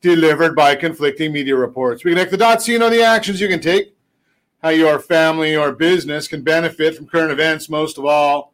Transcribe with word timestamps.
delivered 0.00 0.54
by 0.54 0.74
conflicting 0.74 1.32
media 1.32 1.56
reports. 1.56 2.04
We 2.04 2.12
connect 2.12 2.30
the 2.30 2.36
dots 2.36 2.68
you 2.68 2.78
know 2.78 2.90
the 2.90 3.02
actions 3.02 3.40
you 3.40 3.48
can 3.48 3.60
take, 3.60 3.94
how 4.62 4.70
your 4.70 4.98
family 4.98 5.56
or 5.56 5.72
business 5.72 6.28
can 6.28 6.42
benefit 6.42 6.96
from 6.96 7.06
current 7.06 7.32
events, 7.32 7.68
most 7.68 7.98
of 7.98 8.04
all. 8.04 8.52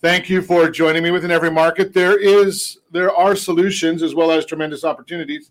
Thank 0.00 0.28
you 0.28 0.42
for 0.42 0.70
joining 0.70 1.02
me 1.02 1.10
within 1.10 1.30
every 1.30 1.50
market. 1.50 1.92
There 1.92 2.18
is 2.18 2.78
there 2.90 3.14
are 3.14 3.34
solutions 3.34 4.02
as 4.02 4.14
well 4.14 4.30
as 4.30 4.44
tremendous 4.44 4.84
opportunities. 4.84 5.50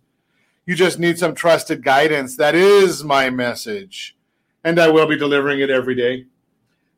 You 0.66 0.76
just 0.76 1.00
need 1.00 1.20
some 1.20 1.36
trusted 1.36 1.84
guidance. 1.84 2.38
That 2.38 2.56
is 2.56 3.04
my 3.04 3.30
message. 3.30 4.18
And 4.64 4.80
I 4.80 4.90
will 4.90 5.08
be 5.08 5.18
delivering 5.18 5.60
it 5.60 5.70
every 5.70 5.96
day. 5.96 6.26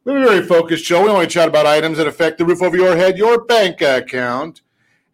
We're 0.05 0.23
a 0.23 0.25
very 0.25 0.41
focused 0.41 0.85
show. 0.85 1.03
We 1.03 1.09
only 1.09 1.27
chat 1.27 1.49
about 1.49 1.65
items 1.65 1.97
that 1.97 2.07
affect 2.07 2.37
the 2.37 2.45
roof 2.45 2.61
over 2.61 2.77
your 2.77 2.95
head, 2.95 3.17
your 3.17 3.43
bank 3.43 3.81
account, 3.81 4.61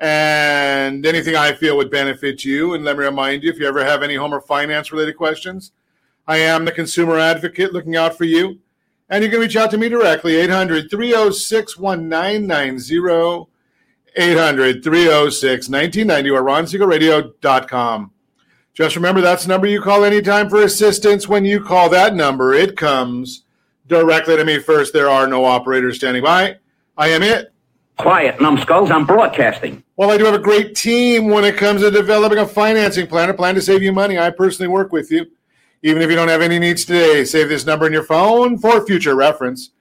and 0.03 1.05
anything 1.05 1.37
I 1.37 1.53
feel 1.53 1.77
would 1.77 1.89
benefit 1.89 2.43
you. 2.43 2.73
And 2.73 2.83
let 2.83 2.97
me 2.97 3.05
remind 3.05 3.41
you 3.41 3.49
if 3.49 3.57
you 3.57 3.65
ever 3.65 3.85
have 3.85 4.03
any 4.03 4.15
home 4.15 4.33
or 4.33 4.41
finance 4.41 4.91
related 4.91 5.15
questions, 5.15 5.71
I 6.27 6.39
am 6.39 6.65
the 6.65 6.73
consumer 6.73 7.17
advocate 7.17 7.71
looking 7.71 7.95
out 7.95 8.17
for 8.17 8.25
you. 8.25 8.59
And 9.09 9.23
you 9.23 9.29
can 9.29 9.39
reach 9.39 9.55
out 9.55 9.71
to 9.71 9.77
me 9.77 9.87
directly, 9.87 10.35
800 10.35 10.91
306 10.91 11.77
1990, 11.77 13.49
800 14.17 14.83
306 14.83 15.69
1990, 15.69 16.29
or 16.31 16.43
ronsiegelradio.com. 16.43 18.11
Just 18.73 18.97
remember 18.97 19.21
that's 19.21 19.43
the 19.43 19.49
number 19.49 19.67
you 19.67 19.81
call 19.81 20.03
anytime 20.03 20.49
for 20.49 20.63
assistance. 20.63 21.29
When 21.29 21.45
you 21.45 21.63
call 21.63 21.87
that 21.89 22.13
number, 22.13 22.53
it 22.53 22.75
comes 22.75 23.43
directly 23.87 24.35
to 24.35 24.43
me 24.43 24.59
first. 24.59 24.91
There 24.91 25.09
are 25.09 25.27
no 25.27 25.45
operators 25.45 25.95
standing 25.95 26.23
by. 26.23 26.57
I 26.97 27.07
am 27.09 27.23
it. 27.23 27.52
Quiet, 27.97 28.41
numbskulls. 28.41 28.91
I'm 28.91 29.05
broadcasting. 29.05 29.83
Well, 29.95 30.09
I 30.09 30.17
do 30.17 30.25
have 30.25 30.33
a 30.33 30.39
great 30.39 30.75
team 30.75 31.27
when 31.27 31.45
it 31.45 31.57
comes 31.57 31.81
to 31.81 31.91
developing 31.91 32.39
a 32.39 32.47
financing 32.47 33.07
plan, 33.07 33.29
a 33.29 33.33
plan 33.33 33.55
to 33.55 33.61
save 33.61 33.83
you 33.83 33.93
money. 33.93 34.17
I 34.17 34.31
personally 34.31 34.67
work 34.67 34.91
with 34.91 35.11
you. 35.11 35.27
Even 35.83 36.01
if 36.01 36.09
you 36.09 36.15
don't 36.15 36.29
have 36.29 36.41
any 36.41 36.59
needs 36.59 36.85
today, 36.85 37.25
save 37.25 37.49
this 37.49 37.65
number 37.65 37.85
in 37.85 37.93
your 37.93 38.03
phone 38.03 38.57
for 38.57 38.85
future 38.85 39.15
reference. 39.15 39.71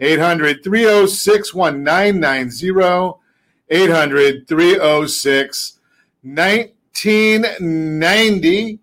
800 0.00 0.64
306 0.64 1.54
1990. 1.54 3.20
800 3.68 4.48
306 4.48 5.78
1990. 6.22 8.78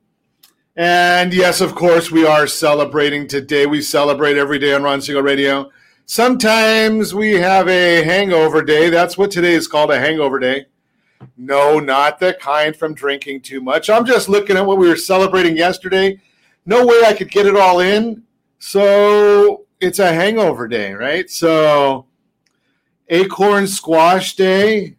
And 0.76 1.34
yes, 1.34 1.60
of 1.60 1.76
course, 1.76 2.12
we 2.12 2.26
are 2.26 2.46
celebrating 2.46 3.28
today. 3.28 3.66
We 3.66 3.82
celebrate 3.82 4.38
every 4.38 4.60
day 4.60 4.74
on 4.74 4.84
Ron 4.84 5.02
Siegel 5.02 5.24
Radio. 5.24 5.72
Sometimes 6.10 7.14
we 7.14 7.34
have 7.34 7.68
a 7.68 8.02
hangover 8.02 8.62
day. 8.64 8.90
That's 8.90 9.18
what 9.18 9.30
today 9.30 9.52
is 9.52 9.68
called 9.68 9.92
a 9.92 10.00
hangover 10.00 10.40
day. 10.40 10.68
No, 11.36 11.80
not 11.80 12.18
the 12.18 12.34
kind 12.40 12.74
from 12.74 12.94
drinking 12.94 13.42
too 13.42 13.60
much. 13.60 13.90
I'm 13.90 14.06
just 14.06 14.30
looking 14.30 14.56
at 14.56 14.66
what 14.66 14.78
we 14.78 14.88
were 14.88 14.96
celebrating 14.96 15.58
yesterday. 15.58 16.22
No 16.66 16.86
way 16.86 17.02
I 17.06 17.12
could 17.12 17.30
get 17.30 17.46
it 17.46 17.58
all 17.58 17.82
in. 17.82 18.24
So 18.58 19.66
it's 19.82 20.00
a 20.00 20.14
hangover 20.14 20.70
day, 20.70 20.94
right? 20.94 21.30
So 21.30 22.06
acorn 23.10 23.68
squash 23.68 24.38
day. 24.38 24.96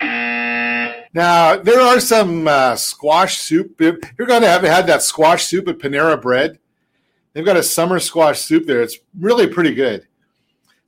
Now 0.00 1.56
there 1.56 1.80
are 1.80 2.00
some 2.00 2.48
uh, 2.48 2.74
squash 2.74 3.38
soup. 3.38 3.80
You're 3.80 4.26
going 4.26 4.42
to 4.42 4.48
have 4.48 4.64
had 4.64 4.88
that 4.88 5.02
squash 5.02 5.44
soup 5.44 5.68
at 5.68 5.78
Panera 5.78 6.20
Bread. 6.20 6.58
They've 7.32 7.44
got 7.44 7.56
a 7.56 7.62
summer 7.62 8.00
squash 8.00 8.40
soup 8.40 8.66
there. 8.66 8.82
It's 8.82 8.98
really 9.16 9.46
pretty 9.46 9.72
good. 9.72 10.08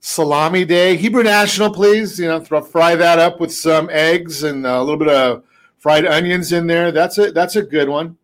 Salami 0.01 0.65
day, 0.65 0.95
Hebrew 0.95 1.23
National, 1.23 1.71
please. 1.73 2.19
You 2.19 2.27
know, 2.27 2.39
throw, 2.39 2.61
fry 2.61 2.95
that 2.95 3.19
up 3.19 3.39
with 3.39 3.53
some 3.53 3.89
eggs 3.91 4.43
and 4.43 4.65
a 4.65 4.81
little 4.81 4.97
bit 4.97 5.09
of 5.09 5.43
fried 5.77 6.05
onions 6.05 6.51
in 6.51 6.67
there. 6.67 6.91
That's 6.91 7.17
a 7.17 7.31
that's 7.31 7.55
a 7.55 7.61
good 7.61 7.89
one. 7.89 8.17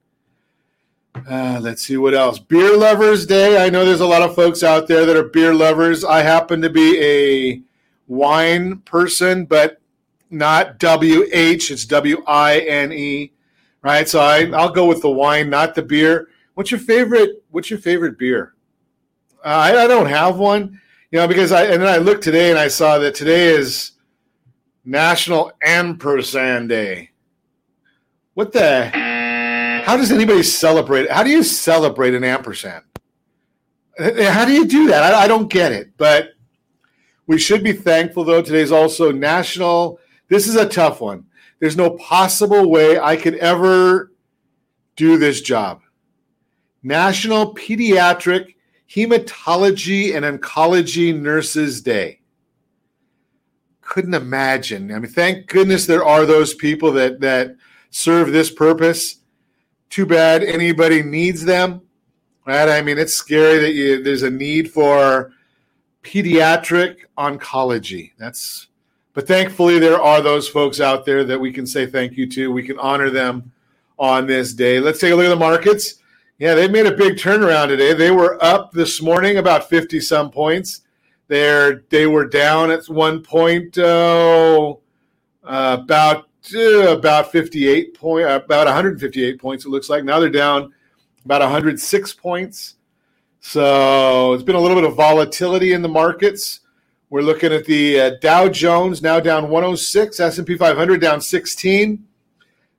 Uh, 1.30 1.60
let's 1.62 1.82
see 1.82 1.96
what 1.96 2.14
else. 2.14 2.40
Beer 2.40 2.76
lovers 2.76 3.26
day. 3.26 3.66
I 3.66 3.70
know 3.70 3.86
there's 3.86 4.02
a 4.02 4.06
lot 4.06 4.22
of 4.22 4.36
folks 4.36 4.64
out 4.64 4.88
there 4.88 5.06
that 5.06 5.16
are 5.16 5.30
beer 5.30 5.54
lovers. 5.54 6.04
I 6.04 6.22
happen 6.22 6.62
to 6.62 6.70
be 6.70 7.02
a 7.02 7.62
wine 8.08 8.80
person, 8.80 9.46
but 9.46 9.82
not 10.30 10.78
W 10.80 11.26
H. 11.32 11.72
It's 11.72 11.86
W 11.86 12.22
I 12.28 12.60
N 12.60 12.92
E, 12.92 13.32
right? 13.82 14.10
So 14.10 14.20
I, 14.20 14.50
I'll 14.52 14.72
go 14.72 14.86
with 14.86 15.02
the 15.02 15.10
wine, 15.10 15.50
not 15.50 15.74
the 15.76 15.84
beer. 15.84 16.28
What's 16.56 16.72
your 16.72 16.82
favorite? 16.82 17.44
What's 17.52 17.70
your 17.70 17.80
favorite 17.80 18.18
beer? 18.18 18.54
Uh, 19.44 19.50
I, 19.50 19.84
I 19.84 19.88
don't 19.88 20.08
have 20.08 20.38
one, 20.38 20.82
you 21.16 21.22
know, 21.22 21.30
because 21.30 21.54
I 21.54 21.64
and 21.68 21.82
then 21.82 21.88
I 21.88 21.96
looked 21.96 22.26
today 22.26 22.50
and 22.50 22.60
I 22.60 22.68
saw 22.68 22.98
that 22.98 23.16
today 23.16 23.46
is 23.46 23.92
National 24.84 25.50
Ampersand 25.64 26.68
Day. 26.68 27.12
What 28.34 28.52
the? 28.52 28.88
How 29.86 29.96
does 29.96 30.12
anybody 30.12 30.44
celebrate? 30.44 31.10
How 31.10 31.24
do 31.24 31.30
you 31.30 31.42
celebrate 31.42 32.16
an 32.16 32.26
ampersand? 32.26 32.84
Uh, 33.98 34.30
how 34.30 34.44
do 34.44 34.52
you 34.52 34.68
do 34.68 34.88
that? 34.88 35.14
I, 35.14 35.22
I 35.22 35.28
don't 35.30 35.48
get 35.48 35.72
it. 35.72 35.92
But 35.96 36.32
we 37.28 37.38
should 37.38 37.64
be 37.64 37.72
thankful, 37.72 38.26
though. 38.26 38.42
Today's 38.42 38.74
also 38.74 39.14
National 39.14 40.02
this 40.28 40.50
is 40.50 40.58
a 40.58 40.68
tough 40.68 41.00
one. 41.00 41.28
There's 41.60 41.78
no 41.78 41.92
possible 41.92 42.70
way 42.70 43.00
I 43.00 43.16
could 43.16 43.36
ever 43.36 44.12
do 44.98 45.18
this 45.18 45.40
job. 45.40 45.80
National 46.84 47.56
Pediatric 47.56 48.56
Hematology 48.90 50.16
and 50.16 50.26
Oncology 50.26 51.18
Nurses 51.20 51.82
Day. 51.82 52.20
Couldn't 53.82 54.14
imagine. 54.14 54.92
I 54.92 55.00
mean, 55.00 55.12
thank 55.12 55.48
goodness 55.48 55.86
there 55.86 56.06
are 56.06 56.26
those 56.26 56.54
people 56.54 56.92
that 56.94 57.20
that 57.22 57.56
serve 57.92 58.32
this 58.32 58.52
purpose. 58.52 59.18
Too 59.90 60.06
bad 60.06 60.44
anybody 60.44 61.04
needs 61.04 61.46
them. 61.46 61.82
Right? 62.46 62.70
I 62.70 62.82
mean, 62.82 62.98
it's 62.98 63.14
scary 63.14 63.60
that 63.60 63.74
you, 63.74 64.04
there's 64.04 64.24
a 64.24 64.30
need 64.30 64.72
for 64.72 65.32
pediatric 66.04 66.98
oncology. 67.18 68.12
That's 68.18 68.68
but 69.16 69.28
thankfully, 69.28 69.80
there 69.80 70.00
are 70.00 70.22
those 70.22 70.50
folks 70.50 70.82
out 70.82 71.06
there 71.06 71.24
that 71.24 71.40
we 71.40 71.52
can 71.52 71.66
say 71.66 71.88
thank 71.88 72.18
you 72.18 72.30
to. 72.32 72.52
We 72.52 72.64
can 72.64 72.78
honor 72.78 73.10
them 73.10 73.54
on 73.98 74.28
this 74.28 74.54
day. 74.54 74.80
Let's 74.82 75.00
take 75.00 75.14
a 75.14 75.16
look 75.16 75.26
at 75.26 75.30
the 75.30 75.38
markets. 75.38 75.96
Yeah, 76.38 76.54
they 76.54 76.68
made 76.68 76.86
a 76.86 76.92
big 76.92 77.16
turnaround 77.16 77.70
today. 77.70 77.94
They 77.94 78.12
were 78.12 78.44
up 78.44 78.74
this 78.74 79.02
morning 79.02 79.38
about 79.38 79.70
50 79.70 80.02
some 80.02 80.30
points. 80.30 80.82
They're, 81.28 81.84
they 81.90 82.08
were 82.08 82.28
down 82.28 82.72
at 82.72 82.90
one 82.90 83.22
point, 83.24 83.78
oh, 83.78 84.82
uh, 85.46 85.78
about 85.80 86.28
uh, 86.54 86.90
about 86.90 87.32
58 87.32 87.98
point, 87.98 88.30
about 88.30 88.66
158 88.66 89.40
points. 89.40 89.66
It 89.66 89.70
looks 89.70 89.90
like 89.90 90.04
now 90.04 90.20
they're 90.20 90.30
down 90.30 90.74
about 91.24 91.42
106 91.42 92.14
points. 92.14 92.76
So 93.40 94.34
it's 94.34 94.44
been 94.44 94.56
a 94.56 94.60
little 94.60 94.76
bit 94.76 94.90
of 94.90 94.96
volatility 94.96 95.72
in 95.72 95.82
the 95.82 95.88
markets. 95.88 96.60
We're 97.10 97.22
looking 97.22 97.54
at 97.54 97.66
the 97.66 98.00
uh, 98.00 98.12
Dow 98.22 98.50
Jones 98.50 99.02
now 99.02 99.20
down 99.20 99.50
106, 99.50 100.20
S&P 100.20 100.58
500 100.58 101.00
down 101.00 101.22
16, 101.22 102.06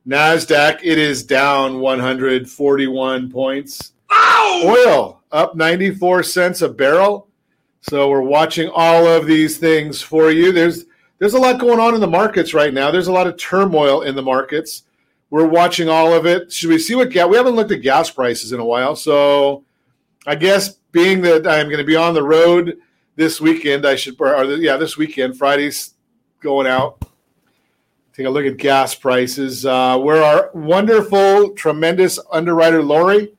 Nasdaq 0.07 0.81
it 0.83 0.99
is 0.99 1.25
down 1.25 1.81
141 1.81 3.31
points. 3.31 3.93
Ow! 4.11 4.63
Oil 4.65 5.23
up 5.33 5.57
94 5.57 6.23
cents 6.23 6.63
a 6.63 6.69
barrel. 6.69 7.29
So 7.81 8.09
we're 8.09 8.21
watching 8.21 8.69
all 8.69 9.07
of 9.07 9.27
these 9.27 9.59
things 9.59 10.03
for 10.03 10.31
you. 10.31 10.53
There's 10.53 10.85
there's 11.19 11.35
a 11.35 11.39
lot 11.39 11.59
going 11.59 11.81
on 11.81 11.95
in 11.95 12.01
the 12.01 12.07
markets 12.07 12.55
right 12.55 12.73
now. 12.73 12.91
There's 12.91 13.07
a 13.09 13.13
lot 13.13 13.27
of 13.27 13.37
turmoil 13.37 14.03
in 14.03 14.15
the 14.15 14.23
markets. 14.23 14.83
We're 15.31 15.47
watching 15.47 15.89
all 15.89 16.13
of 16.13 16.27
it. 16.27 16.53
Should 16.53 16.71
we 16.71 16.79
see 16.79 16.95
what 16.95 17.11
gas? 17.11 17.29
We 17.29 17.37
haven't 17.37 17.57
looked 17.57 17.73
at 17.73 17.83
gas 17.83 18.11
prices 18.11 18.53
in 18.53 18.61
a 18.61 18.65
while, 18.65 18.95
so 18.95 19.65
I 20.27 20.35
guess 20.35 20.75
being 20.93 21.21
that 21.23 21.47
I'm 21.47 21.67
going 21.67 21.79
to 21.79 21.85
be 21.85 21.97
on 21.97 22.15
the 22.15 22.23
road 22.23 22.79
this 23.17 23.41
weekend. 23.41 23.87
I 23.87 23.97
should, 23.97 24.21
or 24.21 24.45
yeah, 24.45 24.77
this 24.77 24.97
weekend, 24.97 25.37
Friday's 25.37 25.95
going 26.41 26.67
out. 26.67 27.03
Take 28.17 28.25
a 28.25 28.31
look 28.31 28.47
at 28.47 28.57
gas 28.57 28.95
prices. 28.95 29.67
Uh, 29.67 29.99
where 29.99 30.23
our 30.23 30.51
wonderful, 30.55 31.51
tremendous 31.51 32.19
underwriter 32.33 32.83
Lori, 32.83 33.35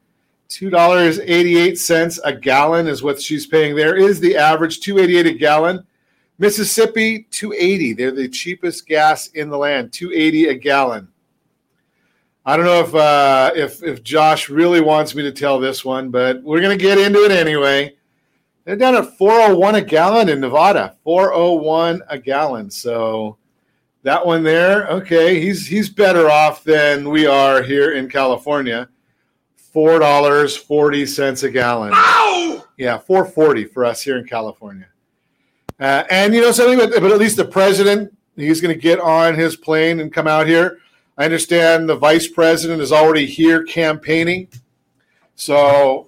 two 0.49 0.69
dollars 0.69 1.17
eighty-eight 1.17 1.79
cents 1.79 2.19
a 2.23 2.31
gallon 2.31 2.85
is 2.85 3.01
what 3.01 3.19
she's 3.19 3.47
paying. 3.47 3.75
There 3.75 3.95
is 3.95 4.19
the 4.19 4.37
average 4.37 4.81
two 4.81 4.99
eighty-eight 4.99 5.25
a 5.25 5.33
gallon. 5.33 5.83
Mississippi 6.37 7.25
two 7.31 7.53
eighty. 7.53 7.93
They're 7.93 8.11
the 8.11 8.29
cheapest 8.29 8.85
gas 8.85 9.29
in 9.29 9.49
the 9.49 9.57
land. 9.57 9.93
Two 9.93 10.11
eighty 10.13 10.49
a 10.49 10.53
gallon. 10.53 11.07
I 12.45 12.55
don't 12.55 12.67
know 12.67 12.81
if 12.81 12.93
uh, 12.93 13.53
if 13.55 13.81
if 13.81 14.03
Josh 14.03 14.47
really 14.47 14.81
wants 14.81 15.15
me 15.15 15.23
to 15.23 15.31
tell 15.31 15.59
this 15.59 15.83
one, 15.83 16.11
but 16.11 16.43
we're 16.43 16.61
gonna 16.61 16.77
get 16.77 16.99
into 16.99 17.25
it 17.25 17.31
anyway. 17.31 17.95
They're 18.63 18.75
down 18.75 18.95
at 18.95 19.17
401 19.17 19.75
a 19.75 19.81
gallon 19.81 20.27
in 20.27 20.41
Nevada. 20.41 20.97
401 21.05 22.03
a 22.09 22.19
gallon. 22.19 22.69
So 22.69 23.37
that 24.07 24.25
one 24.25 24.41
there, 24.41 24.87
okay, 24.87 25.37
he's 25.41 25.67
he's 25.67 25.89
better 25.89 26.29
off 26.29 26.63
than 26.63 27.09
we 27.09 27.27
are 27.27 27.61
here 27.61 27.91
in 27.91 28.09
California. 28.09 28.87
Four 29.57 29.99
dollars 29.99 30.55
forty 30.55 31.05
cents 31.05 31.43
a 31.43 31.51
gallon. 31.51 31.91
Ow! 31.93 32.65
Yeah, 32.77 32.99
four 32.99 33.25
forty 33.25 33.65
for 33.65 33.83
us 33.83 34.01
here 34.01 34.17
in 34.17 34.25
California. 34.25 34.87
Uh, 35.77 36.05
and 36.09 36.33
you 36.33 36.39
know 36.39 36.53
something, 36.53 36.77
but, 36.77 37.01
but 37.01 37.11
at 37.11 37.17
least 37.17 37.35
the 37.35 37.43
president, 37.43 38.17
he's 38.37 38.61
going 38.61 38.73
to 38.73 38.81
get 38.81 39.01
on 39.01 39.35
his 39.35 39.57
plane 39.57 39.99
and 39.99 40.13
come 40.13 40.25
out 40.25 40.47
here. 40.47 40.77
I 41.17 41.25
understand 41.25 41.89
the 41.89 41.97
vice 41.97 42.29
president 42.29 42.81
is 42.81 42.93
already 42.93 43.25
here 43.25 43.65
campaigning, 43.65 44.47
so 45.35 46.07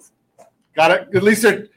got 0.74 0.92
it. 0.92 1.10
At 1.14 1.24
least 1.24 1.42
they're. 1.42 1.68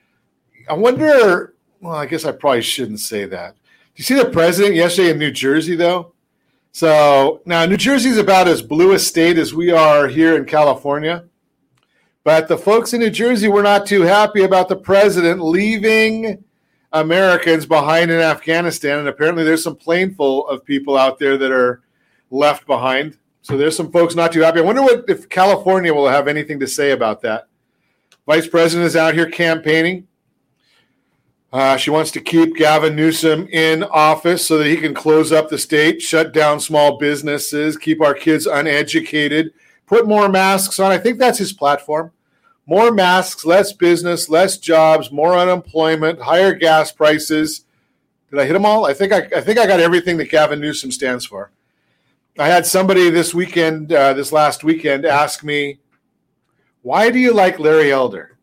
I 0.68 0.74
wonder. 0.74 1.54
Well, 1.80 1.96
I 1.96 2.06
guess 2.06 2.24
I 2.24 2.30
probably 2.30 2.62
shouldn't 2.62 3.00
say 3.00 3.24
that. 3.24 3.56
You 3.96 4.04
see 4.04 4.14
the 4.14 4.24
president 4.24 4.74
yesterday 4.74 5.10
in 5.10 5.18
New 5.18 5.30
Jersey, 5.30 5.76
though? 5.76 6.12
So 6.72 7.42
now 7.44 7.66
New 7.66 7.76
Jersey 7.76 8.08
is 8.08 8.16
about 8.16 8.48
as 8.48 8.62
blue 8.62 8.92
a 8.92 8.98
state 8.98 9.36
as 9.36 9.52
we 9.52 9.70
are 9.70 10.08
here 10.08 10.36
in 10.36 10.46
California. 10.46 11.24
But 12.24 12.48
the 12.48 12.56
folks 12.56 12.94
in 12.94 13.00
New 13.00 13.10
Jersey 13.10 13.48
were 13.48 13.62
not 13.62 13.84
too 13.84 14.02
happy 14.02 14.44
about 14.44 14.68
the 14.68 14.76
president 14.76 15.42
leaving 15.42 16.42
Americans 16.92 17.66
behind 17.66 18.10
in 18.10 18.20
Afghanistan. 18.20 19.00
And 19.00 19.08
apparently, 19.08 19.44
there's 19.44 19.64
some 19.64 19.76
plane 19.76 20.14
full 20.14 20.48
of 20.48 20.64
people 20.64 20.96
out 20.96 21.18
there 21.18 21.36
that 21.36 21.50
are 21.50 21.82
left 22.30 22.66
behind. 22.66 23.18
So 23.42 23.58
there's 23.58 23.76
some 23.76 23.90
folks 23.90 24.14
not 24.14 24.32
too 24.32 24.40
happy. 24.40 24.60
I 24.60 24.62
wonder 24.62 24.82
what 24.82 25.04
if 25.08 25.28
California 25.28 25.92
will 25.92 26.08
have 26.08 26.28
anything 26.28 26.60
to 26.60 26.66
say 26.66 26.92
about 26.92 27.20
that. 27.22 27.48
Vice 28.24 28.46
President 28.46 28.86
is 28.86 28.96
out 28.96 29.14
here 29.14 29.28
campaigning. 29.28 30.06
Uh, 31.52 31.76
she 31.76 31.90
wants 31.90 32.10
to 32.10 32.20
keep 32.20 32.56
Gavin 32.56 32.96
Newsom 32.96 33.46
in 33.48 33.82
office 33.84 34.46
so 34.46 34.56
that 34.56 34.68
he 34.68 34.78
can 34.78 34.94
close 34.94 35.32
up 35.32 35.50
the 35.50 35.58
state, 35.58 36.00
shut 36.00 36.32
down 36.32 36.58
small 36.58 36.96
businesses, 36.96 37.76
keep 37.76 38.00
our 38.00 38.14
kids 38.14 38.46
uneducated, 38.46 39.52
put 39.86 40.08
more 40.08 40.30
masks 40.30 40.80
on. 40.80 40.90
I 40.90 40.96
think 40.96 41.18
that's 41.18 41.38
his 41.38 41.52
platform. 41.52 42.10
More 42.64 42.90
masks, 42.90 43.44
less 43.44 43.72
business, 43.72 44.30
less 44.30 44.56
jobs, 44.56 45.12
more 45.12 45.36
unemployment, 45.36 46.22
higher 46.22 46.54
gas 46.54 46.90
prices. 46.90 47.66
Did 48.30 48.40
I 48.40 48.46
hit 48.46 48.54
them 48.54 48.64
all? 48.64 48.86
I 48.86 48.94
think 48.94 49.12
I, 49.12 49.28
I 49.36 49.40
think 49.42 49.58
I 49.58 49.66
got 49.66 49.80
everything 49.80 50.16
that 50.18 50.30
Gavin 50.30 50.60
Newsom 50.60 50.90
stands 50.90 51.26
for. 51.26 51.50
I 52.38 52.48
had 52.48 52.64
somebody 52.64 53.10
this 53.10 53.34
weekend, 53.34 53.92
uh, 53.92 54.14
this 54.14 54.32
last 54.32 54.64
weekend, 54.64 55.04
ask 55.04 55.44
me, 55.44 55.80
"Why 56.80 57.10
do 57.10 57.18
you 57.18 57.34
like 57.34 57.58
Larry 57.58 57.92
Elder?" 57.92 58.38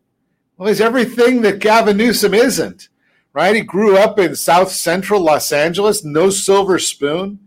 Well, 0.56 0.68
he's 0.68 0.80
everything 0.80 1.40
that 1.42 1.58
Gavin 1.58 1.96
Newsom 1.96 2.34
isn't 2.34 2.88
right? 3.32 3.54
He 3.54 3.62
grew 3.62 3.96
up 3.96 4.18
in 4.18 4.34
South 4.34 4.70
Central 4.72 5.20
Los 5.20 5.52
Angeles, 5.52 6.04
no 6.04 6.30
silver 6.30 6.78
spoon. 6.78 7.38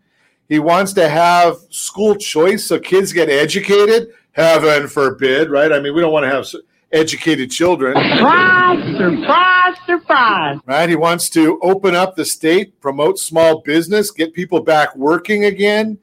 He 0.50 0.60
wants 0.60 0.94
to 0.94 1.10
have 1.10 1.58
school 1.70 2.16
choice 2.16 2.66
so 2.66 2.80
kids 2.80 3.14
get 3.14 3.30
educated. 3.30 4.10
Heaven 4.34 4.88
forbid, 4.88 5.50
right? 5.50 5.72
I 5.72 5.80
mean, 5.80 5.94
we 5.94 6.02
don't 6.02 6.12
want 6.12 6.26
to 6.26 6.30
have 6.30 6.48
educated 6.92 7.52
children. 7.52 7.96
Surprise, 7.96 8.98
surprise, 8.98 9.76
surprise. 9.86 10.60
Right? 10.66 10.90
He 10.90 10.96
wants 10.96 11.30
to 11.32 11.60
open 11.62 11.96
up 11.96 12.16
the 12.16 12.26
state, 12.26 12.80
promote 12.80 13.20
small 13.20 13.62
business, 13.62 14.12
get 14.12 14.34
people 14.34 14.62
back 14.62 14.96
working 14.96 15.46
again. 15.46 15.98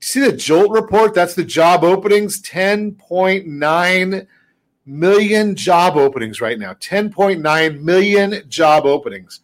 See 0.00 0.20
the 0.20 0.32
JOLT 0.32 0.70
report? 0.70 1.14
That's 1.14 1.34
the 1.34 1.44
job 1.44 1.84
openings 1.84 2.40
10.9 2.42 4.26
million 4.90 5.54
job 5.54 5.96
openings 5.96 6.40
right 6.40 6.58
now 6.58 6.74
10.9 6.74 7.80
million 7.80 8.42
job 8.48 8.84
openings. 8.84 9.40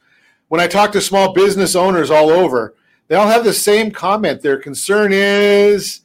When 0.48 0.60
I 0.60 0.66
talk 0.66 0.92
to 0.92 1.00
small 1.00 1.32
business 1.32 1.74
owners 1.74 2.10
all 2.10 2.30
over, 2.30 2.74
they 3.08 3.16
all 3.16 3.28
have 3.28 3.44
the 3.44 3.52
same 3.52 3.90
comment. 3.90 4.42
Their 4.42 4.58
concern 4.58 5.12
is 5.12 6.00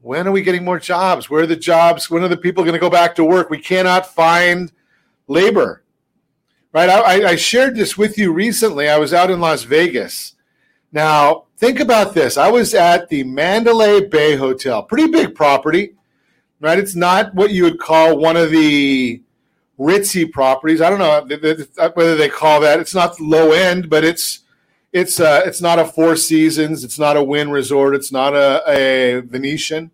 when 0.00 0.26
are 0.26 0.32
we 0.32 0.42
getting 0.42 0.64
more 0.64 0.78
jobs? 0.78 1.28
Where 1.28 1.42
are 1.42 1.46
the 1.46 1.56
jobs? 1.56 2.10
When 2.10 2.22
are 2.22 2.28
the 2.28 2.36
people 2.36 2.64
going 2.64 2.74
to 2.74 2.80
go 2.80 2.90
back 2.90 3.14
to 3.16 3.24
work? 3.24 3.50
We 3.50 3.58
cannot 3.58 4.06
find 4.06 4.72
labor. 5.26 5.82
Right? 6.72 6.88
I, 6.88 7.30
I 7.30 7.36
shared 7.36 7.76
this 7.76 7.98
with 7.98 8.16
you 8.16 8.32
recently. 8.32 8.88
I 8.88 8.98
was 8.98 9.12
out 9.12 9.30
in 9.30 9.40
Las 9.40 9.64
Vegas. 9.64 10.34
Now, 10.90 11.44
think 11.58 11.80
about 11.80 12.14
this. 12.14 12.36
I 12.36 12.50
was 12.50 12.74
at 12.74 13.08
the 13.08 13.24
Mandalay 13.24 14.08
Bay 14.08 14.36
Hotel, 14.36 14.82
pretty 14.82 15.08
big 15.08 15.34
property 15.34 15.94
right? 16.62 16.78
It's 16.78 16.94
not 16.94 17.34
what 17.34 17.50
you 17.50 17.64
would 17.64 17.78
call 17.78 18.16
one 18.18 18.36
of 18.36 18.50
the 18.50 19.20
ritzy 19.78 20.30
properties. 20.30 20.80
I 20.80 20.88
don't 20.88 20.98
know 20.98 21.26
whether 21.94 22.16
they 22.16 22.28
call 22.28 22.60
that. 22.60 22.80
It's 22.80 22.94
not 22.94 23.20
low 23.20 23.52
end, 23.52 23.90
but 23.90 24.04
it's 24.04 24.40
it's 24.92 25.20
uh, 25.20 25.42
it's 25.44 25.60
not 25.60 25.78
a 25.78 25.84
Four 25.84 26.16
Seasons. 26.16 26.84
It's 26.84 26.98
not 26.98 27.16
a 27.16 27.22
Wynn 27.22 27.50
Resort. 27.50 27.94
It's 27.94 28.12
not 28.12 28.34
a, 28.34 28.62
a 28.68 29.20
Venetian. 29.20 29.90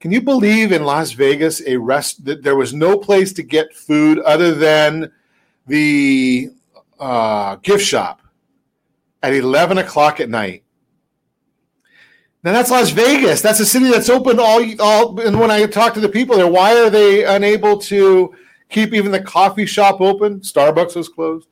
Can 0.00 0.12
you 0.12 0.20
believe 0.20 0.70
in 0.70 0.84
Las 0.84 1.12
Vegas 1.12 1.62
a 1.66 1.78
rest 1.78 2.26
that 2.26 2.42
there 2.42 2.56
was 2.56 2.74
no 2.74 2.98
place 2.98 3.32
to 3.32 3.42
get 3.42 3.74
food 3.74 4.18
other 4.20 4.54
than 4.54 5.10
the 5.66 6.50
uh, 7.00 7.56
gift 7.56 7.84
shop 7.84 8.20
at 9.22 9.32
eleven 9.32 9.78
o'clock 9.78 10.20
at 10.20 10.28
night? 10.28 10.63
Now 12.44 12.52
that's 12.52 12.70
Las 12.70 12.90
Vegas. 12.90 13.40
That's 13.40 13.60
a 13.60 13.64
city 13.64 13.90
that's 13.90 14.10
open 14.10 14.38
all 14.38 14.62
all. 14.78 15.18
And 15.18 15.40
when 15.40 15.50
I 15.50 15.64
talk 15.64 15.94
to 15.94 16.00
the 16.00 16.10
people 16.10 16.36
there, 16.36 16.46
why 16.46 16.78
are 16.78 16.90
they 16.90 17.24
unable 17.24 17.78
to 17.78 18.34
keep 18.68 18.92
even 18.92 19.10
the 19.10 19.22
coffee 19.22 19.64
shop 19.64 20.02
open? 20.02 20.40
Starbucks 20.40 20.94
was 20.94 21.08
closed. 21.08 21.48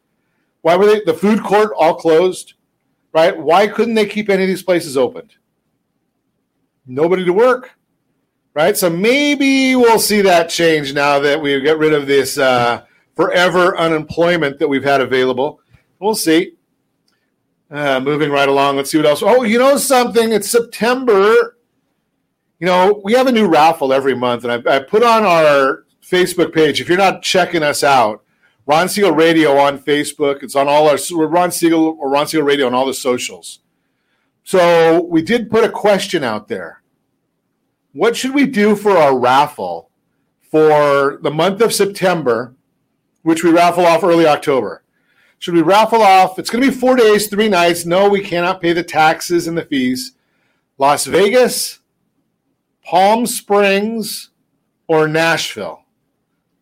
Why 0.61 0.77
were 0.77 0.85
they 0.85 1.01
the 1.07 1.15
food 1.15 1.43
court 1.43 1.73
all 1.79 1.95
closed? 1.95 2.55
Right? 3.15 3.37
Why 3.37 3.69
couldn't 3.69 3.95
they 3.95 4.05
keep 4.05 4.29
any 4.29 4.43
of 4.43 4.49
these 4.49 4.63
places 4.63 4.99
opened? 4.99 5.35
Nobody 6.87 7.25
to 7.25 7.33
work. 7.33 7.71
Right? 8.53 8.77
So 8.77 8.91
maybe 8.91 9.75
we'll 9.75 9.99
see 9.99 10.21
that 10.21 10.51
change 10.51 10.93
now 10.93 11.19
that 11.21 11.41
we 11.41 11.59
get 11.63 11.79
rid 11.79 11.95
of 11.95 12.07
this 12.07 12.37
uh, 12.37 12.85
forever 13.17 13.79
unemployment 13.79 14.59
that 14.59 14.69
we've 14.69 14.85
had 14.85 15.01
available. 15.01 15.61
We'll 15.99 16.15
see. 16.15 16.57
Uh, 17.73 17.99
moving 18.01 18.31
right 18.31 18.51
along, 18.51 18.77
let's 18.77 18.91
see 18.91 18.99
what 18.99 19.07
else. 19.07 19.23
Oh, 19.23 19.45
you 19.45 19.59
know 19.59 19.79
something? 19.79 20.31
It's 20.31 20.51
September. 20.51 21.57
You 22.59 22.67
know, 22.67 23.01
we 23.03 23.15
have 23.15 23.27
a 23.27 23.33
new 23.33 23.49
raffle 23.49 23.95
every 23.95 24.15
month, 24.15 24.45
and 24.45 24.53
I, 24.53 24.77
I 24.77 24.79
put 24.81 25.03
on 25.03 25.25
our 25.25 25.85
Facebook 26.03 26.53
page. 26.53 26.83
If 26.83 26.89
you're 26.89 26.99
not 26.99 27.23
checking 27.23 27.63
us 27.63 27.83
out, 27.83 28.23
Ron 28.67 28.91
Siegel 28.91 29.13
Radio 29.13 29.57
on 29.57 29.79
Facebook. 29.79 30.43
It's 30.43 30.55
on 30.55 30.69
all 30.69 30.89
our 30.89 30.99
Ron 31.27 31.51
Siegel 31.51 31.97
or 31.99 32.11
Ron 32.11 32.27
Siegel 32.27 32.47
Radio 32.47 32.67
on 32.67 32.75
all 32.75 32.87
the 32.87 32.95
socials. 32.95 33.61
So 34.45 35.03
we 35.05 35.23
did 35.23 35.51
put 35.51 35.65
a 35.65 35.71
question 35.71 36.23
out 36.23 36.49
there. 36.49 36.83
What 37.93 38.17
should 38.17 38.35
we 38.35 38.47
do 38.47 38.77
for 38.77 38.97
our 38.99 39.19
raffle 39.19 39.91
for 40.51 41.19
the 41.23 41.31
month 41.31 41.61
of 41.63 41.73
September, 41.73 42.55
which 43.23 43.43
we 43.43 43.51
raffle 43.51 43.87
off 43.87 44.05
early 44.05 44.27
October? 44.27 44.82
Should 45.43 45.55
we 45.55 45.63
raffle 45.63 46.03
off? 46.03 46.39
It's 46.39 46.51
going 46.51 46.63
to 46.63 46.71
be 46.71 46.77
four 46.77 46.95
days, 46.95 47.27
three 47.27 47.49
nights. 47.49 47.85
No, 47.85 48.09
we 48.09 48.21
cannot 48.21 48.61
pay 48.61 48.73
the 48.73 48.85
taxes 48.85 49.49
and 49.49 49.59
the 49.59 49.65
fees. 49.65 50.13
Las 50.79 51.05
Vegas, 51.05 51.81
Palm 52.85 53.27
Springs, 53.27 54.31
or 54.87 55.09
Nashville. 55.09 55.83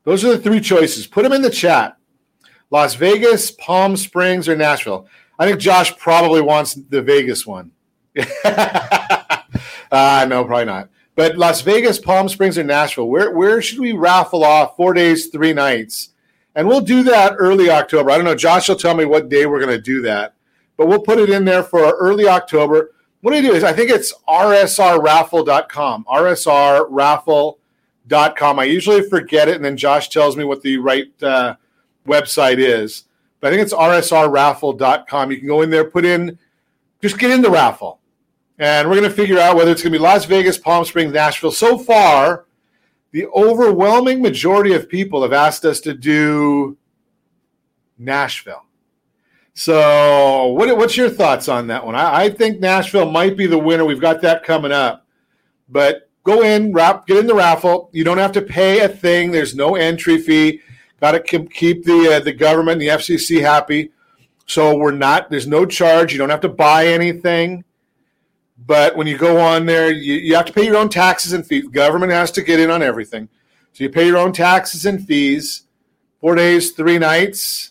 Those 0.04 0.24
are 0.24 0.30
the 0.30 0.38
three 0.38 0.62
choices. 0.62 1.06
Put 1.06 1.24
them 1.24 1.32
in 1.34 1.42
the 1.42 1.50
chat. 1.50 1.98
Las 2.70 2.94
Vegas, 2.94 3.50
Palm 3.50 3.98
Springs, 3.98 4.48
or 4.48 4.56
Nashville. 4.56 5.06
I 5.38 5.46
think 5.46 5.60
Josh 5.60 5.94
probably 5.98 6.40
wants 6.40 6.72
the 6.72 7.02
Vegas 7.02 7.46
one. 7.46 7.72
uh, 8.16 9.44
no, 10.26 10.42
probably 10.46 10.64
not. 10.64 10.88
But 11.16 11.36
Las 11.36 11.60
Vegas, 11.60 11.98
Palm 11.98 12.30
Springs, 12.30 12.56
or 12.56 12.64
Nashville. 12.64 13.10
Where 13.10 13.30
where 13.36 13.60
should 13.60 13.80
we 13.80 13.92
raffle 13.92 14.42
off 14.42 14.74
four 14.74 14.94
days, 14.94 15.26
three 15.26 15.52
nights? 15.52 16.14
And 16.54 16.66
we'll 16.66 16.80
do 16.80 17.02
that 17.04 17.34
early 17.38 17.70
October. 17.70 18.10
I 18.10 18.16
don't 18.16 18.24
know. 18.24 18.34
Josh 18.34 18.68
will 18.68 18.76
tell 18.76 18.94
me 18.94 19.04
what 19.04 19.28
day 19.28 19.46
we're 19.46 19.60
going 19.60 19.76
to 19.76 19.80
do 19.80 20.02
that, 20.02 20.34
but 20.76 20.88
we'll 20.88 21.00
put 21.00 21.18
it 21.18 21.30
in 21.30 21.44
there 21.44 21.62
for 21.62 21.96
early 21.96 22.26
October. 22.26 22.92
What 23.20 23.32
do 23.32 23.38
I 23.38 23.42
do 23.42 23.52
is 23.52 23.64
I 23.64 23.72
think 23.72 23.90
it's 23.90 24.14
rsrraffle.com, 24.28 26.04
rsrraffle.com. 26.04 28.58
I 28.58 28.64
usually 28.64 29.08
forget 29.08 29.48
it, 29.48 29.56
and 29.56 29.64
then 29.64 29.76
Josh 29.76 30.08
tells 30.08 30.36
me 30.36 30.44
what 30.44 30.62
the 30.62 30.78
right 30.78 31.22
uh, 31.22 31.54
website 32.06 32.58
is. 32.58 33.04
But 33.40 33.48
I 33.48 33.56
think 33.56 33.62
it's 33.62 33.74
rsrraffle.com. 33.74 35.30
You 35.30 35.38
can 35.38 35.48
go 35.48 35.62
in 35.62 35.70
there, 35.70 35.84
put 35.84 36.04
in, 36.04 36.38
just 37.02 37.18
get 37.18 37.30
in 37.30 37.42
the 37.42 37.50
raffle. 37.50 38.00
And 38.58 38.88
we're 38.88 38.96
going 38.96 39.08
to 39.08 39.14
figure 39.14 39.38
out 39.38 39.56
whether 39.56 39.70
it's 39.70 39.82
going 39.82 39.92
to 39.92 39.98
be 39.98 40.02
Las 40.02 40.26
Vegas, 40.26 40.58
Palm 40.58 40.84
Springs, 40.84 41.12
Nashville. 41.12 41.52
So 41.52 41.78
far, 41.78 42.44
the 43.12 43.26
overwhelming 43.28 44.22
majority 44.22 44.72
of 44.72 44.88
people 44.88 45.22
have 45.22 45.32
asked 45.32 45.64
us 45.64 45.80
to 45.80 45.94
do 45.94 46.76
Nashville. 47.98 48.64
So, 49.54 50.46
what, 50.48 50.74
what's 50.76 50.96
your 50.96 51.10
thoughts 51.10 51.48
on 51.48 51.66
that 51.66 51.84
one? 51.84 51.94
I, 51.94 52.22
I, 52.22 52.30
think 52.30 52.60
Nashville 52.60 53.10
might 53.10 53.36
be 53.36 53.46
the 53.46 53.58
winner. 53.58 53.84
We've 53.84 54.00
got 54.00 54.22
that 54.22 54.44
coming 54.44 54.72
up. 54.72 55.06
But 55.68 56.10
Go 56.22 56.42
in, 56.42 56.72
wrap, 56.72 57.06
get 57.06 57.16
in 57.16 57.26
the 57.26 57.34
raffle. 57.34 57.88
You 57.92 58.04
don't 58.04 58.18
have 58.18 58.32
to 58.32 58.42
pay 58.42 58.80
a 58.80 58.88
thing. 58.88 59.30
There's 59.30 59.54
no 59.54 59.74
entry 59.74 60.18
fee. 60.18 60.60
Got 61.00 61.12
to 61.12 61.20
keep 61.20 61.84
the 61.84 62.16
uh, 62.16 62.20
the 62.20 62.32
government, 62.32 62.74
and 62.74 62.82
the 62.82 62.88
FCC 62.88 63.40
happy. 63.40 63.90
So 64.46 64.76
we're 64.76 64.90
not. 64.90 65.30
There's 65.30 65.46
no 65.46 65.64
charge. 65.64 66.12
You 66.12 66.18
don't 66.18 66.28
have 66.28 66.42
to 66.42 66.48
buy 66.48 66.88
anything. 66.88 67.64
But 68.66 68.96
when 68.96 69.06
you 69.06 69.16
go 69.16 69.40
on 69.40 69.66
there, 69.66 69.90
you, 69.90 70.14
you 70.14 70.34
have 70.36 70.44
to 70.46 70.52
pay 70.52 70.64
your 70.64 70.76
own 70.76 70.88
taxes 70.88 71.32
and 71.32 71.46
fees. 71.46 71.66
Government 71.68 72.12
has 72.12 72.30
to 72.32 72.42
get 72.42 72.60
in 72.60 72.70
on 72.70 72.82
everything. 72.82 73.28
So 73.72 73.84
you 73.84 73.90
pay 73.90 74.06
your 74.06 74.18
own 74.18 74.32
taxes 74.32 74.86
and 74.86 75.04
fees. 75.04 75.64
Four 76.20 76.34
days, 76.34 76.72
three 76.72 76.98
nights. 76.98 77.70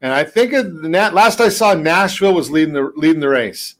And 0.00 0.12
I 0.12 0.24
think 0.24 0.50
the 0.50 1.10
last 1.12 1.40
I 1.40 1.48
saw, 1.48 1.74
Nashville 1.74 2.34
was 2.34 2.50
leading 2.50 2.74
the 2.74 2.92
leading 2.96 3.20
the 3.20 3.28
race. 3.28 3.76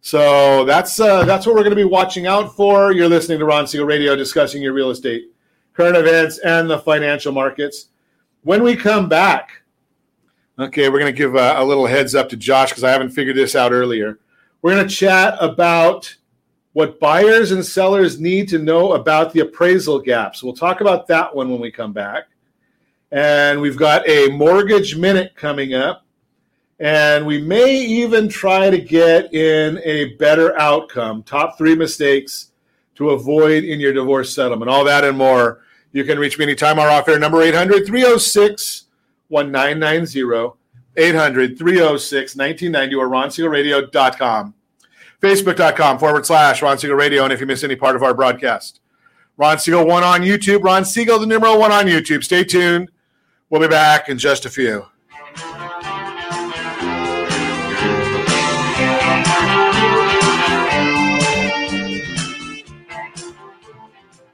So 0.00 0.64
that's 0.64 0.98
uh, 0.98 1.24
that's 1.24 1.46
what 1.46 1.54
we're 1.54 1.62
going 1.62 1.70
to 1.70 1.76
be 1.76 1.84
watching 1.84 2.26
out 2.26 2.56
for. 2.56 2.90
You're 2.90 3.08
listening 3.08 3.38
to 3.38 3.44
Ron 3.44 3.68
Siegel 3.68 3.86
Radio, 3.86 4.16
discussing 4.16 4.62
your 4.62 4.72
real 4.72 4.90
estate, 4.90 5.30
current 5.74 5.96
events, 5.96 6.38
and 6.38 6.68
the 6.68 6.78
financial 6.78 7.32
markets. 7.32 7.86
When 8.42 8.64
we 8.64 8.74
come 8.74 9.08
back, 9.08 9.62
okay, 10.58 10.88
we're 10.88 10.98
going 10.98 11.14
to 11.14 11.16
give 11.16 11.36
a, 11.36 11.54
a 11.58 11.64
little 11.64 11.86
heads 11.86 12.16
up 12.16 12.30
to 12.30 12.36
Josh 12.36 12.70
because 12.70 12.82
I 12.82 12.90
haven't 12.90 13.10
figured 13.10 13.36
this 13.36 13.54
out 13.54 13.70
earlier. 13.70 14.18
We're 14.62 14.74
going 14.74 14.88
to 14.88 14.94
chat 14.94 15.36
about 15.40 16.14
what 16.72 17.00
buyers 17.00 17.50
and 17.50 17.64
sellers 17.64 18.20
need 18.20 18.48
to 18.50 18.58
know 18.58 18.92
about 18.92 19.32
the 19.32 19.40
appraisal 19.40 19.98
gaps. 19.98 20.42
We'll 20.42 20.54
talk 20.54 20.80
about 20.80 21.06
that 21.08 21.34
one 21.34 21.50
when 21.50 21.60
we 21.60 21.70
come 21.70 21.92
back. 21.92 22.24
And 23.10 23.60
we've 23.60 23.76
got 23.76 24.08
a 24.08 24.28
mortgage 24.28 24.96
minute 24.96 25.34
coming 25.34 25.74
up. 25.74 26.04
And 26.78 27.26
we 27.26 27.40
may 27.40 27.74
even 27.76 28.28
try 28.28 28.70
to 28.70 28.78
get 28.78 29.34
in 29.34 29.80
a 29.84 30.14
better 30.14 30.58
outcome. 30.58 31.22
Top 31.24 31.58
three 31.58 31.74
mistakes 31.74 32.52
to 32.94 33.10
avoid 33.10 33.64
in 33.64 33.80
your 33.80 33.92
divorce 33.92 34.32
settlement. 34.32 34.70
All 34.70 34.84
that 34.84 35.04
and 35.04 35.18
more. 35.18 35.62
You 35.92 36.04
can 36.04 36.18
reach 36.18 36.38
me 36.38 36.44
anytime. 36.44 36.78
Our 36.78 36.88
off 36.88 37.08
air 37.08 37.18
number 37.18 37.42
800 37.42 37.86
306 37.86 38.84
1990. 39.28 40.59
800 40.96 41.58
306 41.58 42.36
1990 42.36 42.94
or 42.94 43.08
ronsiegelradio.com. 43.08 44.54
Facebook.com 45.20 45.98
forward 45.98 46.26
slash 46.26 46.62
Ron 46.62 46.78
Siegel 46.78 46.96
Radio. 46.96 47.24
And 47.24 47.32
if 47.32 47.40
you 47.40 47.46
miss 47.46 47.62
any 47.62 47.76
part 47.76 47.96
of 47.96 48.02
our 48.02 48.14
broadcast, 48.14 48.80
Ron 49.36 49.58
Siegel 49.58 49.86
one 49.86 50.02
on 50.02 50.22
YouTube. 50.22 50.64
Ron 50.64 50.84
Siegel, 50.84 51.18
the 51.18 51.26
numeral 51.26 51.58
one 51.58 51.72
on 51.72 51.86
YouTube. 51.86 52.24
Stay 52.24 52.44
tuned. 52.44 52.90
We'll 53.50 53.60
be 53.60 53.68
back 53.68 54.08
in 54.08 54.18
just 54.18 54.46
a 54.46 54.50
few. 54.50 54.86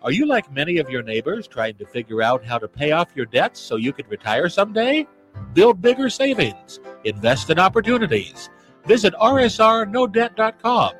Are 0.03 0.13
you 0.13 0.25
like 0.25 0.53
many 0.53 0.79
of 0.79 0.89
your 0.89 1.03
neighbors 1.03 1.49
trying 1.49 1.75
to 1.79 1.87
figure 1.87 2.23
out 2.23 2.45
how 2.45 2.59
to 2.59 2.69
pay 2.69 2.93
off 2.93 3.09
your 3.17 3.27
debts 3.27 3.59
so 3.59 3.75
you 3.75 3.93
can 3.93 4.07
retire 4.07 4.49
someday? 4.49 5.05
Build 5.52 5.81
bigger 5.81 6.11
savings. 6.11 6.81
Invest 7.05 7.50
in 7.50 7.59
opportunities. 7.59 8.50
Visit 8.85 9.14
rsrnodebt.com. 9.14 10.93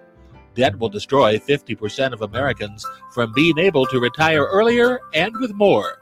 Debt 0.55 0.78
will 0.78 0.88
destroy 0.88 1.38
50% 1.38 2.12
of 2.12 2.23
Americans 2.23 2.85
from 3.12 3.33
being 3.35 3.59
able 3.59 3.85
to 3.87 4.00
retire 4.00 4.45
earlier 4.45 5.00
and 5.12 5.37
with 5.37 5.52
more. 5.52 5.99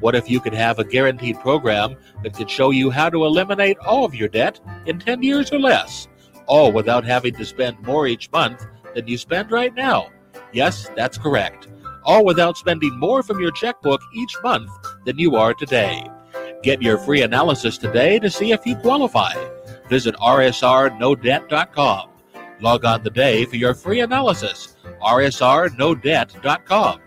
What 0.00 0.14
if 0.14 0.30
you 0.30 0.40
could 0.40 0.54
have 0.54 0.78
a 0.78 0.84
guaranteed 0.84 1.40
program 1.40 1.96
that 2.22 2.34
could 2.34 2.50
show 2.50 2.70
you 2.70 2.90
how 2.90 3.10
to 3.10 3.24
eliminate 3.24 3.78
all 3.78 4.04
of 4.04 4.14
your 4.14 4.28
debt 4.28 4.60
in 4.86 4.98
10 4.98 5.22
years 5.22 5.52
or 5.52 5.58
less, 5.58 6.06
all 6.46 6.70
without 6.72 7.04
having 7.04 7.34
to 7.34 7.44
spend 7.44 7.80
more 7.82 8.06
each 8.06 8.30
month 8.30 8.64
than 8.94 9.08
you 9.08 9.18
spend 9.18 9.50
right 9.50 9.74
now? 9.74 10.08
Yes, 10.52 10.88
that's 10.94 11.18
correct. 11.18 11.68
All 12.04 12.24
without 12.24 12.56
spending 12.56 12.96
more 12.98 13.22
from 13.22 13.40
your 13.40 13.50
checkbook 13.50 14.00
each 14.14 14.36
month 14.42 14.70
than 15.04 15.18
you 15.18 15.34
are 15.34 15.54
today. 15.54 16.08
Get 16.62 16.82
your 16.82 16.98
free 16.98 17.22
analysis 17.22 17.78
today 17.78 18.18
to 18.18 18.28
see 18.30 18.52
if 18.52 18.66
you 18.66 18.76
qualify. 18.76 19.32
Visit 19.88 20.14
rsrnodebt.com. 20.16 22.10
Log 22.60 22.84
on 22.84 23.02
today 23.04 23.44
for 23.44 23.56
your 23.56 23.74
free 23.74 24.00
analysis. 24.00 24.76
rsrnodebt.com. 25.02 27.00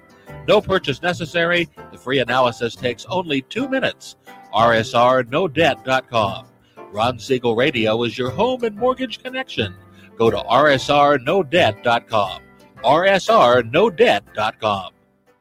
No 0.47 0.61
purchase 0.61 1.01
necessary. 1.01 1.67
The 1.91 1.97
free 1.97 2.19
analysis 2.19 2.75
takes 2.75 3.05
only 3.05 3.41
two 3.41 3.67
minutes. 3.67 4.15
rsrnodebt.com. 4.53 6.45
Ron 6.91 7.19
Siegel 7.19 7.55
Radio 7.55 8.03
is 8.03 8.17
your 8.17 8.31
home 8.31 8.63
and 8.63 8.75
mortgage 8.75 9.21
connection. 9.21 9.75
Go 10.17 10.31
to 10.31 10.37
rsrnodebt.com. 10.37 12.41
rsrnodebt.com. 12.83 14.91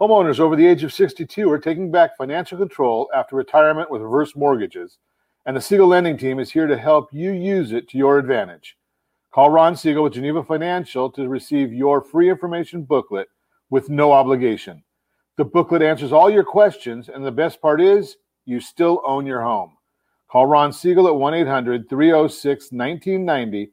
Homeowners 0.00 0.38
over 0.38 0.54
the 0.54 0.66
age 0.66 0.84
of 0.84 0.92
62 0.92 1.50
are 1.50 1.58
taking 1.58 1.90
back 1.90 2.16
financial 2.16 2.56
control 2.56 3.10
after 3.12 3.34
retirement 3.34 3.90
with 3.90 4.00
reverse 4.00 4.36
mortgages, 4.36 4.98
and 5.44 5.56
the 5.56 5.60
Siegel 5.60 5.88
Lending 5.88 6.16
Team 6.16 6.38
is 6.38 6.52
here 6.52 6.68
to 6.68 6.78
help 6.78 7.08
you 7.12 7.32
use 7.32 7.72
it 7.72 7.88
to 7.88 7.98
your 7.98 8.16
advantage. 8.16 8.76
Call 9.34 9.50
Ron 9.50 9.74
Siegel 9.74 10.04
with 10.04 10.12
Geneva 10.12 10.44
Financial 10.44 11.10
to 11.10 11.28
receive 11.28 11.72
your 11.72 12.00
free 12.00 12.30
information 12.30 12.84
booklet 12.84 13.26
with 13.70 13.90
no 13.90 14.12
obligation. 14.12 14.84
The 15.36 15.44
booklet 15.44 15.82
answers 15.82 16.12
all 16.12 16.30
your 16.30 16.44
questions, 16.44 17.08
and 17.08 17.26
the 17.26 17.32
best 17.32 17.60
part 17.60 17.80
is 17.80 18.18
you 18.44 18.60
still 18.60 19.02
own 19.04 19.26
your 19.26 19.42
home. 19.42 19.72
Call 20.30 20.46
Ron 20.46 20.72
Siegel 20.72 21.08
at 21.08 21.16
1 21.16 21.34
800 21.34 21.88
306 21.88 22.70
1990 22.70 23.72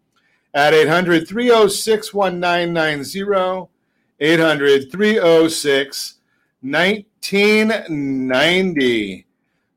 at 0.53 0.73
800 0.73 1.27
306 1.27 2.13
1990. 2.13 3.69
800 4.19 4.91
306 4.91 6.15
1990. 6.61 9.25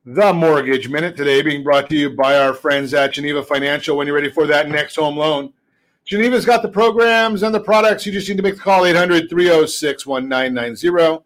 The 0.06 0.34
Mortgage 0.34 0.90
Minute 0.90 1.16
today 1.16 1.40
being 1.40 1.64
brought 1.64 1.88
to 1.88 1.96
you 1.96 2.10
by 2.10 2.36
our 2.36 2.52
friends 2.52 2.92
at 2.92 3.14
Geneva 3.14 3.42
Financial. 3.42 3.96
When 3.96 4.06
you're 4.06 4.14
ready 4.14 4.30
for 4.30 4.46
that 4.46 4.68
next 4.68 4.96
home 4.96 5.16
loan, 5.16 5.54
Geneva's 6.04 6.44
got 6.44 6.60
the 6.60 6.68
programs 6.68 7.42
and 7.42 7.54
the 7.54 7.60
products. 7.60 8.04
You 8.04 8.12
just 8.12 8.28
need 8.28 8.36
to 8.36 8.42
make 8.42 8.56
the 8.56 8.60
call 8.60 8.84
800 8.84 9.30
306 9.30 10.06
1990. 10.06 11.24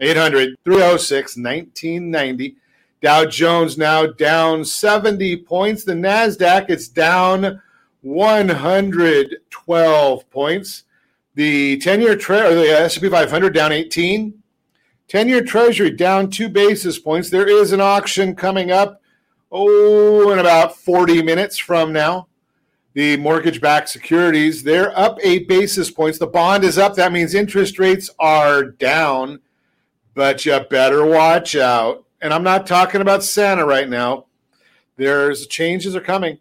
800 0.00 0.56
306 0.64 1.36
1990. 1.36 2.56
Dow 3.00 3.24
Jones 3.24 3.78
now 3.78 4.06
down 4.06 4.64
70 4.64 5.36
points. 5.44 5.84
The 5.84 5.92
NASDAQ, 5.92 6.70
it's 6.70 6.88
down 6.88 7.62
112 8.08 10.30
points. 10.30 10.84
The 11.34 11.76
10 11.78 12.00
year 12.00 12.16
tre- 12.16 12.54
the 12.54 12.70
S&P 12.70 13.06
500 13.08 13.52
down 13.52 13.70
18. 13.70 14.42
10 15.08 15.28
year 15.28 15.42
Treasury 15.42 15.90
down 15.90 16.30
two 16.30 16.48
basis 16.48 16.98
points. 16.98 17.28
There 17.30 17.46
is 17.46 17.72
an 17.72 17.82
auction 17.82 18.34
coming 18.34 18.70
up, 18.70 19.02
oh, 19.52 20.32
in 20.32 20.38
about 20.38 20.74
40 20.76 21.22
minutes 21.22 21.58
from 21.58 21.92
now. 21.92 22.28
The 22.94 23.18
mortgage 23.18 23.60
backed 23.60 23.90
securities, 23.90 24.62
they're 24.62 24.98
up 24.98 25.18
eight 25.22 25.46
basis 25.46 25.90
points. 25.90 26.18
The 26.18 26.26
bond 26.26 26.64
is 26.64 26.78
up. 26.78 26.94
That 26.96 27.12
means 27.12 27.34
interest 27.34 27.78
rates 27.78 28.08
are 28.18 28.64
down, 28.64 29.40
but 30.14 30.46
you 30.46 30.58
better 30.70 31.04
watch 31.06 31.54
out. 31.54 32.06
And 32.22 32.32
I'm 32.32 32.42
not 32.42 32.66
talking 32.66 33.02
about 33.02 33.22
Santa 33.22 33.66
right 33.66 33.88
now. 33.88 34.24
There's 34.96 35.46
changes 35.46 35.94
are 35.94 36.00
coming. 36.00 36.38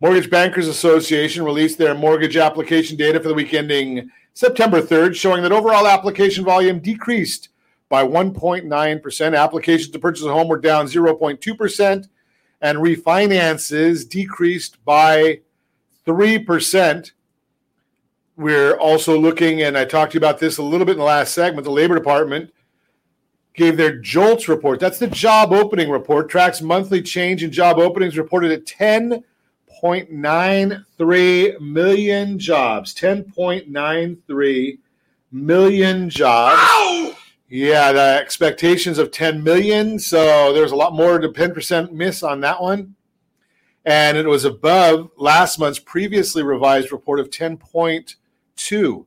Mortgage 0.00 0.30
Bankers 0.30 0.68
Association 0.68 1.44
released 1.44 1.76
their 1.76 1.92
mortgage 1.92 2.36
application 2.36 2.96
data 2.96 3.18
for 3.18 3.26
the 3.26 3.34
week 3.34 3.52
ending 3.52 4.08
September 4.32 4.80
3rd, 4.80 5.16
showing 5.16 5.42
that 5.42 5.50
overall 5.50 5.88
application 5.88 6.44
volume 6.44 6.78
decreased 6.78 7.48
by 7.88 8.04
1.9%. 8.04 9.36
Applications 9.36 9.90
to 9.90 9.98
purchase 9.98 10.24
a 10.24 10.32
home 10.32 10.46
were 10.46 10.60
down 10.60 10.86
0.2%, 10.86 12.08
and 12.60 12.78
refinances 12.78 14.08
decreased 14.08 14.84
by 14.84 15.40
3%. 16.06 17.10
We're 18.36 18.74
also 18.74 19.18
looking, 19.18 19.62
and 19.62 19.76
I 19.76 19.84
talked 19.84 20.12
to 20.12 20.16
you 20.16 20.20
about 20.20 20.38
this 20.38 20.58
a 20.58 20.62
little 20.62 20.86
bit 20.86 20.92
in 20.92 20.98
the 20.98 21.04
last 21.04 21.34
segment, 21.34 21.64
the 21.64 21.72
Labor 21.72 21.96
Department 21.96 22.54
gave 23.54 23.76
their 23.76 23.98
JOLTS 23.98 24.46
report. 24.46 24.78
That's 24.78 25.00
the 25.00 25.08
job 25.08 25.52
opening 25.52 25.90
report, 25.90 26.28
tracks 26.28 26.62
monthly 26.62 27.02
change 27.02 27.42
in 27.42 27.50
job 27.50 27.78
openings 27.78 28.16
reported 28.16 28.52
at 28.52 28.64
10.93 29.82 31.60
million 31.60 32.38
jobs. 32.38 32.94
10.93 32.94 34.78
million 35.32 36.10
jobs. 36.10 37.16
Yeah, 37.48 37.92
the 37.92 38.18
expectations 38.20 38.98
of 38.98 39.10
10 39.10 39.42
million. 39.42 39.98
So 39.98 40.52
there's 40.52 40.72
a 40.72 40.76
lot 40.76 40.92
more 40.92 41.18
to 41.18 41.28
10% 41.28 41.92
miss 41.92 42.22
on 42.22 42.40
that 42.42 42.60
one. 42.62 42.94
And 43.84 44.18
it 44.18 44.26
was 44.26 44.44
above 44.44 45.10
last 45.16 45.58
month's 45.58 45.78
previously 45.78 46.42
revised 46.42 46.92
report 46.92 47.20
of 47.20 47.30
10.2. 47.30 49.06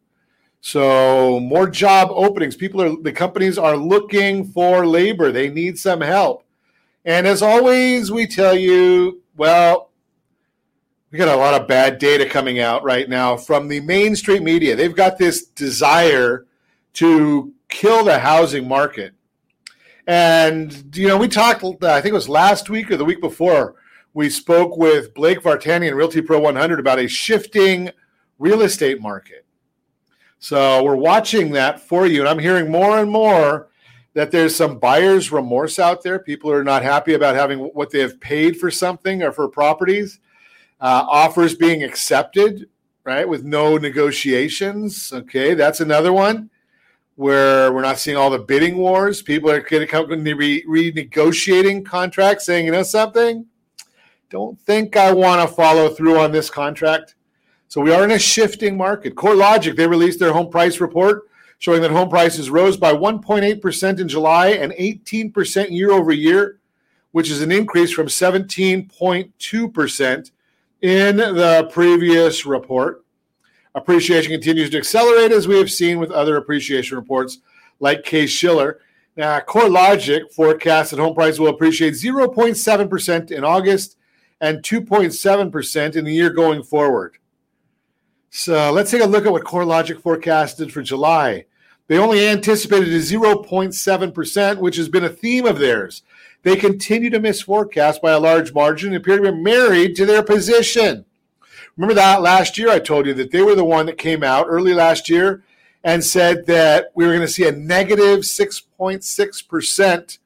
So 0.62 1.40
more 1.40 1.70
job 1.70 2.10
openings. 2.12 2.56
People 2.56 2.82
are 2.82 2.96
the 3.00 3.12
companies 3.12 3.58
are 3.60 3.78
looking 3.78 4.46
for 4.46 4.88
labor. 4.88 5.32
They 5.32 5.50
need 5.50 5.78
some 5.78 6.02
help. 6.02 6.44
And 7.06 7.28
as 7.28 7.42
always, 7.42 8.12
we 8.12 8.26
tell 8.28 8.56
you, 8.56 9.22
well, 9.36 9.91
we 11.12 11.18
got 11.18 11.28
a 11.28 11.36
lot 11.36 11.60
of 11.60 11.68
bad 11.68 12.00
data 12.00 12.26
coming 12.26 12.60
out 12.60 12.84
right 12.84 13.10
now 13.10 13.36
from 13.36 13.68
the 13.68 13.82
mainstream 13.82 14.46
media. 14.46 14.76
They've 14.76 14.96
got 14.96 15.18
this 15.18 15.46
desire 15.46 16.46
to 16.94 17.54
kill 17.68 18.06
the 18.06 18.18
housing 18.18 18.68
market. 18.68 19.14
And, 20.08 20.96
you 20.96 21.08
know, 21.08 21.18
we 21.18 21.28
talked, 21.28 21.64
uh, 21.64 21.76
I 21.82 22.02
think 22.02 22.12
it 22.12 22.14
was 22.14 22.30
last 22.30 22.70
week 22.70 22.90
or 22.92 22.98
the 22.98 23.06
week 23.06 23.22
before, 23.22 23.76
we 24.14 24.30
spoke 24.30 24.78
with 24.78 25.14
Blake 25.14 25.42
Vartanian, 25.42 25.96
Realty 25.96 26.22
Pro 26.22 26.40
100, 26.40 26.80
about 26.80 27.00
a 27.00 27.08
shifting 27.08 27.92
real 28.40 28.62
estate 28.62 29.02
market. 29.02 29.46
So 30.40 30.84
we're 30.84 30.96
watching 30.96 31.52
that 31.52 31.80
for 31.80 32.08
you. 32.08 32.22
And 32.22 32.30
I'm 32.30 32.40
hearing 32.40 32.72
more 32.72 33.00
and 33.00 33.12
more 33.12 33.70
that 34.14 34.32
there's 34.32 34.56
some 34.56 34.80
buyer's 34.80 35.32
remorse 35.32 35.78
out 35.78 36.04
there. 36.04 36.20
People 36.20 36.52
are 36.52 36.64
not 36.64 36.84
happy 36.84 37.14
about 37.14 37.36
having 37.36 37.60
what 37.60 37.92
they 37.92 38.00
have 38.00 38.20
paid 38.20 38.58
for 38.58 38.72
something 38.72 39.24
or 39.24 39.32
for 39.32 39.48
properties. 39.48 40.20
Uh, 40.82 41.06
offers 41.08 41.56
being 41.56 41.84
accepted, 41.84 42.68
right, 43.04 43.30
with 43.30 43.44
no 43.44 43.78
negotiations. 43.78 45.14
Okay, 45.14 45.54
that's 45.54 45.80
another 45.80 46.12
one 46.12 46.50
where 47.16 47.72
we're 47.72 47.82
not 47.82 48.00
seeing 48.00 48.18
all 48.18 48.32
the 48.32 48.40
bidding 48.40 48.78
wars. 48.78 49.22
People 49.22 49.52
are 49.52 49.60
going 49.60 49.82
to 49.82 49.88
come 49.88 50.10
re- 50.10 50.66
renegotiating 50.66 51.86
contracts, 51.86 52.46
saying, 52.46 52.66
you 52.66 52.72
know 52.72 52.82
something, 52.82 53.46
don't 54.32 54.60
think 54.62 54.98
I 54.98 55.14
want 55.14 55.48
to 55.48 55.56
follow 55.56 55.90
through 55.90 56.18
on 56.18 56.32
this 56.32 56.50
contract. 56.50 57.14
So 57.68 57.80
we 57.80 57.94
are 57.94 58.04
in 58.04 58.12
a 58.12 58.20
shifting 58.20 58.76
market. 58.76 59.16
CoreLogic, 59.16 59.76
they 59.76 59.88
released 59.88 60.20
their 60.20 60.34
home 60.34 60.50
price 60.50 60.82
report 60.82 61.28
showing 61.62 61.82
that 61.84 61.92
home 61.92 62.10
prices 62.10 62.50
rose 62.50 62.76
by 62.76 62.92
1.8% 62.92 64.00
in 64.00 64.08
July 64.08 64.48
and 64.48 64.72
18% 64.72 65.70
year 65.70 65.92
over 65.92 66.12
year, 66.12 66.58
which 67.12 67.30
is 67.30 67.44
an 67.44 67.52
increase 67.52 67.92
from 67.92 68.08
17.2% 68.08 70.32
in 70.82 71.18
the 71.18 71.70
previous 71.72 72.46
report. 72.46 73.06
Appreciation 73.76 74.32
continues 74.32 74.70
to 74.72 74.78
accelerate 74.78 75.32
as 75.32 75.48
we 75.48 75.58
have 75.58 75.72
seen 75.72 76.00
with 76.00 76.12
other 76.12 76.38
appreciation 76.38 76.98
reports 76.98 77.40
like 77.80 78.04
Case 78.04 78.30
Shiller. 78.30 78.80
Now, 79.16 79.40
CoreLogic 79.40 80.32
forecasts 80.32 80.92
that 80.92 81.00
home 81.00 81.14
prices 81.14 81.40
will 81.40 81.50
appreciate 81.50 81.94
0.7% 81.94 83.32
in 83.32 83.44
August 83.44 83.98
and 84.42 84.60
2.7% 84.60 85.96
in 85.96 86.06
the 86.06 86.14
year 86.14 86.30
going 86.30 86.64
forward. 86.64 87.18
So 88.30 88.72
let's 88.72 88.92
take 88.92 89.04
a 89.04 89.08
look 89.08 89.26
at 89.26 89.32
what 89.32 89.44
CoreLogic 89.44 90.02
forecasted 90.02 90.72
for 90.72 90.82
July. 90.82 91.46
They 91.88 91.98
only 91.98 92.28
anticipated 92.28 92.94
a 92.94 93.00
0.7%, 93.00 94.58
which 94.58 94.78
has 94.78 94.88
been 94.88 95.04
a 95.04 95.10
theme 95.10 95.46
of 95.46 95.60
theirs. 95.60 96.04
They 96.44 96.56
continue 96.56 97.10
to 97.12 97.20
miss 97.20 97.42
forecasts 97.42 98.00
by 98.00 98.12
a 98.12 98.20
large 98.20 98.54
margin 98.54 98.90
and 98.90 98.98
appear 98.98 99.18
to 99.18 99.32
be 99.32 99.38
married 99.38 99.96
to 99.96 100.06
their 100.06 100.24
position. 100.24 101.06
Remember 101.78 101.94
that 101.96 102.22
last 102.22 102.58
year 102.58 102.70
I 102.70 102.80
told 102.80 103.06
you 103.06 103.14
that 103.14 103.32
they 103.32 103.42
were 103.42 103.56
the 103.56 103.64
one 103.64 103.86
that 103.86 103.98
came 103.98 104.24
out 104.24 104.48
early 104.50 104.74
last 104.74 105.10
year 105.10 105.44
and 105.84 106.04
said 106.04 106.46
that 106.48 106.92
we 106.96 107.06
were 107.06 107.12
going 107.14 107.26
to 107.26 107.32
see 107.32 107.48
a 107.48 107.52
negative 107.52 108.20
6.6% 108.20 110.18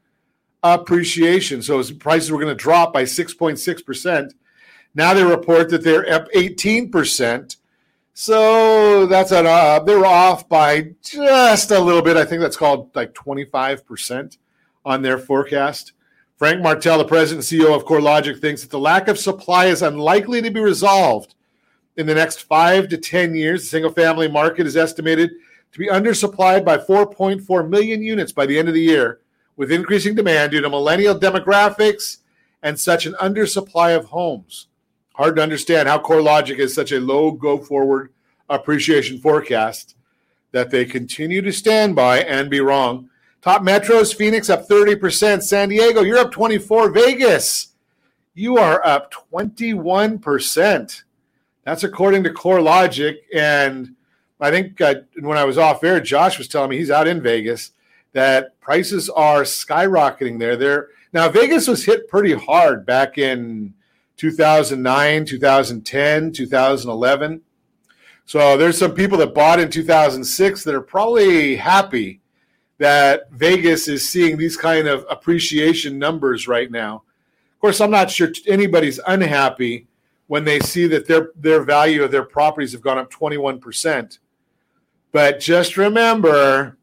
appreciation. 0.64 1.62
So 1.62 1.84
prices 1.94 2.32
were 2.32 2.40
going 2.40 2.56
to 2.56 2.56
drop 2.56 2.94
by 2.94 3.04
6.6%. 3.04 4.32
Now 4.96 5.14
they 5.14 5.24
report 5.24 5.70
that 5.70 5.84
they're 5.84 6.12
up 6.12 6.32
18%. 6.32 7.58
So 8.18 9.06
that's 9.08 9.32
an 9.32 9.46
uh, 9.46 9.80
they 9.80 9.94
were 9.94 10.06
off 10.06 10.48
by 10.48 10.94
just 11.02 11.72
a 11.72 11.80
little 11.80 12.02
bit. 12.02 12.16
I 12.16 12.24
think 12.24 12.42
that's 12.42 12.56
called 12.56 12.96
like 12.96 13.14
25% 13.14 14.38
on 14.86 15.02
their 15.02 15.18
forecast. 15.18 15.92
Frank 16.38 16.62
Martell, 16.62 16.98
the 16.98 17.06
president 17.06 17.50
and 17.50 17.62
CEO 17.62 17.74
of 17.74 17.86
CoreLogic, 17.86 18.42
thinks 18.42 18.62
that 18.62 18.70
the 18.70 18.80
lack 18.80 19.08
of 19.08 19.18
supply 19.18 19.68
is 19.68 19.82
unlikely 19.82 20.42
to 20.42 20.52
be 20.52 20.60
resolved 20.60 21.34
in 21.96 22.06
the 22.06 22.16
next 22.16 22.42
five 22.42 22.90
to 22.90 22.98
10 22.98 23.36
years. 23.36 23.62
The 23.62 23.68
single 23.68 23.92
family 23.92 24.28
market 24.28 24.68
is 24.68 24.76
estimated 24.76 25.32
to 25.72 25.80
be 25.80 25.88
undersupplied 25.88 26.66
by 26.66 26.78
4.4 26.78 27.70
million 27.70 28.04
units 28.04 28.34
by 28.34 28.46
the 28.46 28.60
end 28.60 28.68
of 28.68 28.74
the 28.74 28.82
year, 28.82 29.22
with 29.56 29.72
increasing 29.72 30.14
demand 30.14 30.52
due 30.52 30.60
to 30.60 30.70
millennial 30.70 31.18
demographics 31.18 32.18
and 32.62 32.78
such 32.78 33.06
an 33.06 33.14
undersupply 33.14 33.96
of 33.96 34.06
homes. 34.06 34.68
Hard 35.14 35.38
to 35.38 35.42
understand 35.42 35.88
how 35.88 36.00
CoreLogic 36.00 36.58
is 36.58 36.76
such 36.76 36.92
a 36.92 37.00
low 37.00 37.32
go 37.32 37.58
forward 37.58 38.12
appreciation 38.50 39.20
forecast 39.20 39.96
that 40.52 40.70
they 40.70 40.84
continue 40.84 41.42
to 41.42 41.54
stand 41.54 41.96
by 41.96 42.20
and 42.20 42.50
be 42.50 42.60
wrong. 42.60 43.10
Top 43.46 43.62
metros 43.62 44.16
Phoenix 44.16 44.50
up 44.50 44.68
30%. 44.68 45.44
San 45.44 45.70
Diego, 45.70 46.02
you're 46.02 46.18
up 46.18 46.32
24. 46.32 46.90
Vegas, 46.90 47.76
you 48.34 48.58
are 48.58 48.84
up 48.84 49.14
21%. 49.32 51.04
That's 51.64 51.84
according 51.84 52.24
to 52.24 52.32
CoreLogic. 52.32 53.18
And 53.36 53.94
I 54.42 54.50
think 54.50 54.82
uh, 54.82 54.96
when 55.20 55.38
I 55.38 55.44
was 55.44 55.60
off 55.60 55.84
air, 55.84 56.00
Josh 56.00 56.40
was 56.40 56.48
telling 56.48 56.72
me 56.72 56.80
he's 56.80 56.90
out 56.90 57.08
in 57.08 57.22
Vegas 57.22 57.74
that 58.14 58.60
prices 58.62 59.12
are 59.12 59.44
skyrocketing 59.44 60.40
there. 60.40 60.56
There 60.56 60.88
now 61.14 61.30
Vegas 61.30 61.68
was 61.68 61.86
hit 61.86 62.08
pretty 62.08 62.34
hard 62.34 62.84
back 62.84 63.20
in 63.20 63.76
2009, 64.18 65.24
2010, 65.24 66.32
2011. 66.32 67.42
So 68.26 68.58
there's 68.58 68.80
some 68.80 68.96
people 68.96 69.20
that 69.20 69.36
bought 69.36 69.60
in 69.60 69.70
2006 69.70 70.64
that 70.64 70.74
are 70.74 70.82
probably 70.82 71.58
happy 71.58 72.22
that 72.78 73.32
Vegas 73.32 73.88
is 73.88 74.08
seeing 74.08 74.38
these 74.38 74.58
kind 74.58 74.88
of 74.88 75.06
appreciation 75.10 75.98
numbers 75.98 76.48
right 76.48 76.70
now. 76.70 77.04
Of 77.54 77.60
course, 77.60 77.80
I'm 77.80 77.92
not 77.92 78.12
sure 78.12 78.32
anybody's 78.48 79.00
unhappy 79.08 79.88
when 80.28 80.44
they 80.44 80.60
see 80.60 80.88
that 80.88 81.08
their 81.08 81.32
their 81.36 81.64
value 81.64 82.04
of 82.04 82.12
their 82.12 82.24
properties 82.24 82.72
have 82.74 82.82
gone 82.82 82.98
up 82.98 83.12
21%. 83.12 84.20
But 85.12 85.40
just 85.40 85.78
remember, 85.78 86.78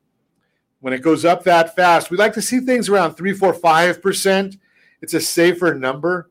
when 0.80 0.94
it 0.94 1.02
goes 1.02 1.24
up 1.24 1.44
that 1.44 1.76
fast, 1.76 2.10
we 2.10 2.16
like 2.16 2.32
to 2.34 2.42
see 2.42 2.60
things 2.60 2.88
around 2.88 3.14
3, 3.14 3.34
4, 3.34 3.52
5%. 3.52 4.58
it's 5.02 5.14
a 5.14 5.20
safer 5.20 5.74
number. 5.74 6.30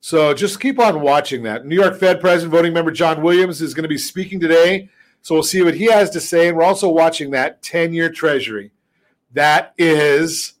So 0.00 0.34
just 0.34 0.60
keep 0.60 0.78
on 0.78 1.00
watching 1.00 1.42
that. 1.44 1.64
New 1.64 1.76
York 1.76 1.98
Fed 1.98 2.20
President 2.20 2.52
Voting 2.52 2.72
Member 2.72 2.90
John 2.90 3.22
Williams 3.22 3.62
is 3.62 3.74
going 3.74 3.84
to 3.84 3.88
be 3.88 3.98
speaking 3.98 4.40
today. 4.40 4.88
So 5.22 5.34
we'll 5.34 5.42
see 5.42 5.62
what 5.62 5.74
he 5.74 5.86
has 5.86 6.10
to 6.10 6.20
say. 6.20 6.48
And 6.48 6.56
we're 6.56 6.64
also 6.64 6.88
watching 6.88 7.30
that 7.30 7.62
10 7.62 7.92
year 7.92 8.10
Treasury. 8.10 8.70
That 9.32 9.74
is 9.76 10.54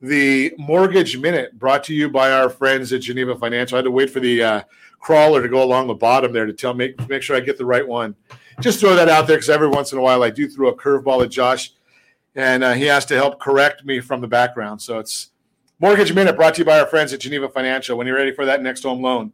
the 0.00 0.54
Mortgage 0.58 1.16
Minute 1.18 1.58
brought 1.58 1.84
to 1.84 1.94
you 1.94 2.08
by 2.08 2.30
our 2.30 2.48
friends 2.48 2.92
at 2.92 3.02
Geneva 3.02 3.36
Financial. 3.36 3.76
I 3.76 3.78
had 3.78 3.84
to 3.84 3.90
wait 3.90 4.10
for 4.10 4.20
the 4.20 4.42
uh, 4.42 4.62
crawler 5.00 5.42
to 5.42 5.48
go 5.48 5.62
along 5.62 5.86
the 5.86 5.94
bottom 5.94 6.32
there 6.32 6.46
to 6.46 6.52
tell 6.52 6.74
make 6.74 7.08
make 7.08 7.22
sure 7.22 7.36
I 7.36 7.40
get 7.40 7.58
the 7.58 7.66
right 7.66 7.86
one. 7.86 8.14
Just 8.60 8.80
throw 8.80 8.94
that 8.96 9.08
out 9.08 9.26
there 9.26 9.36
because 9.36 9.50
every 9.50 9.68
once 9.68 9.92
in 9.92 9.98
a 9.98 10.02
while 10.02 10.22
I 10.22 10.30
do 10.30 10.48
throw 10.48 10.68
a 10.68 10.76
curveball 10.76 11.24
at 11.24 11.30
Josh, 11.30 11.72
and 12.34 12.64
uh, 12.64 12.72
he 12.72 12.84
has 12.84 13.04
to 13.06 13.14
help 13.14 13.38
correct 13.40 13.84
me 13.84 14.00
from 14.00 14.20
the 14.20 14.28
background. 14.28 14.82
So 14.82 14.98
it's 14.98 15.30
Mortgage 15.78 16.12
Minute 16.12 16.36
brought 16.36 16.54
to 16.54 16.60
you 16.60 16.64
by 16.64 16.80
our 16.80 16.86
friends 16.86 17.12
at 17.12 17.20
Geneva 17.20 17.48
Financial. 17.48 17.96
When 17.96 18.06
you're 18.06 18.16
ready 18.16 18.32
for 18.32 18.44
that 18.46 18.62
next 18.62 18.82
home 18.82 19.02
loan, 19.02 19.32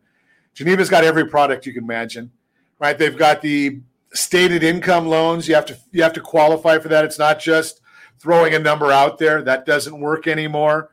Geneva's 0.55 0.91
got 0.91 1.05
every 1.05 1.27
product 1.27 1.67
you 1.67 1.73
can 1.73 1.85
imagine. 1.85 2.31
Right? 2.79 2.99
They've 2.99 3.17
got 3.17 3.41
the 3.41 3.81
stated 4.13 4.63
income 4.63 5.07
loans. 5.07 5.49
You 5.49 5.55
have 5.55 5.67
to 5.67 5.79
you 5.93 6.03
have 6.03 6.13
to 6.15 6.21
qualify 6.21 6.79
for 6.79 6.89
that. 6.89 7.05
It's 7.05 7.19
not 7.19 7.39
just 7.39 7.81
throwing 8.19 8.55
a 8.55 8.59
number 8.59 8.91
out 8.91 9.19
there. 9.19 9.43
That 9.43 9.67
doesn't 9.67 9.99
work 9.99 10.27
anymore. 10.27 10.91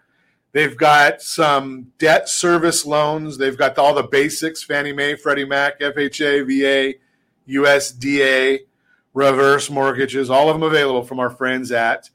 They've 0.53 0.75
got 0.75 1.21
some 1.21 1.93
debt 1.97 2.27
service 2.27 2.85
loans. 2.85 3.37
They've 3.37 3.57
got 3.57 3.77
all 3.77 3.93
the 3.93 4.03
basics 4.03 4.63
Fannie 4.63 4.91
Mae, 4.91 5.15
Freddie 5.15 5.45
Mac, 5.45 5.79
FHA, 5.79 6.45
VA, 6.45 6.99
USDA, 7.49 8.59
reverse 9.13 9.69
mortgages, 9.69 10.29
all 10.29 10.49
of 10.49 10.55
them 10.55 10.63
available 10.63 11.03
from 11.03 11.19
our 11.19 11.29
friends 11.29 11.71
at 11.71 12.09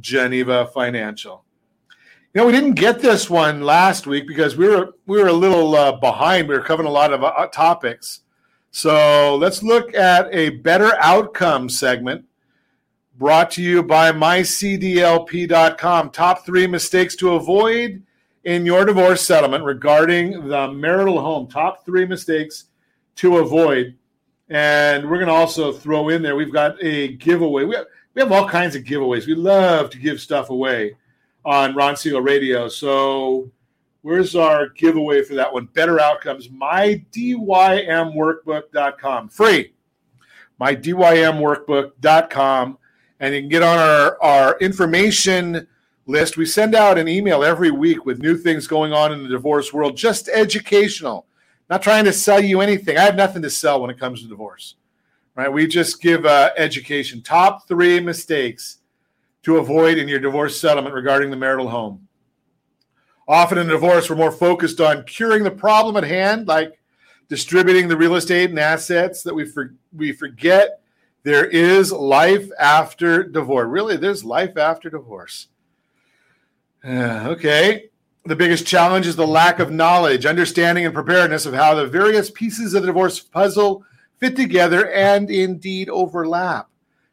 Geneva 0.00 0.66
Financial. 0.66 1.44
You 2.34 2.42
know, 2.42 2.46
we 2.46 2.52
didn't 2.52 2.74
get 2.74 2.98
this 2.98 3.30
one 3.30 3.62
last 3.62 4.06
week 4.06 4.26
because 4.26 4.56
we 4.56 4.68
were 4.68 4.90
we 5.06 5.18
were 5.22 5.28
a 5.28 5.32
little 5.32 5.74
uh, 5.74 5.92
behind. 5.92 6.48
We 6.48 6.54
were 6.54 6.62
covering 6.62 6.88
a 6.88 6.92
lot 6.92 7.12
of 7.12 7.24
uh, 7.24 7.46
topics. 7.46 8.20
So 8.72 9.36
let's 9.36 9.62
look 9.62 9.94
at 9.94 10.28
a 10.34 10.50
better 10.50 10.92
outcome 11.00 11.70
segment 11.70 12.26
brought 13.18 13.50
to 13.52 13.62
you 13.62 13.82
by 13.82 14.12
mycdlp.com. 14.12 16.10
Top 16.10 16.44
three 16.44 16.66
mistakes 16.66 17.16
to 17.16 17.32
avoid 17.34 18.02
in 18.44 18.66
your 18.66 18.84
divorce 18.84 19.22
settlement 19.22 19.64
regarding 19.64 20.48
the 20.48 20.70
marital 20.72 21.20
home. 21.20 21.48
Top 21.48 21.84
three 21.84 22.06
mistakes 22.06 22.66
to 23.16 23.38
avoid. 23.38 23.96
And 24.48 25.10
we're 25.10 25.16
going 25.16 25.26
to 25.28 25.34
also 25.34 25.72
throw 25.72 26.10
in 26.10 26.22
there, 26.22 26.36
we've 26.36 26.52
got 26.52 26.80
a 26.82 27.14
giveaway. 27.14 27.64
We 27.64 27.74
have, 27.74 27.86
we 28.14 28.22
have 28.22 28.30
all 28.30 28.48
kinds 28.48 28.76
of 28.76 28.84
giveaways. 28.84 29.26
We 29.26 29.34
love 29.34 29.90
to 29.90 29.98
give 29.98 30.20
stuff 30.20 30.50
away 30.50 30.94
on 31.44 31.74
Ron 31.74 31.96
Siegel 31.96 32.20
Radio. 32.20 32.68
So 32.68 33.50
where's 34.02 34.36
our 34.36 34.68
giveaway 34.68 35.24
for 35.24 35.34
that 35.34 35.52
one? 35.52 35.64
Better 35.72 36.00
Outcomes, 36.00 36.46
mydymworkbook.com. 36.48 39.28
Free. 39.30 39.72
mydymworkbook.com 40.60 42.78
and 43.20 43.34
you 43.34 43.40
can 43.40 43.48
get 43.48 43.62
on 43.62 43.78
our, 43.78 44.22
our 44.22 44.58
information 44.58 45.66
list. 46.06 46.36
We 46.36 46.46
send 46.46 46.74
out 46.74 46.98
an 46.98 47.08
email 47.08 47.42
every 47.42 47.70
week 47.70 48.04
with 48.06 48.20
new 48.20 48.36
things 48.36 48.66
going 48.66 48.92
on 48.92 49.12
in 49.12 49.22
the 49.22 49.28
divorce 49.28 49.72
world, 49.72 49.96
just 49.96 50.28
educational, 50.28 51.26
not 51.68 51.82
trying 51.82 52.04
to 52.04 52.12
sell 52.12 52.40
you 52.40 52.60
anything. 52.60 52.96
I 52.96 53.02
have 53.02 53.16
nothing 53.16 53.42
to 53.42 53.50
sell 53.50 53.80
when 53.80 53.90
it 53.90 53.98
comes 53.98 54.22
to 54.22 54.28
divorce, 54.28 54.76
right? 55.34 55.52
We 55.52 55.66
just 55.66 56.00
give 56.00 56.26
uh, 56.26 56.50
education. 56.56 57.22
Top 57.22 57.66
three 57.66 58.00
mistakes 58.00 58.78
to 59.42 59.58
avoid 59.58 59.98
in 59.98 60.08
your 60.08 60.20
divorce 60.20 60.60
settlement 60.60 60.94
regarding 60.94 61.30
the 61.30 61.36
marital 61.36 61.68
home. 61.68 62.06
Often 63.28 63.58
in 63.58 63.66
divorce, 63.66 64.08
we're 64.08 64.16
more 64.16 64.30
focused 64.30 64.80
on 64.80 65.04
curing 65.04 65.42
the 65.42 65.50
problem 65.50 65.96
at 65.96 66.04
hand, 66.04 66.46
like 66.46 66.78
distributing 67.28 67.88
the 67.88 67.96
real 67.96 68.14
estate 68.14 68.50
and 68.50 68.58
assets 68.58 69.22
that 69.24 69.34
we 69.34 69.44
for, 69.44 69.74
we 69.96 70.12
forget 70.12 70.80
there 71.26 71.44
is 71.44 71.90
life 71.90 72.50
after 72.56 73.24
divorce. 73.24 73.66
Really, 73.66 73.96
there's 73.96 74.24
life 74.24 74.56
after 74.56 74.88
divorce. 74.88 75.48
Uh, 76.84 77.24
okay. 77.30 77.90
The 78.26 78.36
biggest 78.36 78.64
challenge 78.64 79.08
is 79.08 79.16
the 79.16 79.26
lack 79.26 79.58
of 79.58 79.72
knowledge, 79.72 80.24
understanding, 80.24 80.84
and 80.84 80.94
preparedness 80.94 81.44
of 81.44 81.52
how 81.52 81.74
the 81.74 81.88
various 81.88 82.30
pieces 82.30 82.74
of 82.74 82.82
the 82.82 82.86
divorce 82.86 83.18
puzzle 83.18 83.84
fit 84.18 84.36
together 84.36 84.88
and 84.92 85.28
indeed 85.28 85.88
overlap. 85.88 86.68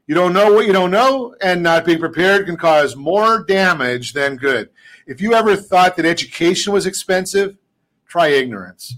You 0.05 0.13
don't 0.13 0.33
know 0.33 0.53
what 0.53 0.67
you 0.67 0.73
don't 0.73 0.91
know, 0.91 1.33
and 1.41 1.63
not 1.63 1.83
being 1.83 1.97
prepared 1.97 2.45
can 2.45 2.55
cause 2.55 2.95
more 2.95 3.43
damage 3.43 4.13
than 4.13 4.35
good. 4.35 4.69
If 5.07 5.21
you 5.21 5.33
ever 5.33 5.55
thought 5.55 5.95
that 5.95 6.05
education 6.05 6.71
was 6.71 6.85
expensive, 6.85 7.57
try 8.07 8.27
ignorance. 8.27 8.95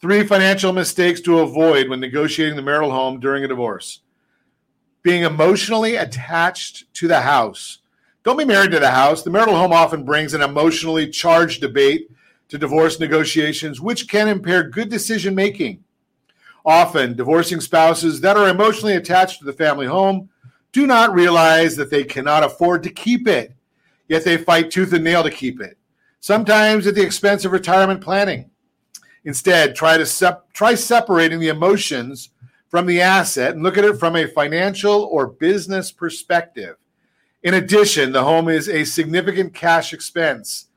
Three 0.00 0.26
financial 0.26 0.72
mistakes 0.72 1.20
to 1.20 1.38
avoid 1.38 1.88
when 1.88 2.00
negotiating 2.00 2.56
the 2.56 2.62
marital 2.62 2.90
home 2.90 3.20
during 3.20 3.44
a 3.44 3.48
divorce 3.48 4.00
being 5.02 5.22
emotionally 5.22 5.96
attached 5.96 6.92
to 6.94 7.08
the 7.08 7.20
house. 7.20 7.78
Don't 8.22 8.36
be 8.36 8.44
married 8.44 8.72
to 8.72 8.80
the 8.80 8.90
house. 8.90 9.22
The 9.22 9.30
marital 9.30 9.56
home 9.56 9.72
often 9.72 10.04
brings 10.04 10.34
an 10.34 10.42
emotionally 10.42 11.08
charged 11.08 11.60
debate 11.60 12.10
to 12.48 12.58
divorce 12.58 13.00
negotiations, 13.00 13.80
which 13.80 14.08
can 14.08 14.28
impair 14.28 14.64
good 14.64 14.90
decision 14.90 15.34
making. 15.34 15.82
Often, 16.66 17.16
divorcing 17.16 17.60
spouses 17.60 18.20
that 18.20 18.36
are 18.36 18.48
emotionally 18.48 18.96
attached 18.96 19.38
to 19.38 19.44
the 19.46 19.52
family 19.52 19.86
home 19.86 20.28
do 20.72 20.86
not 20.86 21.14
realize 21.14 21.76
that 21.76 21.90
they 21.90 22.04
cannot 22.04 22.44
afford 22.44 22.82
to 22.82 22.90
keep 22.90 23.26
it, 23.26 23.54
yet 24.08 24.24
they 24.24 24.36
fight 24.36 24.70
tooth 24.70 24.92
and 24.92 25.02
nail 25.02 25.22
to 25.22 25.30
keep 25.30 25.60
it, 25.60 25.78
sometimes 26.20 26.86
at 26.86 26.94
the 26.94 27.02
expense 27.02 27.44
of 27.44 27.52
retirement 27.52 28.00
planning. 28.00 28.50
Instead, 29.24 29.74
try 29.74 29.96
to 29.96 30.06
sep- 30.06 30.52
try 30.52 30.74
separating 30.74 31.40
the 31.40 31.48
emotions 31.48 32.29
from 32.70 32.86
the 32.86 33.00
asset 33.00 33.52
and 33.52 33.62
look 33.62 33.76
at 33.76 33.84
it 33.84 33.98
from 33.98 34.16
a 34.16 34.28
financial 34.28 35.02
or 35.10 35.26
business 35.26 35.90
perspective. 35.90 36.76
In 37.42 37.54
addition, 37.54 38.12
the 38.12 38.22
home 38.22 38.48
is 38.48 38.68
a 38.68 38.84
significant 38.84 39.52
cash 39.52 39.92
expense. 39.92 40.68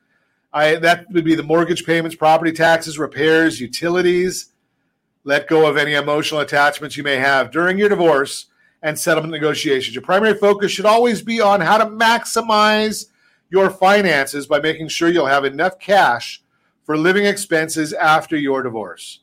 I, 0.52 0.74
that 0.76 1.06
would 1.10 1.24
be 1.24 1.36
the 1.36 1.42
mortgage 1.42 1.86
payments, 1.86 2.16
property 2.16 2.52
taxes, 2.52 2.98
repairs, 2.98 3.60
utilities. 3.60 4.52
Let 5.22 5.48
go 5.48 5.68
of 5.68 5.76
any 5.76 5.94
emotional 5.94 6.40
attachments 6.40 6.96
you 6.96 7.02
may 7.02 7.16
have 7.16 7.50
during 7.50 7.78
your 7.78 7.88
divorce 7.88 8.46
and 8.82 8.98
settlement 8.98 9.32
negotiations. 9.32 9.94
Your 9.94 10.02
primary 10.02 10.34
focus 10.34 10.72
should 10.72 10.86
always 10.86 11.22
be 11.22 11.40
on 11.40 11.60
how 11.60 11.78
to 11.78 11.86
maximize 11.86 13.06
your 13.50 13.70
finances 13.70 14.46
by 14.46 14.58
making 14.60 14.88
sure 14.88 15.08
you'll 15.08 15.26
have 15.26 15.44
enough 15.44 15.78
cash 15.78 16.42
for 16.84 16.96
living 16.96 17.24
expenses 17.24 17.92
after 17.92 18.36
your 18.36 18.62
divorce. 18.62 19.20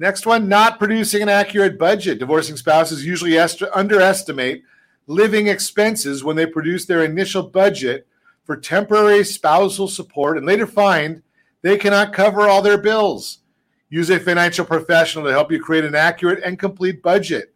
Next 0.00 0.26
one, 0.26 0.48
not 0.48 0.78
producing 0.78 1.22
an 1.22 1.28
accurate 1.28 1.76
budget. 1.76 2.20
Divorcing 2.20 2.56
spouses 2.56 3.04
usually 3.04 3.36
est- 3.36 3.64
underestimate 3.74 4.62
living 5.08 5.48
expenses 5.48 6.22
when 6.22 6.36
they 6.36 6.46
produce 6.46 6.84
their 6.86 7.02
initial 7.02 7.42
budget 7.42 8.06
for 8.44 8.56
temporary 8.56 9.24
spousal 9.24 9.88
support 9.88 10.36
and 10.38 10.46
later 10.46 10.68
find 10.68 11.20
they 11.62 11.76
cannot 11.76 12.12
cover 12.12 12.42
all 12.42 12.62
their 12.62 12.78
bills. 12.78 13.40
Use 13.90 14.08
a 14.10 14.20
financial 14.20 14.64
professional 14.64 15.24
to 15.24 15.32
help 15.32 15.50
you 15.50 15.60
create 15.60 15.84
an 15.84 15.96
accurate 15.96 16.44
and 16.44 16.60
complete 16.60 17.02
budget. 17.02 17.52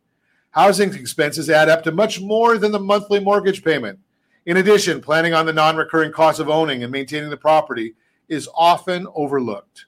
Housing 0.51 0.93
expenses 0.95 1.49
add 1.49 1.69
up 1.69 1.85
to 1.85 1.93
much 1.93 2.21
more 2.21 2.59
than 2.59 2.73
the 2.73 2.81
monthly 2.81 3.21
mortgage 3.21 3.63
payment. 3.63 4.01
In 4.47 4.57
addition, 4.57 5.01
planning 5.01 5.33
on 5.33 5.47
the 5.47 5.53
non 5.53 5.77
recurring 5.77 6.11
costs 6.11 6.41
of 6.41 6.49
owning 6.49 6.83
and 6.83 6.91
maintaining 6.91 7.31
the 7.31 7.37
property 7.37 7.95
is 8.29 8.49
often 8.53 9.07
overlooked 9.15 9.87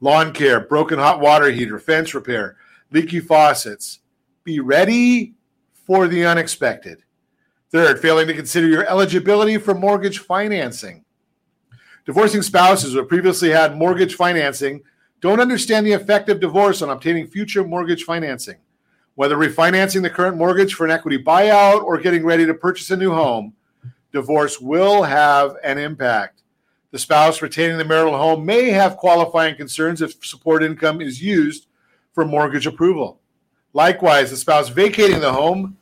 lawn 0.00 0.32
care, 0.32 0.60
broken 0.60 0.98
hot 0.98 1.20
water 1.20 1.50
heater, 1.50 1.78
fence 1.78 2.14
repair, 2.14 2.56
leaky 2.90 3.20
faucets. 3.20 4.00
Be 4.44 4.60
ready 4.60 5.34
for 5.72 6.08
the 6.08 6.24
unexpected. 6.24 7.02
Third, 7.70 8.00
failing 8.00 8.26
to 8.26 8.34
consider 8.34 8.66
your 8.66 8.88
eligibility 8.88 9.58
for 9.58 9.74
mortgage 9.74 10.18
financing. 10.18 11.04
Divorcing 12.04 12.42
spouses 12.42 12.94
who 12.94 13.04
previously 13.04 13.50
had 13.50 13.76
mortgage 13.76 14.16
financing 14.16 14.82
don't 15.20 15.40
understand 15.40 15.86
the 15.86 15.92
effect 15.92 16.28
of 16.28 16.40
divorce 16.40 16.82
on 16.82 16.90
obtaining 16.90 17.26
future 17.26 17.62
mortgage 17.62 18.04
financing. 18.04 18.56
Whether 19.14 19.36
refinancing 19.36 20.02
the 20.02 20.10
current 20.10 20.36
mortgage 20.36 20.74
for 20.74 20.86
an 20.86 20.90
equity 20.90 21.22
buyout 21.22 21.84
or 21.84 21.98
getting 21.98 22.24
ready 22.24 22.46
to 22.46 22.54
purchase 22.54 22.90
a 22.90 22.96
new 22.96 23.12
home, 23.12 23.52
divorce 24.12 24.60
will 24.60 25.02
have 25.02 25.56
an 25.62 25.78
impact. 25.78 26.39
The 26.92 26.98
spouse 26.98 27.40
retaining 27.40 27.78
the 27.78 27.84
marital 27.84 28.16
home 28.16 28.44
may 28.44 28.70
have 28.70 28.96
qualifying 28.96 29.54
concerns 29.54 30.02
if 30.02 30.24
support 30.24 30.64
income 30.64 31.00
is 31.00 31.22
used 31.22 31.66
for 32.12 32.24
mortgage 32.24 32.66
approval. 32.66 33.20
Likewise, 33.72 34.30
the 34.30 34.36
spouse 34.36 34.68
vacating 34.68 35.20
the 35.20 35.32
home 35.32 35.76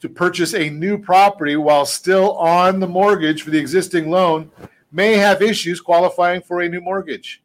to 0.00 0.08
purchase 0.08 0.54
a 0.54 0.68
new 0.68 0.98
property 0.98 1.56
while 1.56 1.86
still 1.86 2.36
on 2.36 2.80
the 2.80 2.86
mortgage 2.86 3.42
for 3.42 3.50
the 3.50 3.58
existing 3.58 4.10
loan 4.10 4.50
may 4.92 5.14
have 5.14 5.40
issues 5.40 5.80
qualifying 5.80 6.42
for 6.42 6.60
a 6.60 6.68
new 6.68 6.80
mortgage. 6.80 7.42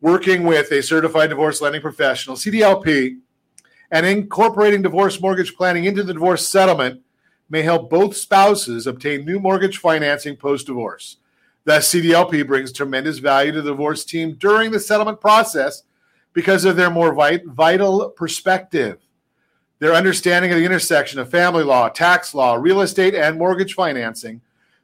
Working 0.00 0.44
with 0.44 0.70
a 0.72 0.82
certified 0.82 1.30
divorce 1.30 1.60
lending 1.60 1.82
professional, 1.82 2.36
CDLP, 2.36 3.18
and 3.90 4.06
incorporating 4.06 4.82
divorce 4.82 5.20
mortgage 5.20 5.54
planning 5.54 5.84
into 5.84 6.02
the 6.02 6.14
divorce 6.14 6.48
settlement 6.48 7.02
may 7.50 7.62
help 7.62 7.90
both 7.90 8.16
spouses 8.16 8.86
obtain 8.86 9.24
new 9.24 9.38
mortgage 9.38 9.78
financing 9.78 10.36
post 10.36 10.66
divorce. 10.66 11.18
Thus, 11.66 11.92
CDLP 11.92 12.46
brings 12.46 12.70
tremendous 12.70 13.18
value 13.18 13.50
to 13.50 13.60
the 13.60 13.72
divorce 13.72 14.04
team 14.04 14.36
during 14.38 14.70
the 14.70 14.78
settlement 14.78 15.20
process 15.20 15.82
because 16.32 16.64
of 16.64 16.76
their 16.76 16.90
more 16.90 17.12
vital 17.12 18.10
perspective. 18.10 19.00
Their 19.80 19.92
understanding 19.92 20.52
of 20.52 20.58
the 20.58 20.64
intersection 20.64 21.18
of 21.18 21.28
family 21.28 21.64
law, 21.64 21.88
tax 21.88 22.36
law, 22.36 22.54
real 22.54 22.82
estate, 22.82 23.16
and 23.16 23.36
mortgage 23.36 23.74
financing 23.74 24.40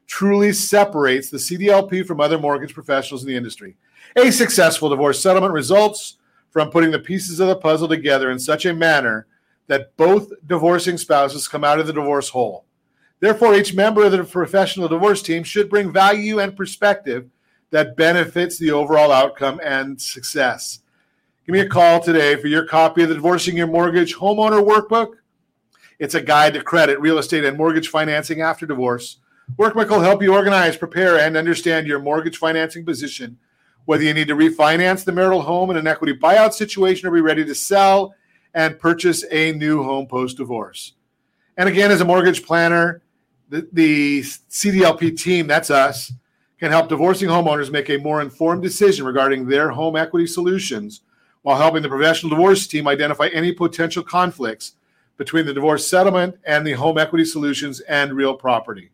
truly 0.07 0.51
separates 0.51 1.29
the 1.29 1.37
CDLP 1.37 2.05
from 2.05 2.19
other 2.19 2.37
mortgage 2.37 2.73
professionals 2.73 3.23
in 3.23 3.29
the 3.29 3.37
industry. 3.37 3.77
A 4.17 4.29
successful 4.29 4.89
divorce 4.89 5.21
settlement 5.21 5.53
results 5.53 6.17
from 6.51 6.69
putting 6.69 6.91
the 6.91 6.99
pieces 6.99 7.39
of 7.39 7.47
the 7.47 7.55
puzzle 7.55 7.87
together 7.87 8.29
in 8.29 8.37
such 8.37 8.65
a 8.65 8.73
manner 8.73 9.25
that 9.67 9.95
both 9.95 10.33
divorcing 10.47 10.97
spouses 10.97 11.47
come 11.47 11.63
out 11.63 11.79
of 11.79 11.87
the 11.87 11.93
divorce 11.93 12.27
whole. 12.27 12.65
Therefore, 13.23 13.55
each 13.55 13.73
member 13.73 14.03
of 14.03 14.11
the 14.11 14.21
professional 14.25 14.89
divorce 14.89 15.21
team 15.21 15.43
should 15.43 15.69
bring 15.69 15.93
value 15.93 16.39
and 16.39 16.57
perspective 16.57 17.29
that 17.69 17.95
benefits 17.95 18.59
the 18.59 18.71
overall 18.71 19.13
outcome 19.13 19.61
and 19.63 19.99
success. 20.01 20.79
Give 21.45 21.53
me 21.53 21.61
a 21.61 21.69
call 21.69 22.01
today 22.01 22.35
for 22.35 22.47
your 22.47 22.65
copy 22.65 23.01
of 23.01 23.07
the 23.07 23.15
Divorcing 23.15 23.55
Your 23.55 23.67
Mortgage 23.67 24.13
Homeowner 24.13 24.61
Workbook. 24.61 25.13
It's 25.99 26.15
a 26.15 26.21
guide 26.21 26.55
to 26.55 26.61
credit, 26.61 26.99
real 26.99 27.17
estate, 27.17 27.45
and 27.45 27.57
mortgage 27.57 27.87
financing 27.87 28.41
after 28.41 28.65
divorce. 28.65 29.19
Workbook 29.55 29.89
will 29.89 30.01
help 30.01 30.21
you 30.21 30.33
organize, 30.33 30.75
prepare, 30.75 31.17
and 31.17 31.37
understand 31.37 31.87
your 31.87 31.99
mortgage 31.99 32.35
financing 32.35 32.83
position, 32.83 33.37
whether 33.85 34.03
you 34.03 34.13
need 34.13 34.27
to 34.27 34.35
refinance 34.35 35.05
the 35.05 35.13
marital 35.13 35.43
home 35.43 35.69
in 35.69 35.77
an 35.77 35.87
equity 35.87 36.13
buyout 36.13 36.51
situation 36.51 37.07
or 37.07 37.11
be 37.11 37.21
ready 37.21 37.45
to 37.45 37.55
sell 37.55 38.15
and 38.53 38.77
purchase 38.77 39.23
a 39.31 39.53
new 39.53 39.81
home 39.81 40.07
post 40.07 40.35
divorce. 40.35 40.95
And 41.55 41.69
again, 41.69 41.89
as 41.89 42.01
a 42.01 42.05
mortgage 42.05 42.43
planner, 42.43 43.01
the, 43.61 44.21
CDLP 44.21 45.17
team, 45.17 45.47
that's 45.47 45.69
us, 45.69 46.11
can 46.59 46.71
help 46.71 46.89
divorcing 46.89 47.29
homeowners 47.29 47.71
make 47.71 47.89
a 47.89 47.97
more 47.97 48.21
informed 48.21 48.63
decision 48.63 49.05
regarding 49.05 49.47
their 49.47 49.69
home 49.69 49.95
equity 49.95 50.27
solutions 50.27 51.01
while 51.41 51.57
helping 51.57 51.81
the 51.81 51.89
professional 51.89 52.29
divorce 52.29 52.67
team 52.67 52.87
identify 52.87 53.27
any 53.27 53.51
potential 53.51 54.01
conflicts 54.01 54.73
between 55.17 55.45
the 55.45 55.53
divorce 55.53 55.87
settlement 55.87 56.35
and 56.45 56.65
the 56.65 56.73
home 56.73 56.97
equity 56.97 57.25
solutions 57.25 57.79
and 57.81 58.13
real 58.13 58.33
property. 58.33 58.89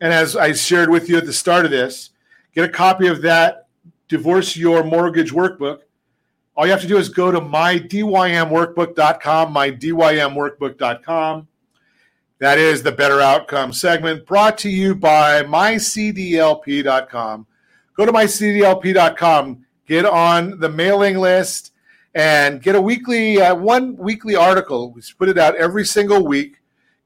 And 0.00 0.12
as 0.12 0.36
I 0.36 0.52
shared 0.52 0.90
with 0.90 1.08
you 1.08 1.18
at 1.18 1.26
the 1.26 1.32
start 1.32 1.64
of 1.64 1.70
this, 1.70 2.10
get 2.54 2.64
a 2.64 2.72
copy 2.72 3.08
of 3.08 3.22
that 3.22 3.66
Divorce 4.08 4.56
Your 4.56 4.84
Mortgage 4.84 5.32
Workbook. 5.32 5.80
All 6.56 6.66
you 6.66 6.72
have 6.72 6.82
to 6.82 6.86
do 6.86 6.98
is 6.98 7.08
go 7.08 7.32
to 7.32 7.40
mydymworkbook.com, 7.40 9.54
mydymworkbook.com. 9.54 11.48
That 12.40 12.58
is 12.58 12.82
the 12.82 12.90
Better 12.90 13.20
Outcome 13.20 13.72
segment 13.72 14.26
brought 14.26 14.58
to 14.58 14.68
you 14.68 14.96
by 14.96 15.44
mycdlp.com. 15.44 15.86
Go 17.96 18.04
to 18.04 18.12
mycdlp.com, 18.12 19.64
get 19.86 20.04
on 20.04 20.58
the 20.58 20.68
mailing 20.68 21.18
list, 21.18 21.70
and 22.16 22.60
get 22.60 22.74
a 22.74 22.80
weekly, 22.80 23.40
uh, 23.40 23.54
one 23.54 23.96
weekly 23.96 24.34
article. 24.34 24.90
We 24.90 25.00
put 25.16 25.28
it 25.28 25.38
out 25.38 25.54
every 25.54 25.84
single 25.84 26.26
week, 26.26 26.56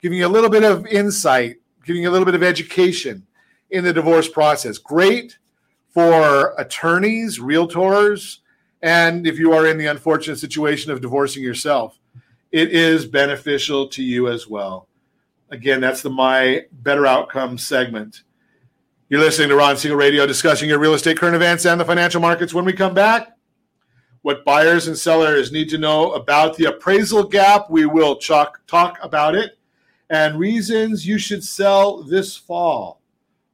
giving 0.00 0.16
you 0.16 0.26
a 0.26 0.28
little 0.28 0.48
bit 0.48 0.64
of 0.64 0.86
insight, 0.86 1.56
giving 1.84 2.00
you 2.02 2.08
a 2.08 2.12
little 2.12 2.24
bit 2.24 2.34
of 2.34 2.42
education 2.42 3.26
in 3.68 3.84
the 3.84 3.92
divorce 3.92 4.28
process. 4.28 4.78
Great 4.78 5.36
for 5.92 6.54
attorneys, 6.56 7.38
realtors, 7.38 8.38
and 8.80 9.26
if 9.26 9.38
you 9.38 9.52
are 9.52 9.66
in 9.66 9.76
the 9.76 9.88
unfortunate 9.88 10.38
situation 10.38 10.90
of 10.90 11.02
divorcing 11.02 11.42
yourself, 11.42 11.98
it 12.50 12.70
is 12.72 13.04
beneficial 13.04 13.88
to 13.88 14.02
you 14.02 14.28
as 14.28 14.48
well. 14.48 14.87
Again, 15.50 15.80
that's 15.80 16.02
the 16.02 16.10
My 16.10 16.66
Better 16.72 17.06
Outcome 17.06 17.56
segment. 17.56 18.22
You're 19.08 19.20
listening 19.20 19.48
to 19.48 19.56
Ron 19.56 19.78
Siegel 19.78 19.96
Radio 19.96 20.26
discussing 20.26 20.68
your 20.68 20.78
real 20.78 20.92
estate 20.92 21.16
current 21.16 21.34
events 21.34 21.64
and 21.64 21.80
the 21.80 21.84
financial 21.84 22.20
markets. 22.20 22.52
When 22.52 22.66
we 22.66 22.74
come 22.74 22.92
back, 22.92 23.38
what 24.20 24.44
buyers 24.44 24.88
and 24.88 24.98
sellers 24.98 25.50
need 25.50 25.70
to 25.70 25.78
know 25.78 26.12
about 26.12 26.56
the 26.56 26.66
appraisal 26.66 27.22
gap, 27.22 27.70
we 27.70 27.86
will 27.86 28.16
talk, 28.16 28.60
talk 28.66 28.98
about 29.00 29.34
it, 29.34 29.58
and 30.10 30.38
reasons 30.38 31.06
you 31.06 31.16
should 31.16 31.42
sell 31.42 32.02
this 32.02 32.36
fall. 32.36 33.00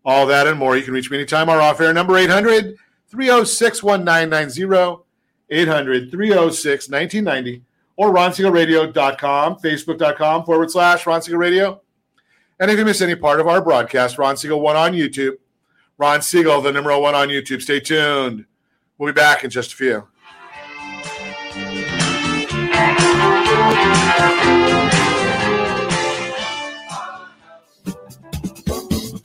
All 0.05 0.27
that 0.27 0.49
and 0.49 0.59
more. 0.59 0.77
You 0.77 0.83
can 0.83 0.95
reach 0.95 1.11
me 1.13 1.19
anytime. 1.19 1.49
Our 1.49 1.61
off 1.61 1.81
air 1.81 1.95
number 1.95 2.17
800 2.17 2.77
306 3.09 3.83
1990, 3.85 5.05
800 5.51 6.11
306 6.11 6.89
1990, 6.89 7.63
or 7.97 8.13
ronsiegelradio.com, 8.13 9.57
facebook.com 9.57 10.45
forward 10.45 10.71
slash 10.73 11.07
Ron 11.07 11.23
Siegel 11.23 11.39
Radio. 11.39 11.81
And 12.61 12.71
if 12.71 12.79
you 12.79 12.85
miss 12.85 13.01
any 13.01 13.17
part 13.17 13.41
of 13.41 13.49
our 13.49 13.61
broadcast, 13.61 14.17
Ron 14.19 14.37
Siegel 14.37 14.61
1 14.61 14.77
on 14.77 14.93
YouTube. 14.93 15.37
Ron 15.99 16.23
Siegel, 16.23 16.61
the 16.61 16.73
number 16.73 16.97
one 16.99 17.15
on 17.15 17.29
YouTube. 17.29 17.63
Stay 17.63 17.81
tuned. 17.81 18.47
We'll 18.99 19.13
be 19.13 19.17
back 19.17 19.45
in 19.45 19.51
just 19.51 19.73
a 19.73 19.77
few. 19.77 20.09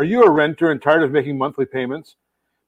Are 0.00 0.04
you 0.04 0.22
a 0.24 0.30
renter 0.30 0.70
and 0.70 0.80
tired 0.80 1.02
of 1.02 1.12
making 1.12 1.36
monthly 1.36 1.66
payments? 1.66 2.16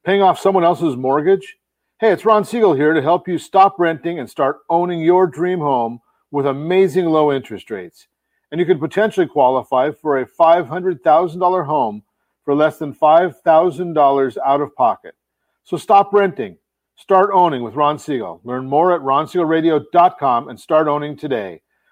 Paying 0.05 0.21
off 0.21 0.39
someone 0.39 0.65
else's 0.65 0.97
mortgage? 0.97 1.57
Hey, 1.99 2.13
it's 2.13 2.27
Ron 2.27 2.45
Siegel 2.45 2.75
here 2.75 2.93
to 2.93 3.01
help 3.01 3.27
you 3.27 3.39
stop 3.39 3.77
renting 3.79 4.19
and 4.19 4.29
start 4.29 4.59
owning 4.69 5.01
your 5.01 5.27
dream 5.27 5.59
home 5.59 6.03
with 6.31 6.45
amazing 6.47 7.07
low 7.07 7.33
interest 7.33 7.71
rates. 7.71 8.07
And 8.51 8.61
you 8.61 8.67
could 8.67 8.81
potentially 8.81 9.27
qualify 9.27 9.93
for 9.93 10.19
a 10.19 10.27
$500,000 10.27 11.65
home 11.65 12.03
for 12.45 12.55
less 12.55 12.77
than 12.77 12.93
$5,000 12.95 14.37
out 14.45 14.61
of 14.61 14.77
pocket. 14.77 15.15
So 15.65 15.79
stop 15.79 16.13
renting. 16.13 16.59
Start 16.97 17.31
owning 17.33 17.63
with 17.63 17.77
Ron 17.77 17.99
Siegel. 17.99 18.43
Learn 18.45 18.67
more 18.67 18.93
at 18.93 19.01
ronsiegelradio.com 19.01 20.51
and 20.51 20.61
start 20.61 20.87
owning 20.87 21.17
today. 21.17 21.63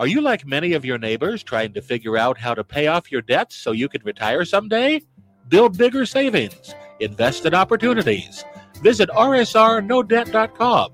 Are 0.00 0.06
you 0.06 0.22
like 0.22 0.46
many 0.46 0.72
of 0.72 0.82
your 0.82 0.96
neighbors 0.96 1.42
trying 1.42 1.74
to 1.74 1.82
figure 1.82 2.16
out 2.16 2.38
how 2.38 2.54
to 2.54 2.64
pay 2.64 2.86
off 2.86 3.12
your 3.12 3.20
debts 3.20 3.54
so 3.54 3.72
you 3.72 3.86
can 3.86 4.00
retire 4.02 4.46
someday? 4.46 5.02
Build 5.48 5.76
bigger 5.76 6.06
savings, 6.06 6.74
invest 7.00 7.44
in 7.44 7.52
opportunities. 7.52 8.42
Visit 8.82 9.10
rsrnodebt.com. 9.10 10.92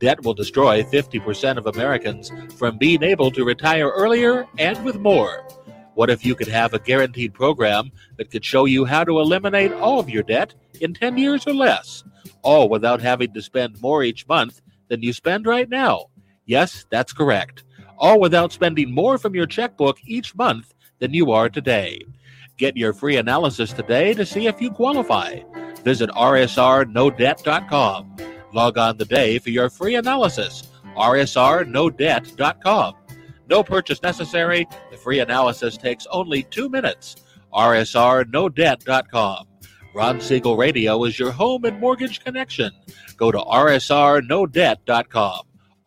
Debt 0.00 0.24
will 0.24 0.34
destroy 0.34 0.82
50% 0.82 1.58
of 1.58 1.66
Americans 1.68 2.32
from 2.58 2.76
being 2.76 3.04
able 3.04 3.30
to 3.30 3.44
retire 3.44 3.88
earlier 3.90 4.48
and 4.58 4.84
with 4.84 4.98
more. 4.98 5.46
What 5.94 6.10
if 6.10 6.26
you 6.26 6.34
could 6.34 6.48
have 6.48 6.74
a 6.74 6.80
guaranteed 6.80 7.32
program 7.32 7.92
that 8.16 8.32
could 8.32 8.44
show 8.44 8.64
you 8.64 8.84
how 8.84 9.04
to 9.04 9.20
eliminate 9.20 9.72
all 9.74 10.00
of 10.00 10.10
your 10.10 10.24
debt 10.24 10.54
in 10.80 10.92
10 10.92 11.18
years 11.18 11.46
or 11.46 11.54
less, 11.54 12.02
all 12.42 12.68
without 12.68 13.00
having 13.00 13.32
to 13.32 13.42
spend 13.42 13.80
more 13.80 14.02
each 14.02 14.26
month 14.26 14.60
than 14.88 15.04
you 15.04 15.12
spend 15.12 15.46
right 15.46 15.68
now? 15.68 16.06
Yes, 16.46 16.84
that's 16.90 17.12
correct. 17.12 17.62
All 18.00 18.18
without 18.18 18.50
spending 18.50 18.92
more 18.92 19.18
from 19.18 19.34
your 19.34 19.46
checkbook 19.46 19.98
each 20.04 20.34
month 20.34 20.72
than 21.00 21.12
you 21.12 21.32
are 21.32 21.50
today. 21.50 22.00
Get 22.56 22.76
your 22.76 22.94
free 22.94 23.18
analysis 23.18 23.72
today 23.72 24.14
to 24.14 24.26
see 24.26 24.46
if 24.46 24.60
you 24.60 24.70
qualify. 24.70 25.40
Visit 25.84 26.10
rsrnodebt.com. 26.10 28.16
Log 28.52 28.78
on 28.78 28.98
today 28.98 29.38
for 29.38 29.50
your 29.50 29.70
free 29.70 29.94
analysis. 29.96 30.64
rsrnodebt.com. 30.96 32.94
No 33.48 33.62
purchase 33.62 34.02
necessary. 34.02 34.66
The 34.90 34.96
free 34.96 35.20
analysis 35.20 35.76
takes 35.76 36.04
only 36.10 36.42
two 36.44 36.68
minutes. 36.68 37.16
rsrnodebt.com. 37.52 39.46
Ron 39.92 40.20
Siegel 40.20 40.56
Radio 40.56 41.02
is 41.04 41.18
your 41.18 41.32
home 41.32 41.64
and 41.64 41.80
mortgage 41.80 42.22
connection. 42.24 42.70
Go 43.16 43.32
to 43.32 43.38
rsrnodebt.com. 43.38 45.40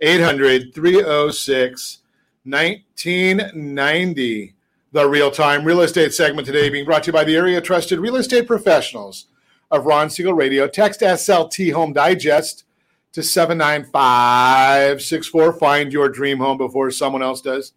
800 0.00 0.74
306 0.74 1.98
1990. 2.44 4.54
The 4.92 5.08
real 5.08 5.30
time 5.30 5.64
real 5.64 5.80
estate 5.80 6.12
segment 6.14 6.46
today 6.46 6.70
being 6.70 6.84
brought 6.84 7.02
to 7.04 7.08
you 7.08 7.12
by 7.12 7.24
the 7.24 7.36
area 7.36 7.60
trusted 7.60 7.98
real 7.98 8.14
estate 8.16 8.46
professionals 8.46 9.26
of 9.70 9.84
Ron 9.84 10.08
Siegel 10.10 10.34
Radio. 10.34 10.68
Text 10.68 11.00
SLT 11.00 11.72
Home 11.72 11.92
Digest 11.92 12.64
to 13.12 13.22
79564. 13.22 15.52
Find 15.54 15.92
your 15.92 16.08
dream 16.08 16.38
home 16.38 16.58
before 16.58 16.90
someone 16.90 17.22
else 17.22 17.40
does. 17.40 17.72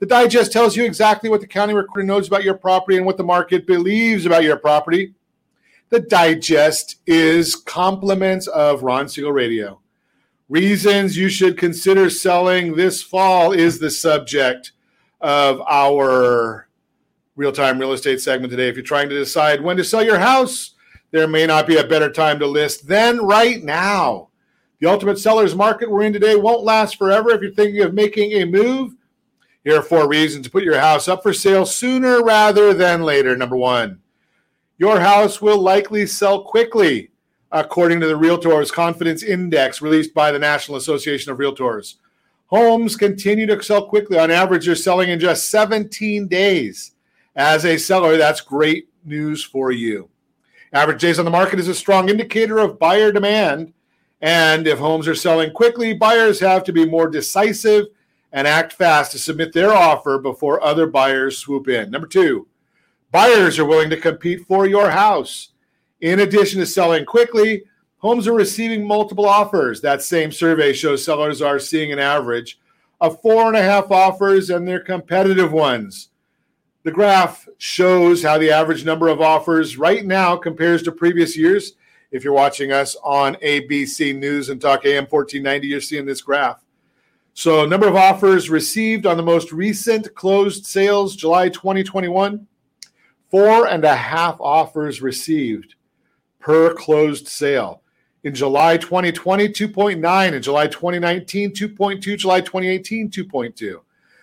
The 0.00 0.06
digest 0.06 0.52
tells 0.52 0.76
you 0.76 0.84
exactly 0.84 1.30
what 1.30 1.40
the 1.40 1.46
county 1.46 1.74
recorder 1.74 2.06
knows 2.06 2.28
about 2.28 2.44
your 2.44 2.54
property 2.54 2.96
and 2.96 3.06
what 3.06 3.16
the 3.16 3.24
market 3.24 3.66
believes 3.66 4.26
about 4.26 4.44
your 4.44 4.56
property. 4.56 5.14
The 5.90 6.00
digest 6.00 6.96
is 7.06 7.56
compliments 7.56 8.46
of 8.46 8.82
Ron 8.82 9.08
Siegel 9.08 9.32
Radio. 9.32 9.79
Reasons 10.50 11.16
you 11.16 11.28
should 11.28 11.56
consider 11.56 12.10
selling 12.10 12.74
this 12.74 13.00
fall 13.00 13.52
is 13.52 13.78
the 13.78 13.88
subject 13.88 14.72
of 15.20 15.60
our 15.60 16.66
real 17.36 17.52
time 17.52 17.78
real 17.78 17.92
estate 17.92 18.20
segment 18.20 18.50
today. 18.50 18.68
If 18.68 18.74
you're 18.74 18.82
trying 18.82 19.08
to 19.10 19.14
decide 19.14 19.60
when 19.60 19.76
to 19.76 19.84
sell 19.84 20.02
your 20.02 20.18
house, 20.18 20.74
there 21.12 21.28
may 21.28 21.46
not 21.46 21.68
be 21.68 21.76
a 21.76 21.86
better 21.86 22.10
time 22.10 22.40
to 22.40 22.48
list 22.48 22.88
than 22.88 23.20
right 23.20 23.62
now. 23.62 24.30
The 24.80 24.90
ultimate 24.90 25.20
seller's 25.20 25.54
market 25.54 25.88
we're 25.88 26.02
in 26.02 26.12
today 26.12 26.34
won't 26.34 26.64
last 26.64 26.98
forever. 26.98 27.30
If 27.30 27.42
you're 27.42 27.54
thinking 27.54 27.82
of 27.82 27.94
making 27.94 28.32
a 28.32 28.44
move, 28.44 28.96
here 29.62 29.78
are 29.78 29.82
four 29.82 30.08
reasons 30.08 30.46
to 30.46 30.50
put 30.50 30.64
your 30.64 30.80
house 30.80 31.06
up 31.06 31.22
for 31.22 31.32
sale 31.32 31.64
sooner 31.64 32.24
rather 32.24 32.74
than 32.74 33.04
later. 33.04 33.36
Number 33.36 33.56
one, 33.56 34.00
your 34.78 34.98
house 34.98 35.40
will 35.40 35.58
likely 35.58 36.06
sell 36.06 36.42
quickly, 36.42 37.09
according 37.52 38.00
to 38.00 38.06
the 38.06 38.18
Realtors 38.18 38.72
Confidence 38.72 39.22
Index 39.22 39.82
released 39.82 40.14
by 40.14 40.30
the 40.30 40.38
National 40.38 40.76
Association 40.76 41.32
of 41.32 41.38
Realtors. 41.38 41.96
Homes 42.46 42.96
continue 42.96 43.46
to 43.46 43.62
sell 43.62 43.86
quickly. 43.86 44.18
On 44.18 44.30
average, 44.30 44.66
they're 44.66 44.74
selling 44.74 45.10
in 45.10 45.20
just 45.20 45.50
17 45.50 46.26
days. 46.26 46.92
As 47.36 47.64
a 47.64 47.78
seller, 47.78 48.16
that's 48.16 48.40
great 48.40 48.88
news 49.04 49.44
for 49.44 49.70
you. 49.70 50.08
Average 50.72 51.00
days 51.00 51.18
on 51.18 51.24
the 51.24 51.30
market 51.30 51.58
is 51.58 51.68
a 51.68 51.74
strong 51.74 52.08
indicator 52.08 52.58
of 52.58 52.78
buyer 52.78 53.12
demand. 53.12 53.72
And 54.20 54.66
if 54.66 54.78
homes 54.78 55.08
are 55.08 55.14
selling 55.14 55.52
quickly, 55.52 55.94
buyers 55.94 56.40
have 56.40 56.64
to 56.64 56.72
be 56.72 56.84
more 56.84 57.08
decisive 57.08 57.86
and 58.32 58.46
act 58.46 58.72
fast 58.72 59.12
to 59.12 59.18
submit 59.18 59.52
their 59.52 59.72
offer 59.72 60.18
before 60.18 60.62
other 60.62 60.86
buyers 60.86 61.38
swoop 61.38 61.68
in. 61.68 61.90
Number 61.90 62.06
two, 62.06 62.46
buyers 63.10 63.58
are 63.58 63.64
willing 63.64 63.90
to 63.90 63.96
compete 63.96 64.46
for 64.46 64.66
your 64.66 64.90
house. 64.90 65.48
In 66.00 66.20
addition 66.20 66.60
to 66.60 66.66
selling 66.66 67.04
quickly, 67.04 67.64
homes 67.98 68.26
are 68.26 68.32
receiving 68.32 68.86
multiple 68.86 69.26
offers. 69.26 69.80
That 69.80 70.02
same 70.02 70.32
survey 70.32 70.72
shows 70.72 71.04
sellers 71.04 71.42
are 71.42 71.58
seeing 71.58 71.92
an 71.92 71.98
average 71.98 72.58
of 73.00 73.20
four 73.20 73.48
and 73.48 73.56
a 73.56 73.62
half 73.62 73.90
offers 73.90 74.50
and 74.50 74.66
they're 74.66 74.80
competitive 74.80 75.52
ones. 75.52 76.08
The 76.82 76.90
graph 76.90 77.46
shows 77.58 78.22
how 78.22 78.38
the 78.38 78.50
average 78.50 78.84
number 78.84 79.08
of 79.08 79.20
offers 79.20 79.76
right 79.76 80.04
now 80.04 80.36
compares 80.36 80.82
to 80.84 80.92
previous 80.92 81.36
years. 81.36 81.74
If 82.10 82.24
you're 82.24 82.32
watching 82.32 82.72
us 82.72 82.96
on 83.04 83.34
ABC 83.36 84.16
News 84.18 84.48
and 84.48 84.60
Talk 84.60 84.86
AM 84.86 85.04
1490, 85.04 85.66
you're 85.68 85.80
seeing 85.80 86.06
this 86.06 86.22
graph. 86.22 86.64
So, 87.34 87.64
number 87.64 87.86
of 87.86 87.94
offers 87.94 88.50
received 88.50 89.06
on 89.06 89.16
the 89.16 89.22
most 89.22 89.52
recent 89.52 90.12
closed 90.14 90.66
sales, 90.66 91.14
July 91.14 91.50
2021, 91.50 92.46
four 93.30 93.68
and 93.68 93.84
a 93.84 93.94
half 93.94 94.40
offers 94.40 95.00
received 95.00 95.76
per 96.40 96.74
closed 96.74 97.28
sale. 97.28 97.82
In 98.24 98.34
July 98.34 98.76
2020, 98.76 99.48
2.9. 99.48 100.32
In 100.32 100.42
July 100.42 100.66
2019, 100.66 101.52
2.2. 101.52 102.18
July 102.18 102.40
2018, 102.40 103.10
2.2. 103.10 103.80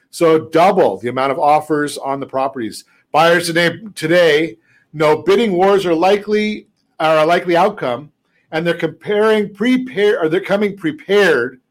So 0.09 0.45
double 0.49 0.97
the 0.97 1.09
amount 1.09 1.31
of 1.31 1.39
offers 1.39 1.97
on 1.97 2.19
the 2.19 2.25
properties. 2.25 2.85
Buyers 3.11 3.47
today 3.47 3.79
today 3.95 4.57
know 4.93 5.21
bidding 5.21 5.53
wars 5.53 5.85
are 5.85 5.95
likely 5.95 6.67
are 6.99 7.19
a 7.19 7.25
likely 7.25 7.55
outcome, 7.55 8.11
and 8.51 8.65
they're 8.65 8.73
comparing 8.73 9.53
prepare 9.53 10.21
or 10.21 10.29
they're 10.29 10.41
coming 10.41 10.75
prepared 10.75 11.61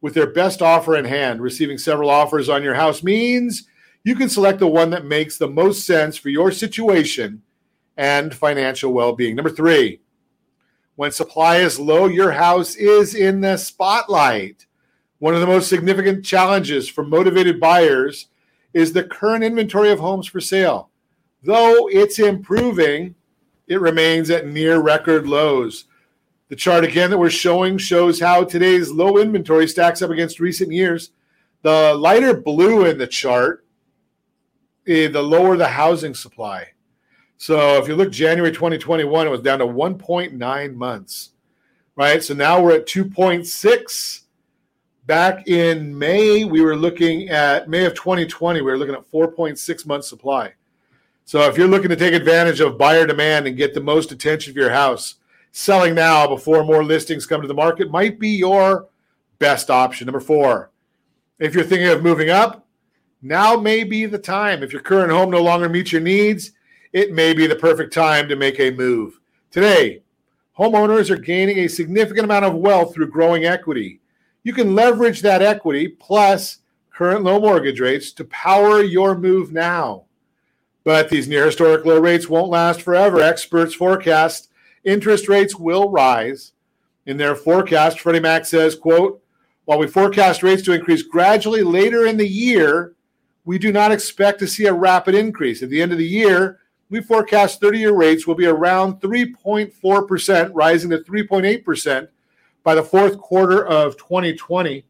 with 0.00 0.14
their 0.14 0.30
best 0.30 0.62
offer 0.62 0.96
in 0.96 1.04
hand. 1.04 1.40
Receiving 1.40 1.78
several 1.78 2.10
offers 2.10 2.48
on 2.48 2.62
your 2.62 2.74
house 2.74 3.02
means 3.02 3.68
you 4.04 4.14
can 4.14 4.28
select 4.28 4.60
the 4.60 4.66
one 4.66 4.90
that 4.90 5.04
makes 5.04 5.36
the 5.36 5.48
most 5.48 5.86
sense 5.86 6.16
for 6.16 6.28
your 6.28 6.50
situation 6.52 7.42
and 7.96 8.34
financial 8.34 8.92
well-being. 8.92 9.36
Number 9.36 9.50
three, 9.50 10.00
when 10.96 11.12
supply 11.12 11.58
is 11.58 11.78
low, 11.78 12.06
your 12.06 12.32
house 12.32 12.74
is 12.74 13.14
in 13.14 13.40
the 13.40 13.56
spotlight. 13.56 14.66
One 15.18 15.34
of 15.34 15.40
the 15.40 15.46
most 15.46 15.68
significant 15.68 16.24
challenges 16.24 16.88
for 16.88 17.04
motivated 17.04 17.60
buyers 17.60 18.28
is 18.74 18.92
the 18.92 19.04
current 19.04 19.44
inventory 19.44 19.90
of 19.90 19.98
homes 19.98 20.26
for 20.26 20.40
sale. 20.40 20.90
Though 21.42 21.88
it's 21.88 22.18
improving, 22.18 23.14
it 23.66 23.80
remains 23.80 24.30
at 24.30 24.46
near 24.46 24.80
record 24.80 25.26
lows. 25.26 25.84
The 26.48 26.56
chart 26.56 26.84
again 26.84 27.10
that 27.10 27.18
we're 27.18 27.30
showing 27.30 27.76
shows 27.78 28.20
how 28.20 28.44
today's 28.44 28.90
low 28.90 29.18
inventory 29.18 29.66
stacks 29.66 30.02
up 30.02 30.10
against 30.10 30.40
recent 30.40 30.70
years. 30.70 31.10
The 31.62 31.94
lighter 31.94 32.34
blue 32.34 32.84
in 32.84 32.98
the 32.98 33.06
chart, 33.06 33.64
eh, 34.86 35.08
the 35.08 35.22
lower 35.22 35.56
the 35.56 35.68
housing 35.68 36.14
supply. 36.14 36.68
So 37.38 37.80
if 37.80 37.88
you 37.88 37.96
look 37.96 38.10
January 38.10 38.52
2021, 38.52 39.26
it 39.26 39.30
was 39.30 39.40
down 39.40 39.58
to 39.58 39.66
1.9 39.66 40.74
months, 40.74 41.30
right? 41.94 42.22
So 42.22 42.34
now 42.34 42.62
we're 42.62 42.76
at 42.76 42.86
2.6 42.86 44.22
back 45.06 45.46
in 45.46 45.96
May, 45.96 46.44
we 46.44 46.60
were 46.60 46.76
looking 46.76 47.28
at 47.28 47.68
May 47.68 47.84
of 47.84 47.94
2020, 47.94 48.60
we 48.60 48.70
were 48.70 48.78
looking 48.78 48.94
at 48.94 49.10
4.6 49.10 49.86
months 49.86 50.08
supply. 50.08 50.52
So 51.24 51.42
if 51.42 51.56
you're 51.56 51.68
looking 51.68 51.90
to 51.90 51.96
take 51.96 52.14
advantage 52.14 52.60
of 52.60 52.78
buyer 52.78 53.06
demand 53.06 53.46
and 53.46 53.56
get 53.56 53.74
the 53.74 53.80
most 53.80 54.12
attention 54.12 54.52
for 54.52 54.60
your 54.60 54.70
house, 54.70 55.16
selling 55.52 55.94
now 55.94 56.26
before 56.26 56.64
more 56.64 56.84
listings 56.84 57.26
come 57.26 57.40
to 57.40 57.48
the 57.48 57.54
market 57.54 57.90
might 57.90 58.18
be 58.18 58.30
your 58.30 58.88
best 59.38 59.70
option. 59.70 60.06
Number 60.06 60.20
four, 60.20 60.70
if 61.38 61.54
you're 61.54 61.64
thinking 61.64 61.88
of 61.88 62.02
moving 62.02 62.30
up, 62.30 62.66
now 63.22 63.56
may 63.56 63.82
be 63.84 64.06
the 64.06 64.18
time. 64.18 64.62
If 64.62 64.72
your 64.72 64.82
current 64.82 65.10
home 65.10 65.30
no 65.30 65.42
longer 65.42 65.68
meets 65.68 65.92
your 65.92 66.00
needs, 66.00 66.52
it 66.96 67.12
may 67.12 67.32
be 67.32 67.46
the 67.46 67.56
perfect 67.56 67.92
time 67.92 68.28
to 68.28 68.36
make 68.36 68.58
a 68.58 68.70
move. 68.70 69.20
Today, 69.50 70.02
homeowners 70.58 71.10
are 71.10 71.16
gaining 71.16 71.58
a 71.58 71.68
significant 71.68 72.24
amount 72.24 72.44
of 72.44 72.54
wealth 72.54 72.94
through 72.94 73.10
growing 73.10 73.44
equity 73.44 74.00
you 74.46 74.52
can 74.52 74.76
leverage 74.76 75.22
that 75.22 75.42
equity 75.42 75.88
plus 75.88 76.58
current 76.90 77.24
low 77.24 77.40
mortgage 77.40 77.80
rates 77.80 78.12
to 78.12 78.24
power 78.26 78.80
your 78.80 79.18
move 79.18 79.50
now. 79.50 80.04
But 80.84 81.08
these 81.08 81.26
near 81.26 81.46
historic 81.46 81.84
low 81.84 81.98
rates 81.98 82.28
won't 82.28 82.48
last 82.48 82.80
forever. 82.80 83.20
Experts 83.20 83.74
forecast 83.74 84.50
interest 84.84 85.28
rates 85.28 85.56
will 85.56 85.90
rise. 85.90 86.52
In 87.06 87.16
their 87.16 87.34
forecast, 87.34 87.98
Freddie 87.98 88.20
Mac 88.20 88.46
says, 88.46 88.76
quote, 88.76 89.20
While 89.64 89.80
we 89.80 89.88
forecast 89.88 90.44
rates 90.44 90.62
to 90.62 90.72
increase 90.72 91.02
gradually 91.02 91.64
later 91.64 92.06
in 92.06 92.16
the 92.16 92.28
year, 92.28 92.94
we 93.44 93.58
do 93.58 93.72
not 93.72 93.90
expect 93.90 94.38
to 94.38 94.46
see 94.46 94.66
a 94.66 94.72
rapid 94.72 95.16
increase. 95.16 95.60
At 95.60 95.70
the 95.70 95.82
end 95.82 95.90
of 95.90 95.98
the 95.98 96.06
year, 96.06 96.60
we 96.88 97.00
forecast 97.00 97.60
30 97.60 97.78
year 97.78 97.92
rates 97.92 98.26
will 98.26 98.34
be 98.34 98.46
around 98.46 99.00
3.4%, 99.00 100.50
rising 100.54 100.90
to 100.90 100.98
3.8% 100.98 102.08
by 102.62 102.74
the 102.74 102.82
fourth 102.82 103.18
quarter 103.18 103.66
of 103.66 103.96
2020. 103.96 104.84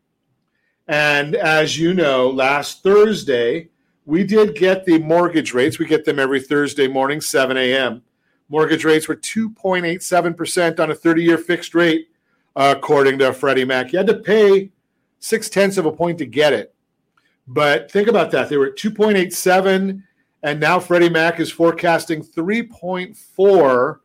And 0.89 1.35
as 1.35 1.79
you 1.79 1.95
know, 1.95 2.31
last 2.31 2.83
Thursday, 2.83 3.69
we 4.05 4.23
did 4.25 4.55
get 4.55 4.85
the 4.85 4.99
mortgage 4.99 5.53
rates. 5.53 5.79
We 5.79 5.87
get 5.87 6.05
them 6.05 6.19
every 6.19 6.41
Thursday 6.41 6.87
morning, 6.87 7.21
7 7.21 7.57
a.m. 7.57 8.03
Mortgage 8.49 8.85
rates 8.85 9.09
were 9.09 9.17
2.87% 9.17 10.79
on 10.79 10.91
a 10.91 10.95
30 10.95 11.23
year 11.23 11.39
fixed 11.39 11.75
rate, 11.75 12.09
according 12.55 13.19
to 13.19 13.33
Freddie 13.33 13.65
Mac. 13.65 13.93
You 13.93 13.99
had 13.99 14.07
to 14.07 14.15
pay 14.15 14.71
six 15.19 15.49
tenths 15.49 15.77
of 15.77 15.87
a 15.87 15.93
point 15.93 16.19
to 16.19 16.27
get 16.27 16.53
it. 16.53 16.73
But 17.49 17.91
think 17.91 18.09
about 18.09 18.31
that. 18.33 18.49
They 18.49 18.57
were 18.57 18.67
at 18.67 18.77
2.87, 18.77 20.03
and 20.47 20.61
now 20.61 20.79
Freddie 20.79 21.11
Mac 21.11 21.41
is 21.41 21.51
forecasting 21.51 22.23
3.4 22.23 23.99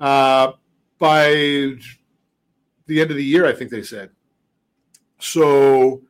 uh, 0.00 0.52
by 0.98 1.28
the 1.28 1.80
end 2.88 3.10
of 3.10 3.18
the 3.18 3.24
year, 3.24 3.44
I 3.44 3.52
think 3.52 3.70
they 3.70 3.82
said. 3.82 4.08
So 5.18 6.00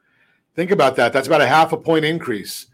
think 0.55 0.71
about 0.71 0.95
that. 0.95 1.13
That's 1.13 1.27
about 1.27 1.41
a 1.41 1.47
half 1.49 1.73
a 1.73 1.77
point 1.77 2.05
increase. 2.05 2.67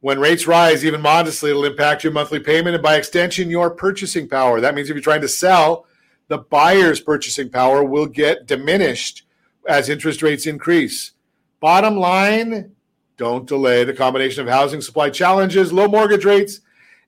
When 0.00 0.18
rates 0.18 0.46
rise, 0.46 0.82
even 0.82 1.02
modestly, 1.02 1.50
it'll 1.50 1.66
impact 1.66 2.04
your 2.04 2.14
monthly 2.14 2.40
payment 2.40 2.74
and 2.74 2.82
by 2.82 2.96
extension, 2.96 3.50
your 3.50 3.70
purchasing 3.70 4.30
power. 4.30 4.62
That 4.62 4.74
means 4.74 4.88
if 4.88 4.96
you're 4.96 5.02
trying 5.02 5.20
to 5.20 5.28
sell, 5.28 5.84
the 6.28 6.38
buyer's 6.38 7.02
purchasing 7.02 7.50
power 7.50 7.84
will 7.84 8.06
get 8.06 8.46
diminished 8.46 9.24
as 9.68 9.90
interest 9.90 10.22
rates 10.22 10.46
increase. 10.46 11.12
Bottom 11.60 11.98
line, 11.98 12.72
don't 13.18 13.46
delay. 13.46 13.84
The 13.84 13.92
combination 13.92 14.42
of 14.42 14.48
housing 14.48 14.80
supply 14.80 15.10
challenges, 15.10 15.72
low 15.72 15.88
mortgage 15.88 16.24
rates, 16.24 16.60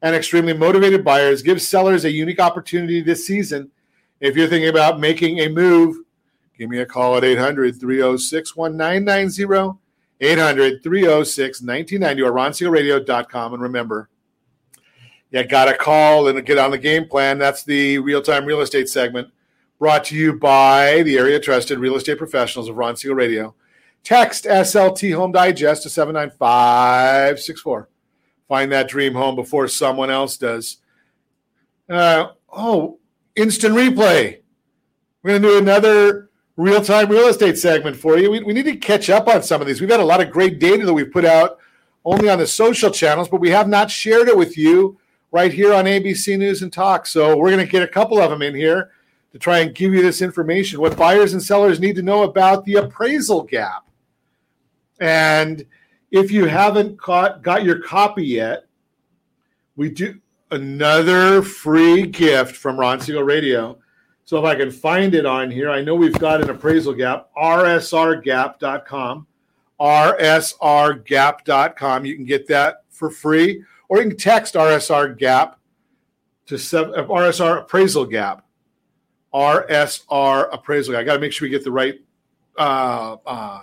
and 0.02 0.14
extremely 0.14 0.52
motivated 0.52 1.02
buyers 1.04 1.40
gives 1.40 1.66
sellers 1.66 2.04
a 2.04 2.10
unique 2.10 2.40
opportunity 2.40 3.00
this 3.00 3.26
season. 3.26 3.70
If 4.20 4.36
you're 4.36 4.48
thinking 4.48 4.68
about 4.68 5.00
making 5.00 5.38
a 5.38 5.48
move, 5.48 5.96
give 6.58 6.68
me 6.68 6.80
a 6.80 6.86
call 6.86 7.16
at 7.16 7.24
800 7.24 7.80
306 7.80 8.56
1990. 8.56 9.78
800 10.22 10.82
306 10.82 11.62
1990 11.62 12.22
or 12.22 12.32
ronsiegelradio.com. 12.32 13.54
And 13.54 13.62
remember, 13.62 14.10
you 15.30 15.42
got 15.44 15.66
to 15.66 15.74
call 15.74 16.28
and 16.28 16.44
get 16.44 16.58
on 16.58 16.70
the 16.70 16.78
game 16.78 17.08
plan. 17.08 17.38
That's 17.38 17.64
the 17.64 17.98
real 17.98 18.20
time 18.20 18.44
real 18.44 18.60
estate 18.60 18.88
segment 18.88 19.28
brought 19.78 20.04
to 20.04 20.16
you 20.16 20.34
by 20.34 21.02
the 21.04 21.16
area 21.16 21.40
trusted 21.40 21.78
real 21.78 21.96
estate 21.96 22.18
professionals 22.18 22.68
of 22.68 22.76
Ron 22.76 22.96
Siegel 22.96 23.16
Radio. 23.16 23.54
Text 24.02 24.44
SLT 24.44 25.14
Home 25.14 25.32
Digest 25.32 25.82
to 25.84 25.90
79564. 25.90 27.88
Find 28.48 28.72
that 28.72 28.88
dream 28.88 29.14
home 29.14 29.36
before 29.36 29.68
someone 29.68 30.10
else 30.10 30.36
does. 30.36 30.78
Uh, 31.88 32.30
oh, 32.52 32.98
instant 33.36 33.74
replay. 33.74 34.40
We're 35.22 35.30
going 35.30 35.42
to 35.42 35.48
do 35.48 35.58
another 35.58 36.30
real 36.56 36.82
time 36.82 37.08
real 37.08 37.28
estate 37.28 37.58
segment 37.58 37.96
for 37.96 38.18
you. 38.18 38.30
We, 38.30 38.42
we 38.42 38.52
need 38.52 38.64
to 38.64 38.76
catch 38.76 39.08
up 39.10 39.28
on 39.28 39.42
some 39.42 39.60
of 39.60 39.66
these. 39.66 39.80
We've 39.80 39.90
had 39.90 40.00
a 40.00 40.04
lot 40.04 40.20
of 40.20 40.30
great 40.30 40.58
data 40.58 40.84
that 40.86 40.92
we've 40.92 41.12
put 41.12 41.24
out 41.24 41.58
only 42.04 42.28
on 42.28 42.38
the 42.38 42.46
social 42.46 42.90
channels, 42.90 43.28
but 43.28 43.40
we 43.40 43.50
have 43.50 43.68
not 43.68 43.90
shared 43.90 44.28
it 44.28 44.36
with 44.36 44.56
you 44.56 44.98
right 45.32 45.52
here 45.52 45.72
on 45.72 45.84
ABC 45.84 46.38
News 46.38 46.62
and 46.62 46.72
Talk. 46.72 47.06
So 47.06 47.36
we're 47.36 47.50
going 47.50 47.64
to 47.64 47.70
get 47.70 47.82
a 47.82 47.88
couple 47.88 48.18
of 48.18 48.30
them 48.30 48.42
in 48.42 48.54
here 48.54 48.90
to 49.32 49.38
try 49.38 49.60
and 49.60 49.74
give 49.74 49.94
you 49.94 50.02
this 50.02 50.22
information. 50.22 50.80
What 50.80 50.96
buyers 50.96 51.34
and 51.34 51.42
sellers 51.42 51.80
need 51.80 51.96
to 51.96 52.02
know 52.02 52.24
about 52.24 52.64
the 52.64 52.76
appraisal 52.76 53.42
gap. 53.44 53.84
And 55.00 55.64
if 56.10 56.30
you 56.30 56.44
haven't 56.46 56.98
caught, 56.98 57.42
got 57.42 57.64
your 57.64 57.80
copy 57.80 58.24
yet, 58.24 58.66
we 59.76 59.88
do 59.88 60.20
another 60.50 61.42
free 61.42 62.06
gift 62.06 62.56
from 62.56 62.78
Ron 62.78 63.00
Siegel 63.00 63.22
Radio. 63.22 63.78
So 64.24 64.38
if 64.38 64.44
I 64.44 64.54
can 64.54 64.70
find 64.70 65.14
it 65.14 65.26
on 65.26 65.50
here, 65.50 65.70
I 65.70 65.82
know 65.82 65.94
we've 65.94 66.18
got 66.18 66.40
an 66.42 66.50
appraisal 66.50 66.92
gap, 66.92 67.30
rsrgap.com, 67.36 69.26
rsrgap.com. 69.80 70.34
You 72.04 72.14
can 72.14 72.24
get 72.24 72.46
that 72.48 72.84
for 72.90 73.10
free, 73.10 73.64
or 73.88 74.02
you 74.02 74.08
can 74.08 74.16
text 74.16 74.54
RSR 74.54 75.18
gap 75.18 75.58
to 76.46 76.58
seven, 76.58 76.94
uh, 76.94 77.04
RSR 77.04 77.62
appraisal 77.62 78.04
gap, 78.04 78.46
RSR 79.32 80.48
appraisal. 80.52 80.96
I 80.96 81.02
got 81.02 81.14
to 81.14 81.20
make 81.20 81.32
sure 81.32 81.46
we 81.46 81.50
get 81.50 81.64
the 81.64 81.72
right 81.72 82.00
uh, 82.58 83.16
uh, 83.26 83.62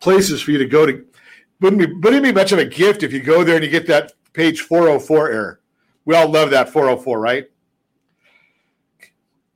places 0.00 0.42
for 0.42 0.50
you 0.50 0.58
to 0.58 0.66
go 0.66 0.86
to. 0.86 1.04
Wouldn't 1.60 1.80
be, 1.80 1.92
wouldn't 1.92 2.22
be 2.22 2.32
much 2.32 2.52
of 2.52 2.58
a 2.58 2.64
gift 2.64 3.02
if 3.02 3.12
you 3.12 3.20
go 3.20 3.42
there 3.42 3.56
and 3.56 3.64
you 3.64 3.70
get 3.70 3.86
that 3.86 4.12
page 4.32 4.62
404 4.62 5.30
error. 5.30 5.60
We 6.04 6.14
all 6.14 6.30
love 6.30 6.50
that 6.50 6.68
404, 6.68 7.18
right? 7.18 7.50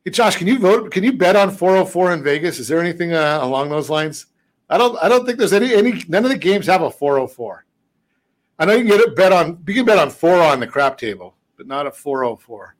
Hey, 0.05 0.11
Josh, 0.11 0.37
can 0.37 0.47
you 0.47 0.59
vote? 0.59 0.91
Can 0.91 1.05
you 1.05 1.13
bet 1.13 1.37
on 1.37 1.51
404 1.51 2.15
in 2.15 2.23
Vegas? 2.23 2.59
Is 2.59 2.69
there 2.69 2.81
anything 2.81 3.13
uh, 3.13 3.41
along 3.43 3.69
those 3.69 3.91
lines? 3.91 4.27
I 4.71 4.79
don't. 4.79 4.97
I 5.03 5.09
don't 5.09 5.27
think 5.27 5.39
there's 5.39 5.53
any. 5.53 5.75
Any. 5.75 6.03
None 6.09 6.25
of 6.25 6.31
the 6.31 6.39
games 6.39 6.67
have 6.67 6.83
a 6.83 6.91
404. 6.91 7.67
I 8.59 8.65
know 8.65 8.73
you 8.73 8.81
can 8.81 8.89
get 8.89 9.01
it 9.01 9.17
bet 9.17 9.33
on. 9.33 9.63
You 9.67 9.75
can 9.75 9.85
bet 9.85 9.99
on 9.99 10.11
four 10.11 10.41
on 10.41 10.61
the 10.61 10.67
crap 10.67 10.97
table, 10.97 11.37
but 11.57 11.67
not 11.67 11.87
a 11.87 11.91
404. 11.91 12.77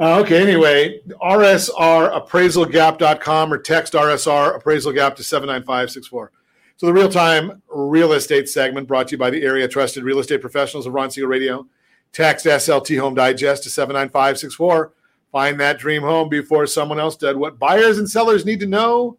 Uh, 0.00 0.18
okay. 0.20 0.42
Anyway, 0.42 1.00
rsrappraisalgap.com 1.22 3.52
or 3.52 3.58
text 3.58 3.92
RSR 3.92 4.60
appraisalgap 4.60 5.14
to 5.16 5.22
79564. 5.22 6.32
So 6.80 6.86
the 6.86 6.94
real 6.94 7.10
time 7.10 7.60
real 7.68 8.14
estate 8.14 8.48
segment 8.48 8.88
brought 8.88 9.08
to 9.08 9.12
you 9.12 9.18
by 9.18 9.28
the 9.28 9.42
area 9.42 9.68
trusted 9.68 10.02
real 10.02 10.18
estate 10.18 10.40
professionals 10.40 10.86
of 10.86 10.94
Ron 10.94 11.10
Siegel 11.10 11.28
Radio. 11.28 11.66
Text 12.10 12.46
SLT 12.46 12.98
Home 12.98 13.14
Digest 13.14 13.64
to 13.64 13.68
79564 13.68 14.94
Find 15.30 15.60
that 15.60 15.78
dream 15.78 16.00
home 16.00 16.30
before 16.30 16.66
someone 16.66 16.98
else 16.98 17.16
did. 17.16 17.36
What 17.36 17.58
buyers 17.58 17.98
and 17.98 18.08
sellers 18.08 18.46
need 18.46 18.60
to 18.60 18.66
know 18.66 19.18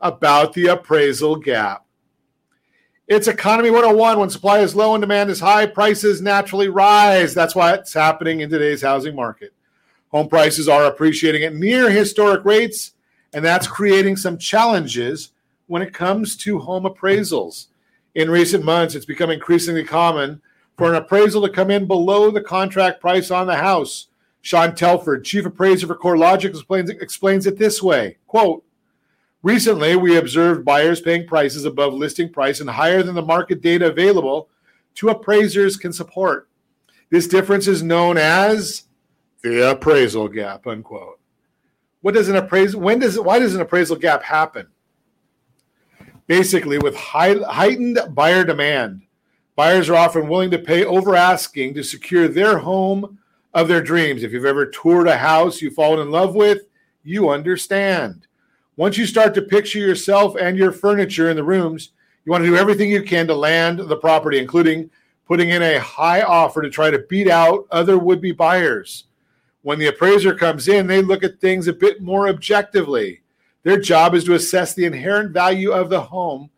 about 0.00 0.52
the 0.52 0.66
appraisal 0.66 1.36
gap. 1.36 1.86
It's 3.06 3.28
economy 3.28 3.70
101. 3.70 4.18
When 4.18 4.28
supply 4.28 4.58
is 4.58 4.74
low 4.74 4.96
and 4.96 5.00
demand 5.00 5.30
is 5.30 5.38
high, 5.38 5.66
prices 5.66 6.20
naturally 6.20 6.68
rise. 6.68 7.34
That's 7.34 7.54
what's 7.54 7.94
happening 7.94 8.40
in 8.40 8.50
today's 8.50 8.82
housing 8.82 9.14
market. 9.14 9.52
Home 10.08 10.28
prices 10.28 10.68
are 10.68 10.86
appreciating 10.86 11.44
at 11.44 11.54
near 11.54 11.88
historic 11.88 12.44
rates, 12.44 12.94
and 13.32 13.44
that's 13.44 13.68
creating 13.68 14.16
some 14.16 14.38
challenges 14.38 15.30
when 15.66 15.82
it 15.82 15.94
comes 15.94 16.36
to 16.36 16.58
home 16.58 16.84
appraisals. 16.84 17.66
In 18.14 18.30
recent 18.30 18.64
months, 18.64 18.94
it's 18.94 19.04
become 19.04 19.30
increasingly 19.30 19.84
common 19.84 20.40
for 20.76 20.88
an 20.88 20.96
appraisal 20.96 21.42
to 21.42 21.52
come 21.52 21.70
in 21.70 21.86
below 21.86 22.30
the 22.30 22.40
contract 22.40 23.00
price 23.00 23.30
on 23.30 23.46
the 23.46 23.56
house 23.56 24.08
Sean 24.46 24.76
Telford, 24.76 25.24
chief 25.24 25.44
appraiser 25.44 25.88
for 25.88 25.96
CoreLogic, 25.96 26.50
explains, 26.50 26.88
explains 26.88 27.48
it 27.48 27.58
this 27.58 27.82
way 27.82 28.16
quote, 28.28 28.64
Recently, 29.42 29.96
we 29.96 30.18
observed 30.18 30.64
buyers 30.64 31.00
paying 31.00 31.26
prices 31.26 31.64
above 31.64 31.92
listing 31.92 32.32
price 32.32 32.60
and 32.60 32.70
higher 32.70 33.02
than 33.02 33.16
the 33.16 33.22
market 33.22 33.60
data 33.60 33.88
available 33.88 34.48
to 34.94 35.08
appraisers 35.08 35.76
can 35.76 35.92
support. 35.92 36.48
This 37.10 37.26
difference 37.26 37.66
is 37.66 37.82
known 37.82 38.18
as 38.18 38.84
the 39.42 39.72
appraisal 39.72 40.28
gap, 40.28 40.68
unquote. 40.68 41.18
What 42.02 42.14
does 42.14 42.28
an 42.28 42.36
appraisal, 42.36 42.80
when 42.80 43.00
does 43.00 43.18
why 43.18 43.40
does 43.40 43.56
an 43.56 43.62
appraisal 43.62 43.96
gap 43.96 44.22
happen? 44.22 44.68
Basically, 46.26 46.78
with 46.78 46.96
high, 46.96 47.34
heightened 47.34 47.98
buyer 48.10 48.44
demand, 48.44 49.02
buyers 49.54 49.88
are 49.88 49.96
often 49.96 50.28
willing 50.28 50.50
to 50.50 50.58
pay 50.58 50.84
over 50.84 51.14
asking 51.14 51.74
to 51.74 51.82
secure 51.82 52.28
their 52.28 52.58
home 52.58 53.18
of 53.54 53.68
their 53.68 53.82
dreams. 53.82 54.22
If 54.22 54.32
you've 54.32 54.44
ever 54.44 54.66
toured 54.66 55.06
a 55.06 55.16
house 55.16 55.62
you've 55.62 55.74
fallen 55.74 56.00
in 56.00 56.10
love 56.10 56.34
with, 56.34 56.62
you 57.04 57.30
understand. 57.30 58.26
Once 58.76 58.98
you 58.98 59.06
start 59.06 59.34
to 59.34 59.42
picture 59.42 59.78
yourself 59.78 60.36
and 60.38 60.58
your 60.58 60.72
furniture 60.72 61.30
in 61.30 61.36
the 61.36 61.44
rooms, 61.44 61.92
you 62.24 62.32
want 62.32 62.44
to 62.44 62.50
do 62.50 62.56
everything 62.56 62.90
you 62.90 63.02
can 63.02 63.26
to 63.28 63.34
land 63.34 63.78
the 63.78 63.96
property, 63.96 64.38
including 64.38 64.90
putting 65.26 65.50
in 65.50 65.62
a 65.62 65.78
high 65.78 66.22
offer 66.22 66.60
to 66.60 66.68
try 66.68 66.90
to 66.90 67.06
beat 67.08 67.28
out 67.28 67.66
other 67.70 67.98
would 67.98 68.20
be 68.20 68.32
buyers. 68.32 69.04
When 69.62 69.78
the 69.78 69.86
appraiser 69.86 70.34
comes 70.34 70.68
in, 70.68 70.86
they 70.86 71.02
look 71.02 71.24
at 71.24 71.40
things 71.40 71.68
a 71.68 71.72
bit 71.72 72.02
more 72.02 72.28
objectively. 72.28 73.22
Their 73.66 73.80
job 73.80 74.14
is 74.14 74.22
to 74.26 74.34
assess 74.34 74.74
the 74.74 74.84
inherent 74.84 75.32
value 75.32 75.72
of 75.72 75.90
the 75.90 76.00
home, 76.00 76.50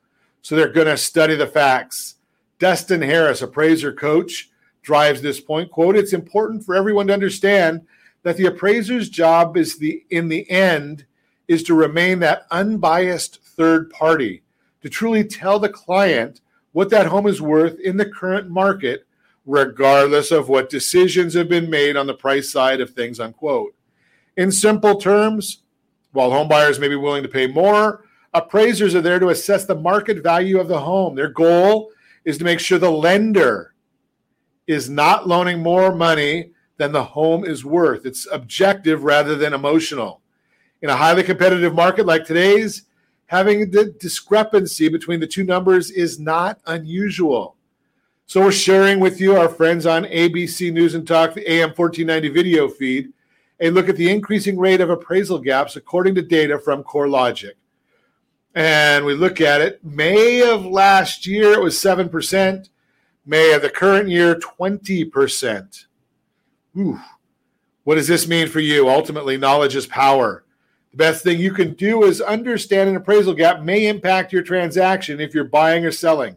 so 0.43 0.55
they're 0.55 0.69
going 0.69 0.89
to 0.89 0.99
study 0.99 1.37
the 1.37 1.47
facts. 1.47 2.17
Dustin 2.59 3.01
Harris, 3.01 3.41
appraiser 3.41 3.95
coach, 3.95 4.51
drives 4.83 5.23
this 5.23 5.41
point. 5.41 5.71
Quote, 5.71 5.97
it's 5.97 6.13
important 6.13 6.67
for 6.67 6.75
everyone 6.75 7.07
to 7.07 7.15
understand 7.15 7.81
that 8.25 8.37
the 8.37 8.45
appraiser's 8.45 9.09
job 9.09 9.57
is 9.57 9.79
the 9.79 10.05
in 10.11 10.29
the 10.29 10.51
end 10.51 11.07
is 11.49 11.63
to 11.63 11.73
remain 11.73 12.19
that 12.19 12.47
unbiased 12.51 13.43
third 13.43 13.89
party 13.89 14.43
to 14.83 14.91
truly 14.91 15.25
tell 15.25 15.59
the 15.59 15.71
client 15.71 16.43
what 16.73 16.91
that 16.91 17.07
home 17.07 17.27
is 17.27 17.41
worth 17.41 17.81
in 17.81 17.97
the 17.97 18.05
current 18.05 18.51
market 18.51 19.07
regardless 19.47 20.31
of 20.31 20.51
what 20.51 20.69
decisions 20.69 21.33
have 21.33 21.49
been 21.49 21.71
made 21.71 21.97
on 21.97 22.07
the 22.07 22.13
price 22.13 22.53
side 22.53 22.83
of 22.83 22.91
things 22.91 23.19
unquote 23.19 23.75
in 24.37 24.53
simple 24.53 24.97
terms 24.97 25.63
while 26.13 26.31
home 26.31 26.49
buyers 26.49 26.79
may 26.79 26.89
be 26.89 26.97
willing 26.97 27.23
to 27.23 27.29
pay 27.29 27.47
more 27.47 28.05
Appraisers 28.35 28.95
are 28.95 29.01
there 29.01 29.19
to 29.19 29.31
assess 29.31 29.65
the 29.65 29.75
market 29.75 30.23
value 30.23 30.61
of 30.61 30.69
the 30.69 30.79
home. 30.79 31.15
Their 31.15 31.31
goal 31.31 31.91
is 32.25 32.39
to 32.39 32.45
make 32.45 32.61
sure 32.61 32.79
the 32.79 32.91
lender 32.91 33.75
is 34.67 34.91
not 34.91 35.27
loaning 35.27 35.63
more 35.63 35.95
money 35.95 36.51
than 36.77 36.93
the 36.93 37.03
home 37.03 37.45
is 37.45 37.65
worth. 37.65 38.05
It's 38.05 38.29
objective 38.31 39.03
rather 39.03 39.35
than 39.35 39.55
emotional. 39.55 40.21
In 40.83 40.91
a 40.91 40.97
highly 40.97 41.23
competitive 41.23 41.75
market 41.75 42.07
like 42.07 42.25
today's, 42.25 42.83
having 43.27 43.71
the 43.71 43.97
discrepancy 43.99 44.89
between 44.89 45.21
the 45.21 45.27
two 45.27 45.43
numbers 45.43 45.91
is 45.91 46.21
not 46.21 46.61
unusual. 46.67 47.57
So 48.27 48.43
we're 48.43 48.53
sharing 48.53 49.01
with 49.01 49.21
you, 49.21 49.37
our 49.37 49.49
friends 49.49 49.87
on 49.87 50.05
ABC 50.05 50.71
News 50.71 50.95
and 50.95 51.09
Talk, 51.09 51.33
the 51.33 51.51
AM 51.51 51.71
1490 51.71 52.29
video 52.29 52.69
feed, 52.69 53.13
a 53.61 53.71
look 53.71 53.89
at 53.89 53.97
the 53.97 54.11
increasing 54.11 54.59
rate 54.59 54.81
of 54.81 54.91
appraisal 54.91 55.39
gaps 55.39 55.77
according 55.77 56.15
to 56.15 56.23
data 56.23 56.59
from 56.59 56.85
CoreLogic. 56.85 57.53
And 58.55 59.05
we 59.05 59.15
look 59.15 59.41
at 59.41 59.61
it, 59.61 59.85
May 59.85 60.49
of 60.49 60.65
last 60.65 61.27
year, 61.27 61.53
it 61.53 61.63
was 61.63 61.77
7%. 61.77 62.69
May 63.27 63.53
of 63.53 63.63
the 63.63 63.71
current 63.71 64.09
year, 64.09 64.35
20%. 64.35 65.87
Ooh. 66.79 67.01
What 67.85 67.97
does 67.97 68.09
this 68.09 68.27
mean 68.29 68.49
for 68.49 68.61
you? 68.61 68.89
Ultimately, 68.89 69.37
knowledge 69.37 69.77
is 69.77 69.87
power. 69.87 70.45
The 70.91 70.97
best 70.97 71.23
thing 71.23 71.39
you 71.39 71.53
can 71.53 71.75
do 71.75 72.05
is 72.05 72.21
understand 72.21 72.89
an 72.89 72.97
appraisal 72.97 73.35
gap 73.35 73.63
may 73.63 73.87
impact 73.87 74.33
your 74.33 74.43
transaction 74.43 75.21
if 75.21 75.35
you're 75.35 75.45
buying 75.45 75.85
or 75.85 75.93
selling. 75.93 76.37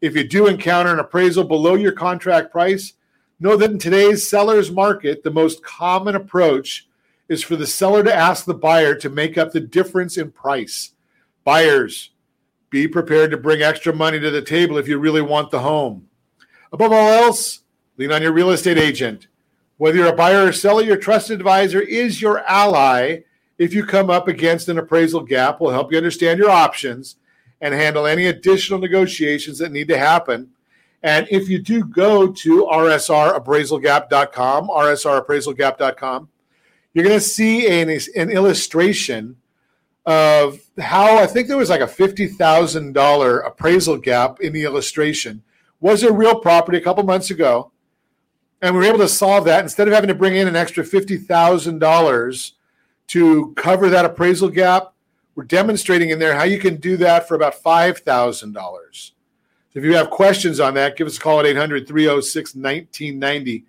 If 0.00 0.14
you 0.14 0.26
do 0.26 0.46
encounter 0.46 0.92
an 0.92 0.98
appraisal 0.98 1.44
below 1.44 1.74
your 1.74 1.92
contract 1.92 2.52
price, 2.52 2.94
know 3.40 3.56
that 3.56 3.70
in 3.70 3.78
today's 3.78 4.28
seller's 4.28 4.70
market, 4.70 5.22
the 5.22 5.30
most 5.30 5.62
common 5.62 6.14
approach 6.14 6.88
is 7.28 7.42
for 7.42 7.56
the 7.56 7.66
seller 7.66 8.02
to 8.02 8.14
ask 8.14 8.44
the 8.44 8.54
buyer 8.54 8.94
to 8.94 9.10
make 9.10 9.36
up 9.38 9.52
the 9.52 9.60
difference 9.60 10.16
in 10.16 10.30
price. 10.30 10.92
Buyers, 11.44 12.10
be 12.70 12.88
prepared 12.88 13.30
to 13.30 13.36
bring 13.36 13.62
extra 13.62 13.94
money 13.94 14.18
to 14.20 14.30
the 14.30 14.42
table 14.42 14.78
if 14.78 14.88
you 14.88 14.98
really 14.98 15.22
want 15.22 15.50
the 15.50 15.60
home. 15.60 16.08
Above 16.72 16.92
all 16.92 17.08
else, 17.08 17.62
lean 17.96 18.12
on 18.12 18.22
your 18.22 18.32
real 18.32 18.50
estate 18.50 18.78
agent. 18.78 19.28
Whether 19.76 19.98
you're 19.98 20.08
a 20.08 20.16
buyer 20.16 20.46
or 20.46 20.52
seller, 20.52 20.82
your 20.82 20.96
trusted 20.96 21.38
advisor 21.38 21.80
is 21.80 22.20
your 22.20 22.40
ally 22.40 23.20
if 23.58 23.74
you 23.74 23.84
come 23.84 24.08
up 24.08 24.28
against 24.28 24.68
an 24.68 24.78
appraisal 24.78 25.20
gap, 25.20 25.60
will 25.60 25.70
help 25.70 25.90
you 25.90 25.98
understand 25.98 26.38
your 26.38 26.50
options 26.50 27.16
and 27.60 27.74
handle 27.74 28.06
any 28.06 28.26
additional 28.26 28.78
negotiations 28.78 29.58
that 29.58 29.72
need 29.72 29.88
to 29.88 29.98
happen. 29.98 30.48
And 31.02 31.26
if 31.30 31.48
you 31.48 31.60
do 31.60 31.84
go 31.84 32.32
to 32.32 32.64
rsrappraisalgap.com, 32.64 34.68
rsrappraisalgap.com, 34.68 36.28
you're 36.92 37.04
going 37.04 37.16
to 37.16 37.20
see 37.20 37.80
an, 37.80 37.88
an 38.16 38.30
illustration 38.30 39.36
of 40.06 40.60
how 40.78 41.18
I 41.18 41.26
think 41.26 41.48
there 41.48 41.56
was 41.56 41.70
like 41.70 41.82
a 41.82 41.86
$50,000 41.86 43.46
appraisal 43.46 43.96
gap 43.98 44.40
in 44.40 44.52
the 44.52 44.64
illustration. 44.64 45.42
Was 45.80 46.02
a 46.02 46.12
real 46.12 46.40
property 46.40 46.78
a 46.78 46.80
couple 46.80 47.04
months 47.04 47.30
ago. 47.30 47.70
And 48.60 48.74
we 48.74 48.80
were 48.80 48.86
able 48.86 48.98
to 48.98 49.08
solve 49.08 49.44
that 49.44 49.62
instead 49.62 49.86
of 49.86 49.94
having 49.94 50.08
to 50.08 50.14
bring 50.14 50.34
in 50.34 50.48
an 50.48 50.56
extra 50.56 50.82
$50,000 50.82 52.52
to 53.08 53.54
cover 53.56 53.90
that 53.90 54.04
appraisal 54.04 54.48
gap. 54.48 54.94
We're 55.36 55.44
demonstrating 55.44 56.10
in 56.10 56.18
there 56.18 56.34
how 56.34 56.44
you 56.44 56.58
can 56.58 56.76
do 56.76 56.96
that 56.96 57.28
for 57.28 57.36
about 57.36 57.62
$5,000. 57.62 59.12
If 59.78 59.84
you 59.84 59.94
have 59.94 60.10
questions 60.10 60.58
on 60.58 60.74
that, 60.74 60.96
give 60.96 61.06
us 61.06 61.18
a 61.18 61.20
call 61.20 61.38
at 61.38 61.46
800 61.46 61.86
306 61.86 62.56
1990. 62.56 63.64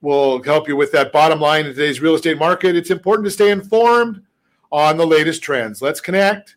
We'll 0.00 0.42
help 0.42 0.66
you 0.66 0.74
with 0.74 0.90
that 0.90 1.12
bottom 1.12 1.38
line 1.38 1.66
in 1.66 1.72
today's 1.72 2.00
real 2.00 2.16
estate 2.16 2.36
market. 2.36 2.74
It's 2.74 2.90
important 2.90 3.26
to 3.26 3.30
stay 3.30 3.52
informed 3.52 4.24
on 4.72 4.96
the 4.96 5.06
latest 5.06 5.40
trends. 5.40 5.80
Let's 5.80 6.00
connect 6.00 6.56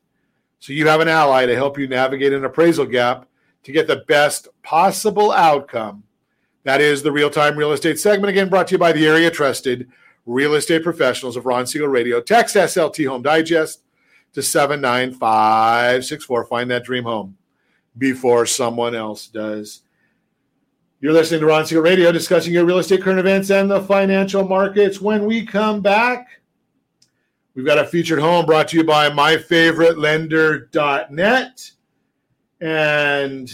so 0.57 0.73
you 0.73 0.87
have 0.87 1.01
an 1.01 1.07
ally 1.07 1.45
to 1.45 1.53
help 1.53 1.77
you 1.77 1.87
navigate 1.87 2.33
an 2.33 2.45
appraisal 2.45 2.87
gap 2.87 3.27
to 3.61 3.71
get 3.71 3.85
the 3.85 4.03
best 4.07 4.47
possible 4.63 5.31
outcome. 5.31 6.01
That 6.63 6.81
is 6.81 7.03
the 7.03 7.11
real 7.11 7.29
time 7.29 7.55
real 7.55 7.73
estate 7.73 7.99
segment, 7.99 8.31
again 8.31 8.49
brought 8.49 8.69
to 8.69 8.73
you 8.73 8.79
by 8.79 8.91
the 8.91 9.05
area 9.05 9.29
trusted 9.29 9.87
real 10.25 10.55
estate 10.55 10.81
professionals 10.81 11.37
of 11.37 11.45
Ron 11.45 11.67
Siegel 11.67 11.89
Radio. 11.89 12.21
Text 12.21 12.55
SLT 12.55 13.07
Home 13.07 13.21
Digest 13.21 13.83
to 14.33 14.41
79564. 14.41 16.45
Find 16.45 16.71
that 16.71 16.83
dream 16.83 17.03
home 17.03 17.37
before 17.97 18.45
someone 18.45 18.95
else 18.95 19.27
does. 19.27 19.81
You're 21.01 21.13
listening 21.13 21.41
to 21.41 21.45
Ron 21.45 21.65
Siegel 21.65 21.83
Radio, 21.83 22.11
discussing 22.11 22.53
your 22.53 22.65
real 22.65 22.79
estate 22.79 23.01
current 23.01 23.19
events 23.19 23.51
and 23.51 23.69
the 23.69 23.81
financial 23.81 24.47
markets. 24.47 25.01
When 25.01 25.25
we 25.25 25.45
come 25.45 25.81
back, 25.81 26.41
we've 27.53 27.65
got 27.65 27.77
a 27.77 27.85
featured 27.85 28.19
home 28.19 28.45
brought 28.45 28.69
to 28.69 28.77
you 28.77 28.83
by 28.83 29.09
myfavoritelender.net. 29.09 31.71
And 32.61 33.51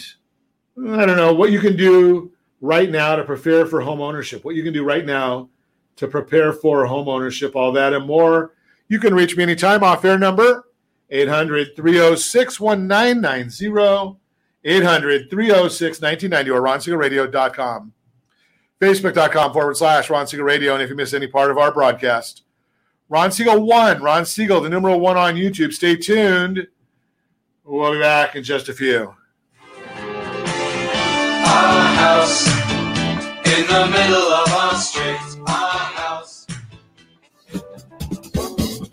I 0.78 1.06
don't 1.06 1.18
know 1.18 1.34
what 1.34 1.52
you 1.52 1.60
can 1.60 1.76
do 1.76 2.32
right 2.62 2.90
now 2.90 3.16
to 3.16 3.24
prepare 3.24 3.66
for 3.66 3.82
home 3.82 4.02
ownership, 4.02 4.46
what 4.46 4.56
you 4.56 4.64
can 4.64 4.74
do 4.74 4.84
right 4.84 5.06
now 5.06 5.50
to 5.98 6.08
prepare 6.08 6.54
for 6.54 6.86
home 6.86 7.10
ownership, 7.10 7.56
all 7.56 7.72
that 7.74 7.94
and 7.94 8.06
more. 8.06 8.54
You 8.88 9.00
can 9.00 9.14
reach 9.14 9.36
me 9.36 9.44
anytime 9.44 9.84
off 9.84 10.06
air 10.06 10.18
number 10.18 10.66
800 11.10 11.76
306 11.76 12.60
1990, 12.60 14.20
800 14.64 15.30
306 15.30 16.02
1990, 16.02 16.52
or 16.52 16.62
ronsiegelradio.com. 16.62 17.94
Facebook.com 18.80 19.54
forward 19.54 19.78
slash 19.78 20.10
Ron 20.10 20.26
Siegel 20.28 20.46
Radio. 20.46 20.74
And 20.74 20.82
if 20.82 20.90
you 20.90 20.96
miss 20.96 21.14
any 21.14 21.28
part 21.28 21.52
of 21.52 21.58
our 21.58 21.72
broadcast, 21.72 22.44
Ron 23.10 23.32
Siegel 23.32 23.66
1, 23.66 24.02
Ron 24.02 24.26
Siegel, 24.26 24.62
the 24.62 24.70
numeral 24.70 25.00
1 25.00 25.18
on 25.18 25.36
YouTube. 25.36 25.74
Stay 25.74 25.96
tuned. 25.96 26.68
We'll 27.64 27.94
be 27.94 28.00
back 28.00 28.36
in 28.36 28.44
just 28.44 28.70
a 28.70 28.74
few. 28.74 29.14
Our 31.46 31.82
house 31.96 32.48
in 32.48 33.68
the 33.68 33.88
middle 33.92 34.34
of 34.34 34.52
our 34.54 34.76
street. 34.76 35.31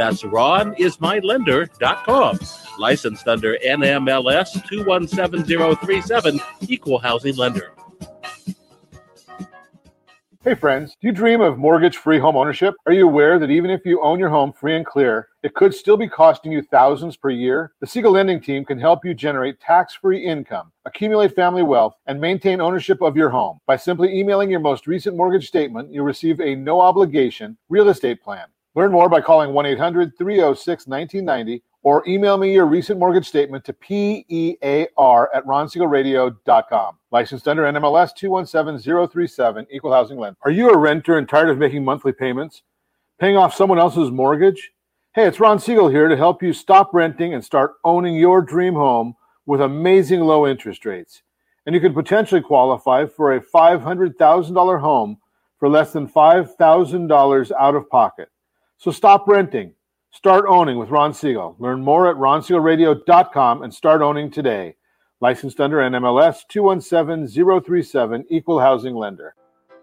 That's 0.00 0.22
ronismylender.com. 0.22 2.38
Licensed 2.78 3.28
under 3.28 3.58
NMLS 3.58 4.66
217037, 4.66 6.40
Equal 6.62 6.98
Housing 6.98 7.36
Lender. 7.36 7.72
Hey 10.42 10.54
friends, 10.54 10.96
do 11.02 11.08
you 11.08 11.12
dream 11.12 11.42
of 11.42 11.58
mortgage 11.58 11.98
free 11.98 12.18
home 12.18 12.34
ownership? 12.34 12.72
Are 12.86 12.94
you 12.94 13.06
aware 13.06 13.38
that 13.38 13.50
even 13.50 13.70
if 13.70 13.84
you 13.84 14.00
own 14.00 14.18
your 14.18 14.30
home 14.30 14.54
free 14.54 14.74
and 14.74 14.86
clear, 14.86 15.28
it 15.42 15.52
could 15.52 15.74
still 15.74 15.98
be 15.98 16.08
costing 16.08 16.50
you 16.50 16.62
thousands 16.62 17.18
per 17.18 17.28
year? 17.28 17.72
The 17.80 17.86
Siegel 17.86 18.12
Lending 18.12 18.40
Team 18.40 18.64
can 18.64 18.80
help 18.80 19.04
you 19.04 19.12
generate 19.12 19.60
tax 19.60 19.94
free 19.94 20.24
income, 20.24 20.72
accumulate 20.86 21.34
family 21.34 21.62
wealth, 21.62 21.96
and 22.06 22.18
maintain 22.18 22.62
ownership 22.62 23.02
of 23.02 23.18
your 23.18 23.28
home. 23.28 23.58
By 23.66 23.76
simply 23.76 24.18
emailing 24.18 24.50
your 24.50 24.60
most 24.60 24.86
recent 24.86 25.14
mortgage 25.14 25.46
statement, 25.46 25.92
you'll 25.92 26.06
receive 26.06 26.40
a 26.40 26.54
no 26.54 26.80
obligation 26.80 27.58
real 27.68 27.90
estate 27.90 28.22
plan. 28.22 28.46
Learn 28.76 28.92
more 28.92 29.08
by 29.08 29.20
calling 29.20 29.52
1 29.52 29.66
800 29.66 30.16
306 30.16 30.86
1990 30.86 31.62
or 31.82 32.06
email 32.06 32.36
me 32.36 32.52
your 32.52 32.66
recent 32.66 33.00
mortgage 33.00 33.26
statement 33.26 33.64
to 33.64 33.72
PEAR 33.72 35.28
at 35.34 35.44
ronsiegelradio.com. 35.44 36.96
Licensed 37.10 37.48
under 37.48 37.62
NMLS 37.64 38.14
217037, 38.14 39.66
Equal 39.70 39.92
Housing 39.92 40.18
Lender. 40.18 40.36
Are 40.42 40.52
you 40.52 40.70
a 40.70 40.78
renter 40.78 41.18
and 41.18 41.28
tired 41.28 41.48
of 41.48 41.58
making 41.58 41.84
monthly 41.84 42.12
payments? 42.12 42.62
Paying 43.18 43.36
off 43.36 43.54
someone 43.54 43.78
else's 43.78 44.10
mortgage? 44.10 44.72
Hey, 45.14 45.26
it's 45.26 45.40
Ron 45.40 45.58
Siegel 45.58 45.88
here 45.88 46.08
to 46.08 46.16
help 46.16 46.40
you 46.40 46.52
stop 46.52 46.94
renting 46.94 47.34
and 47.34 47.44
start 47.44 47.72
owning 47.82 48.14
your 48.14 48.40
dream 48.40 48.74
home 48.74 49.16
with 49.46 49.62
amazing 49.62 50.20
low 50.20 50.46
interest 50.46 50.86
rates. 50.86 51.22
And 51.66 51.74
you 51.74 51.80
could 51.80 51.94
potentially 51.94 52.40
qualify 52.40 53.06
for 53.06 53.34
a 53.34 53.40
$500,000 53.40 54.80
home 54.80 55.18
for 55.58 55.68
less 55.68 55.92
than 55.92 56.06
$5,000 56.06 57.52
out 57.58 57.74
of 57.74 57.90
pocket. 57.90 58.28
So 58.80 58.90
stop 58.90 59.28
renting. 59.28 59.74
Start 60.10 60.46
owning 60.48 60.78
with 60.78 60.88
Ron 60.88 61.12
Siegel. 61.12 61.54
Learn 61.58 61.84
more 61.84 62.08
at 62.08 62.16
ronsiegelradio.com 62.16 63.62
and 63.62 63.74
start 63.74 64.00
owning 64.00 64.30
today. 64.30 64.74
Licensed 65.20 65.60
under 65.60 65.76
NMLS 65.76 66.48
217037, 66.48 68.24
Equal 68.30 68.58
Housing 68.58 68.94
Lender. 68.94 69.34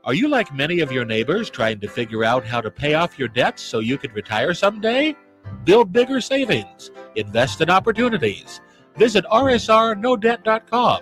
Are 0.03 0.15
you 0.15 0.27
like 0.27 0.51
many 0.51 0.79
of 0.79 0.91
your 0.91 1.05
neighbors 1.05 1.51
trying 1.51 1.79
to 1.81 1.87
figure 1.87 2.23
out 2.23 2.43
how 2.43 2.59
to 2.59 2.71
pay 2.71 2.95
off 2.95 3.19
your 3.19 3.27
debts 3.27 3.61
so 3.61 3.77
you 3.77 3.99
could 3.99 4.15
retire 4.15 4.55
someday? 4.55 5.15
Build 5.63 5.93
bigger 5.93 6.19
savings. 6.19 6.89
Invest 7.15 7.61
in 7.61 7.69
opportunities. 7.69 8.61
Visit 8.95 9.25
rsrnodebt.com. 9.25 11.01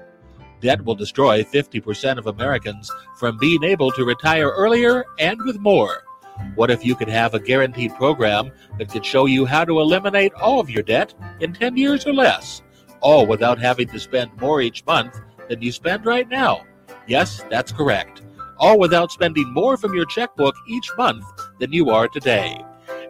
Debt 0.59 0.83
will 0.83 0.95
destroy 0.95 1.43
50% 1.43 2.17
of 2.17 2.27
Americans 2.27 2.91
from 3.17 3.37
being 3.37 3.63
able 3.63 3.89
to 3.91 4.03
retire 4.03 4.49
earlier 4.49 5.05
and 5.17 5.41
with 5.43 5.59
more. 5.59 6.04
What 6.55 6.71
if 6.71 6.85
you 6.85 6.95
could 6.95 7.09
have 7.09 7.33
a 7.33 7.39
guaranteed 7.39 7.95
program 7.95 8.51
that 8.77 8.89
could 8.89 9.05
show 9.05 9.25
you 9.25 9.45
how 9.45 9.65
to 9.65 9.79
eliminate 9.79 10.33
all 10.33 10.59
of 10.59 10.69
your 10.69 10.83
debt 10.83 11.13
in 11.39 11.53
10 11.53 11.77
years 11.77 12.05
or 12.05 12.13
less, 12.13 12.61
all 13.01 13.25
without 13.25 13.59
having 13.59 13.87
to 13.89 13.99
spend 13.99 14.31
more 14.39 14.61
each 14.61 14.85
month 14.85 15.19
than 15.49 15.61
you 15.61 15.71
spend 15.71 16.05
right 16.05 16.29
now? 16.29 16.65
Yes, 17.07 17.43
that's 17.49 17.71
correct. 17.71 18.21
All 18.57 18.79
without 18.79 19.11
spending 19.11 19.51
more 19.53 19.77
from 19.77 19.93
your 19.93 20.05
checkbook 20.05 20.55
each 20.67 20.89
month 20.97 21.25
than 21.59 21.73
you 21.73 21.89
are 21.89 22.07
today. 22.07 22.63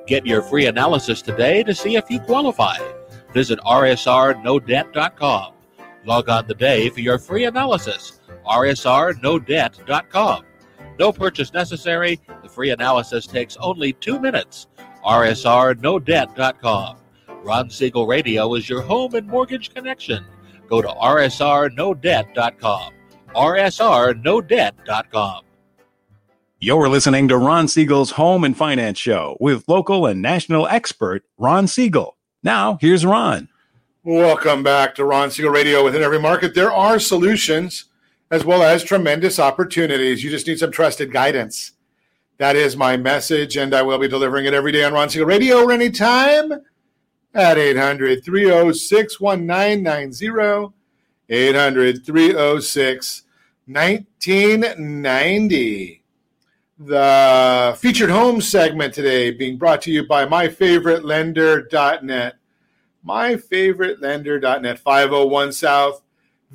Get 0.08 0.26
your 0.26 0.42
free 0.42 0.66
analysis 0.68 1.22
today 1.22 1.64
to 1.64 1.74
see 1.74 1.96
if 1.96 2.10
you 2.10 2.20
qualify. 2.20 2.78
Visit 3.34 3.60
rsrnodebt.com. 3.60 5.54
Log 6.06 6.30
on 6.30 6.48
today 6.48 6.90
for 6.90 7.00
your 7.02 7.18
free 7.18 7.46
analysis. 7.46 8.20
rsrnodebt.com. 8.48 10.46
No 11.00 11.12
purchase 11.12 11.54
necessary. 11.54 12.20
The 12.44 12.50
free 12.50 12.72
analysis 12.72 13.28
takes 13.28 13.58
only 13.58 13.94
two 13.94 14.20
minutes. 14.20 14.68
rsrnodebt.com. 15.06 16.98
Ron 17.44 17.70
Siegel 17.70 18.08
Radio 18.08 18.56
is 18.56 18.68
your 18.68 18.82
home 18.82 19.14
and 19.14 19.28
mortgage 19.28 19.72
connection. 19.74 20.26
Go 20.68 20.82
to 20.82 20.88
rsrnodebt.com. 20.88 22.94
rsrnodebt.com. 23.36 25.42
You're 26.60 26.90
listening 26.90 27.28
to 27.28 27.38
Ron 27.38 27.68
Siegel's 27.68 28.12
Home 28.12 28.44
and 28.44 28.58
Finance 28.58 28.98
Show 28.98 29.38
with 29.40 29.68
local 29.68 30.08
and 30.08 30.22
national 30.22 30.68
expert 30.68 31.24
Ron 31.38 31.68
Siegel. 31.68 32.18
Now, 32.42 32.80
here's 32.82 33.06
Ron. 33.06 33.50
Welcome 34.04 34.64
back 34.64 34.96
to 34.96 35.06
Ron 35.06 35.30
Siegel 35.30 35.52
Radio. 35.52 35.84
Within 35.84 36.02
every 36.02 36.20
market, 36.20 36.56
there 36.56 36.72
are 36.72 37.00
solutions 37.00 37.86
as 38.32 38.44
well 38.44 38.64
as 38.64 38.84
tremendous 38.84 39.40
opportunities. 39.40 40.24
You 40.24 40.30
just 40.30 40.48
need 40.48 40.60
some 40.60 40.72
trusted 40.72 41.12
guidance. 41.12 41.72
That 42.38 42.56
is 42.56 42.76
my 42.76 42.98
message, 42.98 43.56
and 43.56 43.74
I 43.74 43.82
will 43.82 43.98
be 43.98 44.10
delivering 44.10 44.46
it 44.46 44.54
every 44.54 44.74
day 44.74 44.84
on 44.84 44.94
Ron 44.94 45.10
Siegel 45.10 45.28
Radio 45.28 45.64
or 45.64 45.72
anytime 45.72 46.52
at 47.34 47.58
800 47.58 48.24
306 48.24 49.22
1990. 49.22 50.74
800 51.30 52.06
306 52.06 53.24
1990. 53.68 56.04
The 56.78 57.78
featured 57.80 58.10
home 58.10 58.42
segment 58.42 58.94
today 58.94 59.32
being 59.32 59.58
brought 59.58 59.82
to 59.84 59.92
you 59.92 60.06
by 60.06 60.26
myfavoritelender.net. 60.26 62.36
Myfavoritelender.net, 63.08 64.80
501 64.80 65.54
South 65.54 66.02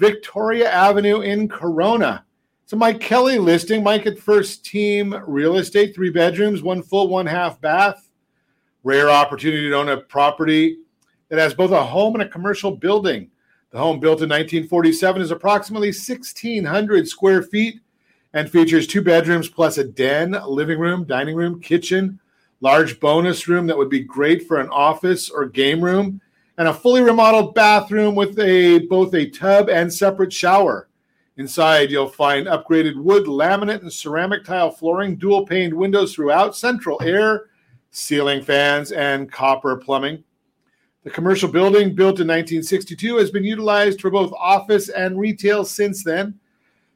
Victoria 0.00 0.70
Avenue 0.70 1.20
in 1.20 1.46
Corona. 1.46 2.24
It's 2.64 2.72
a 2.72 2.76
Mike 2.76 3.00
Kelly 3.00 3.38
listing. 3.38 3.84
Mike 3.84 4.06
at 4.06 4.18
First 4.18 4.64
Team 4.64 5.14
Real 5.26 5.58
Estate, 5.58 5.94
three 5.94 6.08
bedrooms, 6.08 6.62
one 6.62 6.82
full, 6.82 7.08
one 7.08 7.26
half 7.26 7.60
bath. 7.60 8.08
Rare 8.82 9.10
opportunity 9.10 9.68
to 9.68 9.76
own 9.76 9.90
a 9.90 9.98
property 9.98 10.78
that 11.28 11.38
has 11.38 11.52
both 11.52 11.72
a 11.72 11.84
home 11.84 12.14
and 12.14 12.22
a 12.22 12.28
commercial 12.28 12.74
building. 12.74 13.30
The 13.72 13.78
home, 13.78 14.00
built 14.00 14.22
in 14.22 14.30
1947, 14.30 15.20
is 15.20 15.30
approximately 15.32 15.88
1,600 15.88 17.06
square 17.06 17.42
feet 17.42 17.80
and 18.32 18.50
features 18.50 18.86
two 18.86 19.02
bedrooms 19.02 19.50
plus 19.50 19.76
a 19.76 19.84
den, 19.84 20.34
living 20.46 20.78
room, 20.78 21.04
dining 21.04 21.36
room, 21.36 21.60
kitchen, 21.60 22.18
large 22.62 22.98
bonus 23.00 23.48
room 23.48 23.66
that 23.66 23.76
would 23.76 23.90
be 23.90 24.00
great 24.00 24.48
for 24.48 24.60
an 24.60 24.70
office 24.70 25.28
or 25.28 25.44
game 25.44 25.84
room, 25.84 26.22
and 26.58 26.68
a 26.68 26.74
fully 26.74 27.02
remodeled 27.02 27.54
bathroom 27.54 28.14
with 28.14 28.38
a 28.38 28.80
both 28.86 29.14
a 29.14 29.28
tub 29.30 29.68
and 29.68 29.92
separate 29.92 30.32
shower. 30.32 30.88
Inside, 31.36 31.90
you'll 31.90 32.08
find 32.08 32.46
upgraded 32.46 32.96
wood, 32.96 33.24
laminate, 33.24 33.80
and 33.80 33.92
ceramic 33.92 34.44
tile 34.44 34.70
flooring, 34.70 35.16
dual 35.16 35.46
paned 35.46 35.72
windows 35.72 36.14
throughout, 36.14 36.54
central 36.54 37.00
air, 37.02 37.46
ceiling 37.90 38.42
fans, 38.42 38.92
and 38.92 39.32
copper 39.32 39.76
plumbing. 39.76 40.22
The 41.02 41.10
commercial 41.10 41.50
building, 41.50 41.94
built 41.94 42.20
in 42.20 42.28
1962, 42.28 43.16
has 43.16 43.30
been 43.30 43.44
utilized 43.44 44.02
for 44.02 44.10
both 44.10 44.34
office 44.34 44.90
and 44.90 45.18
retail 45.18 45.64
since 45.64 46.04
then. 46.04 46.38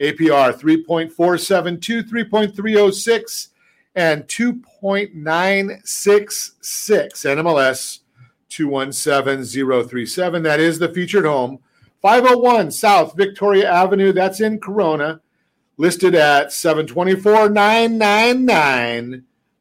APR 0.00 0.54
3.472, 0.56 2.02
3.306, 2.04 3.48
and 3.96 4.22
2.966. 4.28 5.82
NMLS 6.62 8.00
217037. 8.48 10.42
That 10.42 10.60
is 10.60 10.78
the 10.78 10.88
featured 10.90 11.24
home. 11.24 11.58
501 12.00 12.70
South 12.70 13.16
Victoria 13.16 13.68
Avenue. 13.68 14.12
That's 14.12 14.40
in 14.40 14.60
Corona. 14.60 15.20
Listed 15.76 16.14
at 16.14 16.52
724 16.52 17.48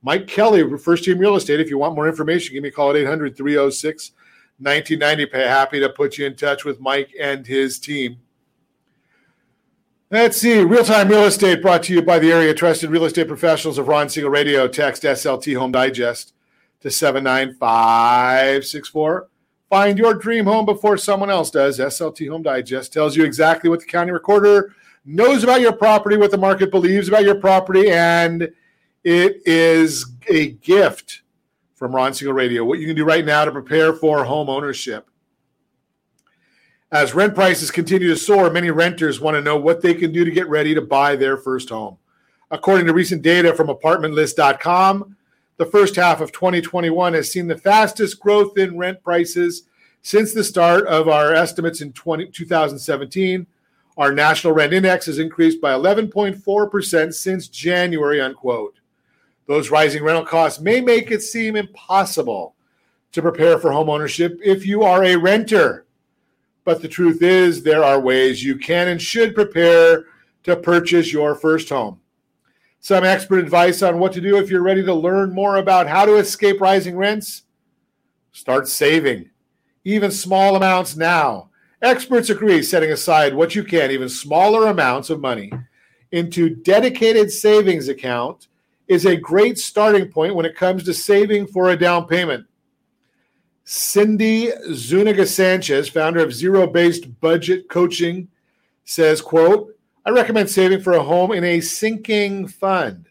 Mike 0.08 0.26
Kelly, 0.26 0.64
First 0.78 1.04
Team 1.04 1.18
Real 1.18 1.36
Estate. 1.36 1.60
If 1.60 1.70
you 1.70 1.78
want 1.78 1.94
more 1.94 2.08
information, 2.08 2.54
give 2.54 2.64
me 2.64 2.70
a 2.70 2.72
call 2.72 2.92
at 2.92 2.96
800 2.96 3.36
306 3.36 4.12
1990. 4.58 5.38
Happy 5.38 5.82
to 5.82 5.90
put 5.90 6.18
you 6.18 6.26
in 6.26 6.34
touch 6.34 6.64
with 6.64 6.80
Mike 6.80 7.14
and 7.20 7.46
his 7.46 7.78
team. 7.78 8.16
Let's 10.10 10.38
see. 10.38 10.60
Real 10.60 10.86
time 10.86 11.10
real 11.10 11.26
estate 11.26 11.62
brought 11.62 11.84
to 11.84 11.94
you 11.94 12.02
by 12.02 12.20
the 12.20 12.32
area 12.32 12.54
trusted 12.54 12.90
real 12.90 13.04
estate 13.04 13.28
professionals 13.28 13.78
of 13.78 13.90
Ron 13.90 14.08
Siegel 14.08 14.30
Radio. 14.30 14.66
Text 14.66 15.04
SLT 15.04 15.58
Home 15.58 15.74
Digest 15.74 16.32
to 16.80 16.90
79564. 16.90 19.28
Find 19.70 19.98
your 19.98 20.14
dream 20.14 20.46
home 20.46 20.66
before 20.66 20.98
someone 20.98 21.30
else 21.30 21.52
does. 21.52 21.80
SLT 21.80 22.30
Home 22.30 22.44
Digest 22.44 22.94
tells 22.94 23.18
you 23.18 23.26
exactly 23.26 23.70
what 23.70 23.82
the 23.82 23.86
county 23.86 24.14
recorder 24.14 24.74
knows 25.04 25.44
about 25.44 25.60
your 25.60 25.74
property, 25.74 26.16
what 26.16 26.32
the 26.32 26.38
market 26.38 26.72
believes 26.72 27.10
about 27.10 27.26
your 27.26 27.36
property, 27.36 27.92
and 27.92 28.50
it 29.08 29.42
is 29.46 30.06
a 30.28 30.52
gift 30.52 31.22
from 31.76 31.96
Ron 31.96 32.14
Siegel 32.14 32.34
Radio. 32.34 32.66
What 32.66 32.80
you 32.80 32.88
can 32.88 32.96
do 32.98 33.06
right 33.06 33.24
now 33.24 33.46
to 33.46 33.54
prepare 33.54 33.94
for 33.94 34.26
home 34.26 34.50
ownership. 34.50 35.10
As 36.92 37.16
rent 37.16 37.34
prices 37.34 37.72
continue 37.72 38.10
to 38.10 38.18
soar, 38.18 38.50
many 38.50 38.70
renters 38.70 39.22
want 39.22 39.36
to 39.36 39.42
know 39.42 39.56
what 39.56 39.82
they 39.82 39.94
can 39.94 40.12
do 40.12 40.26
to 40.26 40.32
get 40.32 40.50
ready 40.50 40.76
to 40.76 40.82
buy 40.82 41.16
their 41.16 41.38
first 41.38 41.70
home. 41.70 41.98
According 42.52 42.86
to 42.88 42.94
recent 42.94 43.22
data 43.22 43.54
from 43.54 43.68
apartmentlist.com, 43.68 45.16
the 45.56 45.66
first 45.66 45.96
half 45.96 46.20
of 46.20 46.34
2021 46.34 47.14
has 47.14 47.32
seen 47.32 47.48
the 47.48 47.58
fastest 47.58 48.20
growth 48.20 48.58
in 48.58 48.78
rent 48.78 49.02
prices 49.02 49.70
since 50.02 50.34
the 50.34 50.44
start 50.44 50.86
of 50.88 51.08
our 51.08 51.34
estimates 51.34 51.80
in 51.80 51.94
20, 51.94 52.28
2017. 52.28 53.48
Our 53.98 54.12
national 54.12 54.52
rent 54.52 54.74
index 54.74 55.06
has 55.06 55.18
increased 55.18 55.62
by 55.62 55.72
11.4% 55.72 57.14
since 57.14 57.48
January, 57.48 58.20
unquote. 58.20 58.77
Those 59.48 59.72
rising 59.72 60.04
rental 60.04 60.26
costs 60.26 60.60
may 60.60 60.82
make 60.82 61.10
it 61.10 61.22
seem 61.22 61.56
impossible 61.56 62.56
to 63.14 63.22
prepare 63.22 63.58
for 63.58 63.72
home 63.72 63.90
ownership 63.90 64.40
if 64.44 64.66
you 64.66 64.84
are 64.84 65.04
a 65.04 65.16
renter. 65.16 65.86
But 66.66 66.82
the 66.82 66.90
truth 66.90 67.22
is, 67.22 67.64
there 67.64 67.84
are 67.84 68.00
ways 68.00 68.44
you 68.44 68.58
can 68.58 68.90
and 68.90 69.02
should 69.02 69.34
prepare 69.34 70.06
to 70.44 70.58
purchase 70.58 71.14
your 71.14 71.34
first 71.34 71.70
home. 71.70 72.00
Some 72.82 73.06
expert 73.06 73.40
advice 73.40 73.82
on 73.82 74.00
what 74.00 74.12
to 74.14 74.22
do 74.22 74.38
if 74.38 74.50
you're 74.50 74.62
ready 74.62 74.84
to 74.84 74.94
learn 74.94 75.34
more 75.34 75.58
about 75.58 75.88
how 75.88 76.06
to 76.06 76.18
escape 76.18 76.60
rising 76.60 76.98
rents. 76.98 77.44
Start 78.34 78.68
saving, 78.68 79.30
even 79.86 80.12
small 80.12 80.58
amounts 80.58 80.96
now. 80.96 81.50
Experts 81.82 82.30
agree 82.30 82.62
setting 82.62 82.92
aside 82.92 83.34
what 83.34 83.56
you 83.56 83.64
can, 83.64 83.92
even 83.92 84.10
smaller 84.10 84.68
amounts 84.68 85.10
of 85.10 85.22
money, 85.22 85.52
into 86.12 86.50
dedicated 86.50 87.32
savings 87.32 87.88
account 87.88 88.48
is 88.88 89.06
a 89.06 89.16
great 89.16 89.58
starting 89.58 90.10
point 90.10 90.36
when 90.36 90.46
it 90.46 90.56
comes 90.56 90.84
to 90.84 90.94
saving 90.94 91.48
for 91.48 91.70
a 91.70 91.78
down 91.78 92.08
payment. 92.08 92.46
Cindy 93.64 94.52
Zuniga 94.74 95.26
Sanchez, 95.26 95.90
founder 95.90 96.22
of 96.22 96.34
Zero 96.34 96.68
Based 96.68 97.20
Budget 97.20 97.68
Coaching, 97.68 98.30
says, 98.86 99.22
quote, 99.22 99.78
I 100.06 100.12
recommend 100.12 100.50
saving 100.50 100.82
for 100.82 100.94
a 100.94 101.04
home 101.04 101.34
in 101.34 101.44
a 101.44 101.60
sinking 101.60 102.48
fund. 102.48 103.08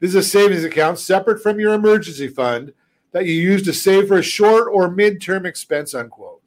This 0.00 0.10
is 0.10 0.16
a 0.16 0.22
savings 0.22 0.64
account 0.64 0.98
separate 0.98 1.40
from 1.40 1.60
your 1.60 1.74
emergency 1.74 2.26
fund 2.26 2.72
that 3.12 3.26
you 3.26 3.34
use 3.34 3.62
to 3.62 3.72
save 3.72 4.08
for 4.08 4.18
a 4.18 4.22
short 4.22 4.68
or 4.72 4.88
midterm 4.88 5.46
expense, 5.46 5.94
unquote. 5.94 6.42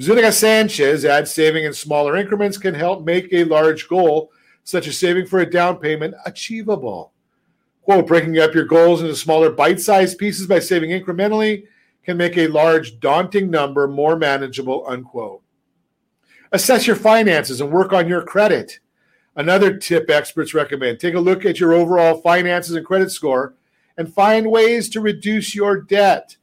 Zuniga 0.00 0.30
Sanchez 0.30 1.04
adds 1.04 1.32
saving 1.32 1.64
in 1.64 1.72
smaller 1.72 2.16
increments 2.16 2.58
can 2.58 2.74
help 2.74 3.04
make 3.04 3.32
a 3.32 3.42
large 3.42 3.88
goal, 3.88 4.30
such 4.62 4.86
as 4.86 4.96
saving 4.96 5.26
for 5.26 5.40
a 5.40 5.50
down 5.50 5.78
payment, 5.78 6.14
achievable. 6.24 7.12
Quote, 7.88 8.06
breaking 8.06 8.38
up 8.38 8.54
your 8.54 8.66
goals 8.66 9.00
into 9.00 9.16
smaller 9.16 9.48
bite 9.48 9.80
sized 9.80 10.18
pieces 10.18 10.46
by 10.46 10.58
saving 10.58 10.90
incrementally 10.90 11.64
can 12.04 12.18
make 12.18 12.36
a 12.36 12.48
large, 12.48 13.00
daunting 13.00 13.50
number 13.50 13.88
more 13.88 14.14
manageable, 14.14 14.84
unquote. 14.86 15.40
Assess 16.52 16.86
your 16.86 16.96
finances 16.96 17.62
and 17.62 17.72
work 17.72 17.94
on 17.94 18.06
your 18.06 18.20
credit. 18.20 18.80
Another 19.36 19.74
tip 19.74 20.10
experts 20.10 20.52
recommend 20.52 21.00
take 21.00 21.14
a 21.14 21.18
look 21.18 21.46
at 21.46 21.60
your 21.60 21.72
overall 21.72 22.20
finances 22.20 22.76
and 22.76 22.84
credit 22.84 23.10
score 23.10 23.54
and 23.96 24.12
find 24.12 24.50
ways 24.50 24.90
to 24.90 25.00
reduce 25.00 25.54
your 25.54 25.80
debt. 25.80 26.36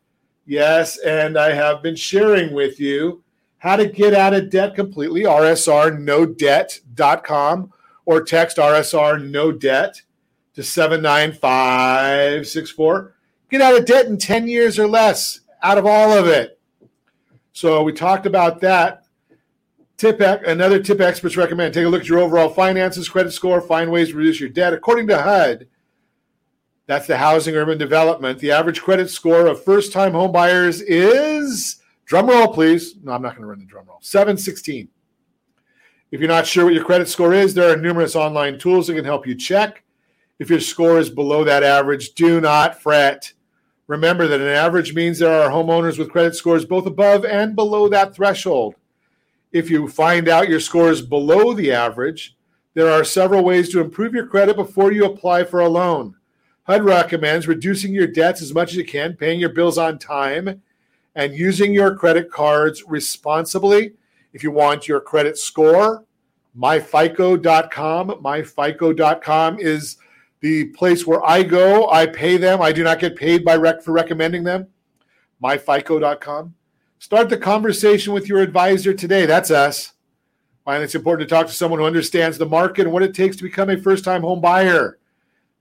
Yes, 0.48 0.98
and 0.98 1.38
I 1.38 1.54
have 1.54 1.84
been 1.84 1.96
sharing 1.96 2.56
with 2.56 2.80
you 2.80 3.22
how 3.60 3.76
to 3.76 3.86
get 3.86 4.16
out 4.16 4.34
of 4.34 4.50
debt 4.50 4.74
completely. 4.74 5.26
RSRNodebt.com 5.26 7.74
or 8.06 8.24
text 8.24 8.58
RSR 8.58 9.30
no 9.30 9.52
debt 9.52 10.02
to 10.56 10.64
79564. 10.64 13.14
Get 13.52 13.62
out 13.62 13.78
of 13.78 13.86
debt 13.86 14.08
in 14.08 14.18
10 14.18 14.48
years 14.48 14.80
or 14.80 14.88
less, 14.88 15.42
out 15.62 15.78
of 15.78 15.86
all 15.86 16.12
of 16.12 16.26
it. 16.28 16.60
So 17.54 17.84
we 17.84 17.94
talked 17.94 18.26
about 18.26 18.60
that. 18.62 19.04
Tip 19.98 20.20
another 20.20 20.84
tip 20.84 21.00
experts 21.00 21.38
recommend 21.38 21.74
take 21.74 21.86
a 21.86 21.90
look 21.90 22.02
at 22.02 22.10
your 22.10 22.20
overall 22.20 22.50
finances, 22.50 23.08
credit 23.08 23.32
score, 23.32 23.62
find 23.62 23.90
ways 23.90 24.10
to 24.10 24.18
reduce 24.18 24.42
your 24.42 24.50
debt. 24.50 24.74
According 24.74 25.08
to 25.08 25.22
HUD, 25.22 25.68
that's 26.86 27.08
the 27.08 27.16
Housing 27.16 27.56
Urban 27.56 27.78
Development. 27.78 28.38
The 28.38 28.52
average 28.52 28.82
credit 28.82 29.10
score 29.10 29.48
of 29.48 29.64
first-time 29.64 30.12
home 30.12 30.34
buyers 30.34 30.82
is 30.82 31.78
drum 32.06 32.28
roll, 32.28 32.50
please. 32.50 32.96
No, 33.04 33.14
I'm 33.14 33.22
not 33.22 33.36
going 33.36 33.44
to 33.44 33.48
run 33.48 33.60
the 33.60 33.66
drum 33.66 33.86
roll. 33.88 34.00
716. 34.02 34.90
If 36.12 36.20
you're 36.20 36.28
not 36.28 36.46
sure 36.46 36.66
what 36.66 36.74
your 36.74 36.84
credit 36.84 37.08
score 37.08 37.34
is, 37.34 37.54
there 37.54 37.72
are 37.72 37.78
numerous 37.78 38.18
online 38.18 38.60
tools 38.60 38.88
that 38.88 38.96
can 38.96 39.06
help 39.06 39.26
you 39.26 39.34
check. 39.34 39.85
If 40.40 40.50
your 40.50 40.60
score 40.60 41.00
is 41.00 41.10
below 41.10 41.44
that 41.44 41.64
average, 41.64 42.14
do 42.14 42.42
not 42.42 42.82
fret. 42.82 43.34
Remember 43.88 44.28
that 44.28 44.42
an 44.42 44.48
average 44.48 44.94
means 44.94 45.20
there 45.20 45.42
are 45.42 45.50
homeowners 45.50 45.98
with 45.98 46.10
credit 46.10 46.36
scores 46.36 46.66
both 46.66 46.86
above 46.86 47.24
and 47.24 47.56
below 47.56 47.88
that 47.90 48.16
threshold. 48.16 48.76
If 49.52 49.70
you 49.70 49.88
find 49.88 50.28
out 50.28 50.50
your 50.50 50.60
score 50.60 50.90
is 50.90 51.02
below 51.02 51.54
the 51.54 51.72
average, 51.72 52.36
there 52.74 52.92
are 52.92 53.06
several 53.06 53.44
ways 53.44 53.70
to 53.70 53.80
improve 53.80 54.14
your 54.14 54.28
credit 54.28 54.58
before 54.58 54.92
you 54.92 55.06
apply 55.06 55.46
for 55.46 55.62
a 55.62 55.70
loan. 55.70 56.16
HUD 56.64 56.84
recommends 56.84 57.48
reducing 57.48 57.94
your 57.94 58.08
debts 58.08 58.42
as 58.42 58.54
much 58.54 58.72
as 58.72 58.76
you 58.76 58.84
can, 58.84 59.16
paying 59.16 59.40
your 59.40 59.50
bills 59.50 59.78
on 59.78 60.00
time, 60.00 60.62
and 61.16 61.34
using 61.34 61.74
your 61.74 61.96
credit 61.96 62.30
cards 62.30 62.84
responsibly. 62.88 63.94
If 64.34 64.44
you 64.44 64.52
want 64.52 64.88
your 64.88 65.00
credit 65.00 65.38
score, 65.38 66.04
myfico.com. 66.58 68.10
Myfico.com 68.10 69.60
is 69.60 69.98
the 70.46 70.66
place 70.66 71.08
where 71.08 71.26
I 71.26 71.42
go. 71.42 71.90
I 71.90 72.06
pay 72.06 72.38
them. 72.38 72.62
I 72.62 72.72
do 72.72 72.84
not 72.84 73.00
get 73.00 73.16
paid 73.16 73.44
by 73.44 73.56
rec 73.56 73.82
for 73.82 73.94
recommending 73.94 74.44
them. 74.44 74.68
Myfico.com. 75.42 76.54
Start 77.00 77.30
the 77.30 77.38
conversation 77.38 78.14
with 78.14 78.30
your 78.30 78.42
advisor 78.42 78.94
today. 78.94 79.26
That's 79.26 79.50
us. 79.50 79.94
Find 80.64 80.84
it's 80.84 80.94
important 80.94 81.28
to 81.28 81.36
talk 81.36 81.48
to 81.48 81.52
someone 81.52 81.80
who 81.80 81.88
understands 81.88 82.38
the 82.38 82.46
market 82.46 82.84
and 82.84 82.92
what 82.92 83.02
it 83.02 83.16
takes 83.16 83.36
to 83.38 83.44
become 83.44 83.72
a 83.72 83.78
first 83.78 84.06
time 84.06 84.22
home 84.22 84.40
buyer. 84.40 85.00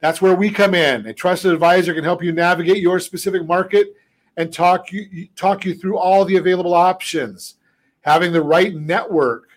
That's 0.01 0.21
where 0.21 0.35
we 0.35 0.51
come 0.51 0.75
in. 0.75 1.07
A 1.07 1.15
trusted 1.15 1.55
advisor 1.55 1.95
can 1.95 2.05
help 2.05 2.23
you 2.23 2.33
navigate 2.33 2.83
your 2.83 3.01
specific 3.01 3.47
market 3.47 3.95
and 4.37 4.53
talk 4.53 4.93
you, 4.93 5.29
talk 5.35 5.65
you 5.65 5.75
through 5.75 5.97
all 5.97 6.27
the 6.27 6.37
available 6.37 6.75
options. 6.75 7.55
Having 8.03 8.35
the 8.35 8.43
right 8.43 8.75
network 8.75 9.49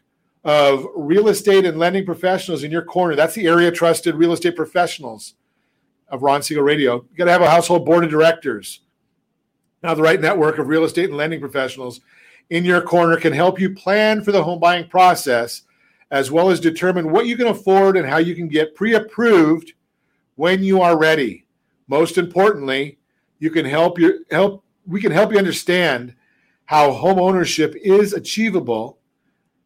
of 0.47 0.87
real 0.95 1.27
estate 1.27 1.65
and 1.65 1.77
lending 1.77 2.05
professionals 2.05 2.63
in 2.63 2.71
your 2.71 2.81
corner. 2.81 3.15
That's 3.15 3.35
the 3.35 3.45
area 3.45 3.69
trusted 3.69 4.15
real 4.15 4.33
estate 4.33 4.55
professionals 4.55 5.35
of 6.09 6.23
Ron 6.23 6.41
Siegel 6.41 6.63
Radio. 6.63 6.95
You 7.11 7.17
got 7.17 7.25
to 7.25 7.31
have 7.31 7.41
a 7.43 7.49
household 7.49 7.85
board 7.85 8.03
of 8.03 8.09
directors 8.09 8.81
now, 9.83 9.93
the 9.93 10.01
right 10.01 10.19
network 10.19 10.57
of 10.57 10.67
real 10.67 10.83
estate 10.83 11.09
and 11.09 11.17
lending 11.17 11.39
professionals 11.39 12.01
in 12.49 12.65
your 12.65 12.81
corner 12.81 13.17
can 13.17 13.33
help 13.33 13.59
you 13.59 13.73
plan 13.73 14.23
for 14.23 14.31
the 14.31 14.43
home 14.43 14.59
buying 14.59 14.87
process 14.87 15.63
as 16.09 16.31
well 16.31 16.49
as 16.49 16.59
determine 16.59 17.11
what 17.11 17.27
you 17.27 17.35
can 17.35 17.47
afford 17.47 17.97
and 17.97 18.07
how 18.07 18.17
you 18.17 18.33
can 18.33 18.47
get 18.47 18.75
pre 18.75 18.95
approved 18.95 19.73
when 20.35 20.63
you 20.63 20.81
are 20.81 20.97
ready. 20.97 21.45
Most 21.87 22.17
importantly, 22.17 22.97
you 23.39 23.51
can 23.51 23.65
help 23.65 23.99
you 23.99 24.25
help 24.31 24.63
we 24.85 25.01
can 25.01 25.11
help 25.11 25.31
you 25.31 25.37
understand 25.37 26.15
how 26.65 26.91
home 26.91 27.19
ownership 27.19 27.75
is 27.75 28.13
achievable 28.13 28.97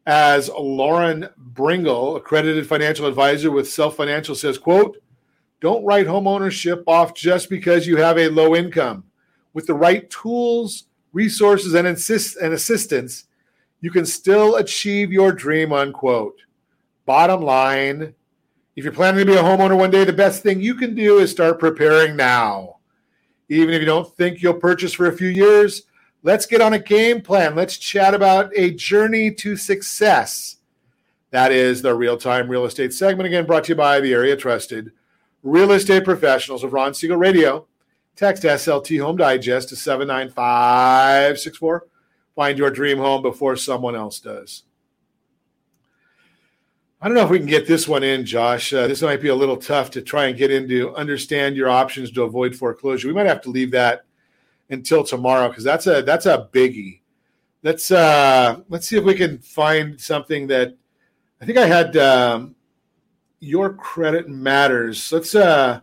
as 0.06 0.48
Lauren 0.48 1.28
Bringle, 1.36 2.16
accredited 2.16 2.66
financial 2.66 3.06
advisor 3.06 3.50
with 3.50 3.70
Self 3.70 3.96
Financial 3.96 4.34
says, 4.34 4.58
quote, 4.58 4.98
don't 5.60 5.84
write 5.84 6.06
home 6.06 6.26
ownership 6.26 6.82
off 6.88 7.14
just 7.14 7.48
because 7.48 7.86
you 7.86 7.96
have 7.96 8.18
a 8.18 8.28
low 8.28 8.56
income 8.56 9.04
with 9.52 9.66
the 9.66 9.74
right 9.74 10.08
tools, 10.10 10.84
resources, 11.12 11.74
and, 11.74 11.86
insist- 11.86 12.36
and 12.38 12.52
assistance, 12.52 13.26
you 13.80 13.90
can 13.90 14.06
still 14.06 14.56
achieve 14.56 15.12
your 15.12 15.32
dream, 15.32 15.72
unquote. 15.72 16.38
Bottom 17.04 17.42
line, 17.42 18.14
if 18.76 18.84
you're 18.84 18.92
planning 18.92 19.26
to 19.26 19.32
be 19.32 19.38
a 19.38 19.42
homeowner 19.42 19.76
one 19.76 19.90
day, 19.90 20.04
the 20.04 20.12
best 20.12 20.42
thing 20.42 20.60
you 20.60 20.74
can 20.74 20.94
do 20.94 21.18
is 21.18 21.30
start 21.30 21.58
preparing 21.58 22.16
now. 22.16 22.76
Even 23.48 23.74
if 23.74 23.80
you 23.80 23.86
don't 23.86 24.16
think 24.16 24.40
you'll 24.40 24.54
purchase 24.54 24.92
for 24.92 25.08
a 25.08 25.16
few 25.16 25.28
years, 25.28 25.82
let's 26.22 26.46
get 26.46 26.60
on 26.60 26.72
a 26.72 26.78
game 26.78 27.20
plan. 27.20 27.54
Let's 27.54 27.76
chat 27.76 28.14
about 28.14 28.50
a 28.56 28.72
journey 28.72 29.32
to 29.34 29.56
success. 29.56 30.56
That 31.30 31.52
is 31.52 31.82
the 31.82 31.94
real 31.94 32.16
time 32.16 32.48
real 32.48 32.64
estate 32.64 32.92
segment, 32.92 33.26
again 33.26 33.46
brought 33.46 33.64
to 33.64 33.72
you 33.72 33.76
by 33.76 34.00
the 34.00 34.12
area 34.12 34.36
trusted 34.36 34.92
real 35.42 35.72
estate 35.72 36.04
professionals 36.04 36.62
of 36.62 36.72
Ron 36.72 36.94
Siegel 36.94 37.16
Radio. 37.16 37.66
Text 38.14 38.42
SLT 38.42 39.02
Home 39.02 39.16
Digest 39.16 39.70
to 39.70 39.76
79564. 39.76 41.86
Find 42.36 42.58
your 42.58 42.70
dream 42.70 42.98
home 42.98 43.22
before 43.22 43.56
someone 43.56 43.96
else 43.96 44.20
does. 44.20 44.64
I 47.00 47.08
don't 47.08 47.16
know 47.16 47.24
if 47.24 47.30
we 47.30 47.38
can 47.38 47.48
get 47.48 47.66
this 47.66 47.88
one 47.88 48.04
in, 48.04 48.24
Josh. 48.24 48.72
Uh, 48.72 48.86
this 48.86 49.02
might 49.02 49.20
be 49.20 49.28
a 49.28 49.34
little 49.34 49.56
tough 49.56 49.90
to 49.92 50.02
try 50.02 50.26
and 50.26 50.38
get 50.38 50.52
into. 50.52 50.94
Understand 50.94 51.56
your 51.56 51.68
options 51.68 52.12
to 52.12 52.22
avoid 52.22 52.54
foreclosure. 52.54 53.08
We 53.08 53.14
might 53.14 53.26
have 53.26 53.42
to 53.42 53.50
leave 53.50 53.72
that 53.72 54.02
until 54.72 55.04
tomorrow 55.04 55.48
because 55.48 55.64
that's 55.64 55.86
a 55.86 56.02
that's 56.02 56.26
a 56.26 56.48
biggie. 56.52 57.00
Let's 57.62 57.90
uh, 57.90 58.60
let's 58.68 58.88
see 58.88 58.96
if 58.96 59.04
we 59.04 59.14
can 59.14 59.38
find 59.38 60.00
something 60.00 60.46
that 60.48 60.76
I 61.40 61.44
think 61.44 61.58
I 61.58 61.66
had. 61.66 61.96
Um, 61.96 62.54
your 63.42 63.74
credit 63.74 64.28
matters. 64.28 65.10
Let's 65.10 65.34
uh, 65.34 65.80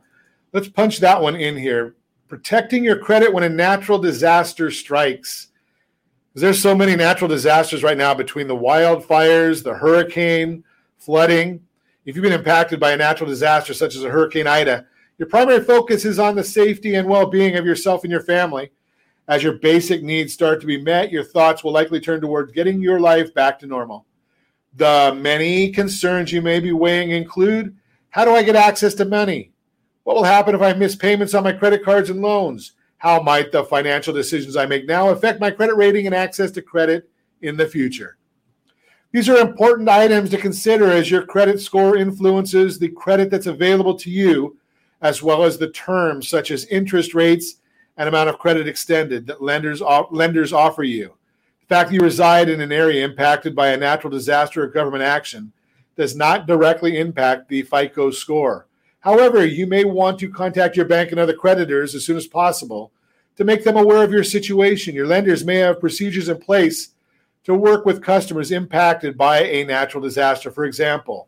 let's 0.54 0.70
punch 0.70 1.00
that 1.00 1.22
one 1.22 1.36
in 1.36 1.58
here 1.58 1.96
protecting 2.30 2.84
your 2.84 2.98
credit 2.98 3.34
when 3.34 3.44
a 3.44 3.50
natural 3.50 3.98
disaster 3.98 4.72
strikes. 4.72 5.48
There's 6.36 6.62
so 6.62 6.76
many 6.76 6.96
natural 6.96 7.28
disasters 7.28 7.84
right 7.84 7.98
now 7.98 8.14
between 8.14 8.48
the 8.48 8.56
wildfires, 8.56 9.64
the 9.64 9.74
hurricane, 9.74 10.64
flooding. 11.00 11.60
If 12.06 12.16
you've 12.16 12.24
been 12.24 12.32
impacted 12.32 12.80
by 12.80 12.92
a 12.92 12.98
natural 12.98 13.30
disaster 13.30 13.74
such 13.74 13.96
as 13.96 14.04
a 14.04 14.10
Hurricane 14.10 14.48
Ida, 14.48 14.86
your 15.18 15.28
primary 15.28 15.62
focus 15.62 16.06
is 16.06 16.18
on 16.18 16.36
the 16.36 16.44
safety 16.44 16.96
and 16.96 17.10
well 17.10 17.26
being 17.26 17.58
of 17.58 17.66
yourself 17.66 18.04
and 18.04 18.12
your 18.12 18.22
family. 18.22 18.72
As 19.30 19.44
your 19.44 19.54
basic 19.54 20.02
needs 20.02 20.34
start 20.34 20.60
to 20.60 20.66
be 20.66 20.82
met, 20.82 21.12
your 21.12 21.24
thoughts 21.24 21.64
will 21.64 21.72
likely 21.72 22.00
turn 22.00 22.20
towards 22.20 22.52
getting 22.52 22.82
your 22.82 23.00
life 23.00 23.32
back 23.36 23.60
to 23.60 23.68
normal. 23.68 24.08
The 24.76 25.16
many 25.16 25.70
concerns 25.70 26.32
you 26.32 26.42
may 26.42 26.60
be 26.60 26.72
weighing 26.72 27.12
include 27.12 27.78
how 28.10 28.26
do 28.26 28.32
I 28.32 28.42
get 28.42 28.56
access 28.56 28.96
to 28.96 29.06
money? 29.06 29.52
What 30.04 30.16
will 30.16 30.24
happen 30.24 30.56
if 30.56 30.62
I 30.64 30.74
miss 30.74 30.96
payments 30.96 31.36
on 31.36 31.44
my 31.44 31.52
credit 31.52 31.84
cards 31.84 32.10
and 32.10 32.24
loans? 32.24 32.72
How 32.98 33.22
might 33.22 33.52
the 33.52 33.64
financial 33.64 34.16
decisions 34.16 34.58
I 34.58 34.66
make 34.66 34.88
now 34.88 35.10
affect 35.10 35.40
my 35.40 35.52
credit 35.52 35.76
rating 35.76 36.08
and 36.08 36.16
access 36.16 36.50
to 36.52 36.64
credit 36.64 37.08
in 37.44 37.56
the 37.56 37.68
future? 37.68 38.18
These 39.12 39.30
are 39.30 39.38
important 39.38 39.90
items 39.90 40.32
to 40.32 40.38
consider 40.38 40.90
as 40.90 41.12
your 41.12 41.24
credit 41.24 41.60
score 41.60 41.98
influences 41.98 42.80
the 42.80 42.90
credit 42.90 43.30
that's 43.30 43.46
available 43.46 43.94
to 44.00 44.10
you, 44.10 44.58
as 45.02 45.22
well 45.22 45.44
as 45.44 45.60
the 45.60 45.70
terms 45.70 46.28
such 46.28 46.50
as 46.50 46.66
interest 46.66 47.14
rates 47.14 47.59
and 48.00 48.08
amount 48.08 48.30
of 48.30 48.40
credit 48.40 48.66
extended 48.66 49.28
that 49.28 49.44
lenders, 49.44 49.82
lenders 50.10 50.54
offer 50.54 50.84
you. 50.84 51.14
The 51.60 51.76
fact 51.76 51.90
that 51.90 51.96
you 51.96 52.00
reside 52.00 52.50
in 52.50 52.62
an 52.62 52.72
area 52.72 53.04
impacted 53.04 53.54
by 53.54 53.68
a 53.68 53.78
natural 53.78 54.10
disaster 54.10 54.64
or 54.64 54.68
government 54.68 55.04
action 55.04 55.52
does 55.98 56.16
not 56.16 56.48
directly 56.48 56.98
impact 56.98 57.50
the 57.50 57.62
FICO 57.62 58.10
score. 58.10 58.68
However, 59.02 59.46
you 59.46 59.68
may 59.68 59.84
want 59.84 60.18
to 60.20 60.30
contact 60.30 60.78
your 60.78 60.86
bank 60.86 61.12
and 61.12 61.20
other 61.20 61.34
creditors 61.34 61.94
as 61.94 62.06
soon 62.06 62.16
as 62.16 62.26
possible 62.26 62.94
to 63.36 63.44
make 63.44 63.66
them 63.66 63.76
aware 63.76 64.02
of 64.02 64.14
your 64.14 64.24
situation. 64.24 64.96
Your 64.96 65.08
lenders 65.08 65.44
may 65.44 65.58
have 65.58 65.82
procedures 65.82 66.30
in 66.30 66.38
place 66.38 66.92
to 67.44 67.54
work 67.54 67.86
with 67.86 68.02
customers 68.02 68.52
impacted 68.52 69.18
by 69.18 69.44
a 69.44 69.66
natural 69.66 70.02
disaster. 70.02 70.52
For 70.52 70.64
example, 70.64 71.28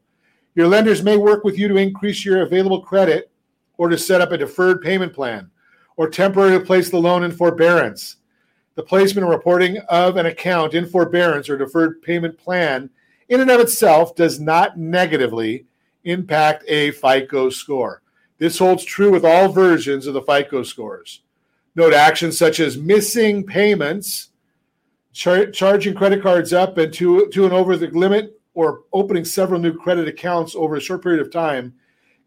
your 0.56 0.68
lenders 0.68 1.04
may 1.04 1.18
work 1.18 1.44
with 1.44 1.60
you 1.60 1.68
to 1.68 1.76
increase 1.76 2.24
your 2.24 2.44
available 2.44 2.82
credit 2.82 3.30
or 3.78 3.90
to 3.90 3.98
set 3.98 4.22
up 4.22 4.32
a 4.32 4.38
deferred 4.38 4.82
payment 4.82 5.14
plan 5.14 5.52
or 5.98 6.10
temporarily 6.10 6.64
place 6.64 6.90
the 6.90 6.98
loan 6.98 7.24
in 7.24 7.32
forbearance. 7.32 8.18
The 8.76 8.84
placement 8.84 9.26
and 9.26 9.34
reporting 9.34 9.78
of 9.90 10.18
an 10.18 10.26
account 10.26 10.74
in 10.74 10.86
forbearance 10.86 11.50
or 11.50 11.58
deferred 11.58 12.02
payment 12.02 12.38
plan 12.38 12.90
in 13.30 13.42
and 13.42 13.52
of 13.52 13.60
itself 13.60 14.16
does 14.16 14.40
not 14.40 14.78
negatively 14.78 15.66
impact 16.04 16.64
a 16.68 16.92
FICO 16.92 17.50
score. 17.50 18.02
This 18.38 18.58
holds 18.58 18.84
true 18.84 19.12
with 19.12 19.26
all 19.26 19.50
versions 19.50 20.08
of 20.08 20.14
the 20.14 20.22
FICO 20.22 20.64
scores. 20.64 21.22
Note 21.76 21.94
actions 21.94 22.38
such 22.38 22.60
as 22.60 22.78
missing 22.78 23.46
payments 23.46 24.30
char- 25.14 25.52
charging 25.52 25.94
credit 25.94 26.22
cards 26.22 26.54
up 26.54 26.78
and 26.78 26.94
to, 26.94 27.28
to 27.28 27.46
and 27.46 27.54
over 27.54 27.78
the 27.78 27.88
limit 27.88 28.40
or 28.54 28.82
opening 28.94 29.24
several 29.24 29.60
new 29.60 29.74
credit 29.74 30.08
accounts 30.08 30.56
over 30.56 30.76
a 30.76 30.82
short 30.82 31.04
period 31.04 31.22
of 31.22 31.32
time 31.32 31.74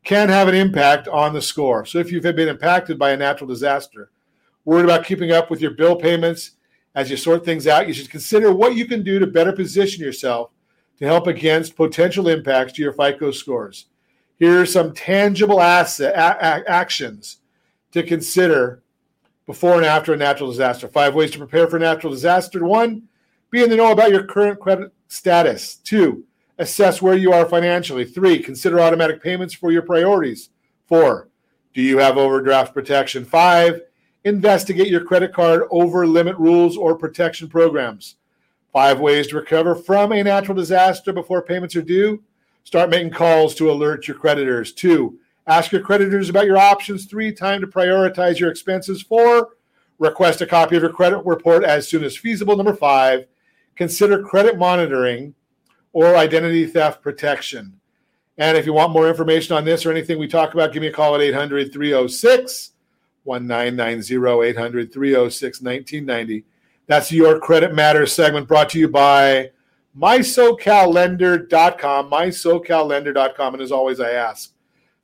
can 0.04 0.28
have 0.28 0.48
an 0.48 0.54
impact 0.54 1.08
on 1.08 1.32
the 1.32 1.42
score. 1.42 1.84
So 1.86 1.98
if 1.98 2.12
you've 2.12 2.22
been 2.22 2.48
impacted 2.48 2.98
by 2.98 3.12
a 3.12 3.16
natural 3.16 3.48
disaster, 3.48 4.10
worried 4.64 4.84
about 4.84 5.04
keeping 5.04 5.32
up 5.32 5.50
with 5.50 5.60
your 5.60 5.72
bill 5.72 5.96
payments 5.96 6.52
as 6.94 7.10
you 7.10 7.16
sort 7.16 7.44
things 7.44 7.66
out, 7.66 7.88
you 7.88 7.94
should 7.94 8.10
consider 8.10 8.52
what 8.52 8.76
you 8.76 8.86
can 8.86 9.02
do 9.02 9.18
to 9.18 9.26
better 9.26 9.52
position 9.52 10.04
yourself 10.04 10.50
to 10.98 11.04
help 11.04 11.26
against 11.26 11.74
potential 11.74 12.28
impacts 12.28 12.74
to 12.74 12.82
your 12.82 12.92
FICO 12.92 13.30
scores. 13.30 13.86
Here 14.36 14.60
are 14.60 14.66
some 14.66 14.94
tangible 14.94 15.60
asset, 15.60 16.14
a- 16.14 16.70
actions 16.70 17.38
to 17.92 18.02
consider 18.02 18.82
before 19.46 19.76
and 19.76 19.86
after 19.86 20.12
a 20.12 20.16
natural 20.16 20.50
disaster. 20.50 20.86
Five 20.86 21.14
ways 21.14 21.30
to 21.32 21.38
prepare 21.38 21.66
for 21.68 21.76
a 21.76 21.80
natural 21.80 22.12
disaster. 22.12 22.64
One, 22.64 23.08
be 23.50 23.62
in 23.62 23.70
the 23.70 23.76
know 23.76 23.92
about 23.92 24.10
your 24.10 24.24
current 24.24 24.60
credit 24.60 24.92
status. 25.08 25.76
Two, 25.76 26.24
assess 26.58 27.02
where 27.02 27.16
you 27.16 27.32
are 27.32 27.46
financially. 27.46 28.04
Three, 28.04 28.38
consider 28.38 28.80
automatic 28.80 29.22
payments 29.22 29.54
for 29.54 29.72
your 29.72 29.82
priorities. 29.82 30.50
Four, 30.86 31.28
do 31.72 31.82
you 31.82 31.98
have 31.98 32.16
overdraft 32.16 32.74
protection? 32.74 33.24
Five, 33.24 33.80
investigate 34.24 34.88
your 34.88 35.04
credit 35.04 35.32
card 35.32 35.62
over 35.70 36.06
limit 36.06 36.36
rules 36.38 36.76
or 36.76 36.96
protection 36.96 37.48
programs. 37.48 38.16
Five 38.72 39.00
ways 39.00 39.28
to 39.28 39.36
recover 39.36 39.74
from 39.74 40.12
a 40.12 40.22
natural 40.22 40.56
disaster 40.56 41.12
before 41.12 41.42
payments 41.42 41.76
are 41.76 41.82
due. 41.82 42.22
Start 42.64 42.90
making 42.90 43.10
calls 43.10 43.54
to 43.56 43.70
alert 43.70 44.08
your 44.08 44.16
creditors. 44.16 44.72
Two, 44.72 45.18
Ask 45.46 45.72
your 45.72 45.82
creditors 45.82 46.30
about 46.30 46.46
your 46.46 46.56
options. 46.56 47.04
Three, 47.04 47.30
time 47.30 47.60
to 47.60 47.66
prioritize 47.66 48.38
your 48.38 48.50
expenses. 48.50 49.02
Four, 49.02 49.50
request 49.98 50.40
a 50.40 50.46
copy 50.46 50.76
of 50.76 50.82
your 50.82 50.92
credit 50.92 51.18
report 51.26 51.64
as 51.64 51.86
soon 51.86 52.02
as 52.02 52.16
feasible. 52.16 52.56
Number 52.56 52.74
five, 52.74 53.26
consider 53.76 54.22
credit 54.22 54.56
monitoring 54.56 55.34
or 55.94 56.16
identity 56.16 56.66
theft 56.66 57.00
protection. 57.00 57.80
And 58.36 58.58
if 58.58 58.66
you 58.66 58.72
want 58.72 58.92
more 58.92 59.08
information 59.08 59.56
on 59.56 59.64
this 59.64 59.86
or 59.86 59.92
anything 59.92 60.18
we 60.18 60.26
talk 60.26 60.52
about, 60.52 60.72
give 60.72 60.82
me 60.82 60.88
a 60.88 60.92
call 60.92 61.14
at 61.14 61.22
800 61.22 61.72
306 61.72 62.72
1990, 63.22 64.48
800 64.48 64.92
306 64.92 65.62
1990. 65.62 66.44
That's 66.86 67.10
your 67.10 67.38
Credit 67.38 67.74
Matters 67.74 68.12
segment 68.12 68.48
brought 68.48 68.68
to 68.70 68.78
you 68.78 68.88
by 68.88 69.52
mysocallender.com, 69.96 72.10
mysocallender.com. 72.10 73.54
And 73.54 73.62
as 73.62 73.72
always, 73.72 74.00
I 74.00 74.10
ask, 74.10 74.52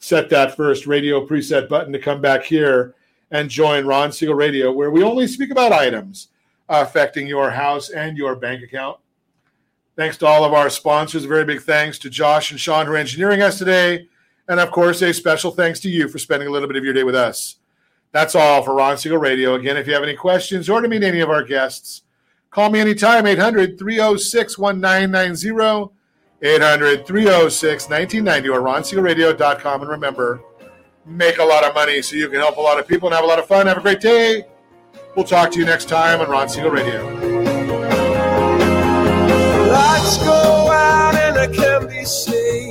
set 0.00 0.28
that 0.30 0.56
first 0.56 0.88
radio 0.88 1.26
preset 1.26 1.68
button 1.68 1.92
to 1.92 2.00
come 2.00 2.20
back 2.20 2.42
here 2.42 2.96
and 3.30 3.48
join 3.48 3.86
Ron 3.86 4.10
Siegel 4.10 4.34
Radio, 4.34 4.72
where 4.72 4.90
we 4.90 5.04
only 5.04 5.28
speak 5.28 5.52
about 5.52 5.72
items 5.72 6.28
affecting 6.68 7.28
your 7.28 7.50
house 7.50 7.90
and 7.90 8.18
your 8.18 8.34
bank 8.34 8.62
account. 8.62 8.98
Thanks 10.00 10.16
to 10.16 10.26
all 10.26 10.46
of 10.46 10.54
our 10.54 10.70
sponsors. 10.70 11.26
A 11.26 11.28
very 11.28 11.44
big 11.44 11.60
thanks 11.60 11.98
to 11.98 12.08
Josh 12.08 12.50
and 12.50 12.58
Sean 12.58 12.88
are 12.88 12.96
engineering 12.96 13.42
us 13.42 13.58
today. 13.58 14.08
And 14.48 14.58
of 14.58 14.70
course, 14.70 15.02
a 15.02 15.12
special 15.12 15.50
thanks 15.50 15.78
to 15.80 15.90
you 15.90 16.08
for 16.08 16.18
spending 16.18 16.48
a 16.48 16.50
little 16.50 16.68
bit 16.68 16.78
of 16.78 16.84
your 16.84 16.94
day 16.94 17.04
with 17.04 17.14
us. 17.14 17.56
That's 18.10 18.34
all 18.34 18.62
for 18.62 18.74
Ron 18.74 18.96
Siegel 18.96 19.18
Radio. 19.18 19.56
Again, 19.56 19.76
if 19.76 19.86
you 19.86 19.92
have 19.92 20.02
any 20.02 20.16
questions 20.16 20.70
or 20.70 20.80
to 20.80 20.88
meet 20.88 21.02
any 21.02 21.20
of 21.20 21.28
our 21.28 21.42
guests, 21.42 22.00
call 22.48 22.70
me 22.70 22.80
anytime, 22.80 23.26
800 23.26 23.78
306 23.78 24.56
1990. 24.56 25.92
800 26.40 27.06
306 27.06 27.90
1990 27.90 28.48
or 28.48 28.60
ronsiegelradio.com. 28.62 29.82
And 29.82 29.90
remember, 29.90 30.40
make 31.04 31.36
a 31.36 31.44
lot 31.44 31.62
of 31.62 31.74
money 31.74 32.00
so 32.00 32.16
you 32.16 32.30
can 32.30 32.40
help 32.40 32.56
a 32.56 32.62
lot 32.62 32.78
of 32.78 32.88
people 32.88 33.08
and 33.08 33.14
have 33.14 33.24
a 33.24 33.28
lot 33.28 33.38
of 33.38 33.46
fun. 33.46 33.66
Have 33.66 33.76
a 33.76 33.82
great 33.82 34.00
day. 34.00 34.46
We'll 35.14 35.26
talk 35.26 35.50
to 35.50 35.58
you 35.58 35.66
next 35.66 35.90
time 35.90 36.22
on 36.22 36.30
Ron 36.30 36.48
Siegel 36.48 36.70
Radio 36.70 37.29
lights 40.10 40.24
go 40.24 40.70
out 40.70 41.14
and 41.14 41.38
I 41.38 41.46
can 41.46 41.86
be 41.86 42.04
seen. 42.04 42.69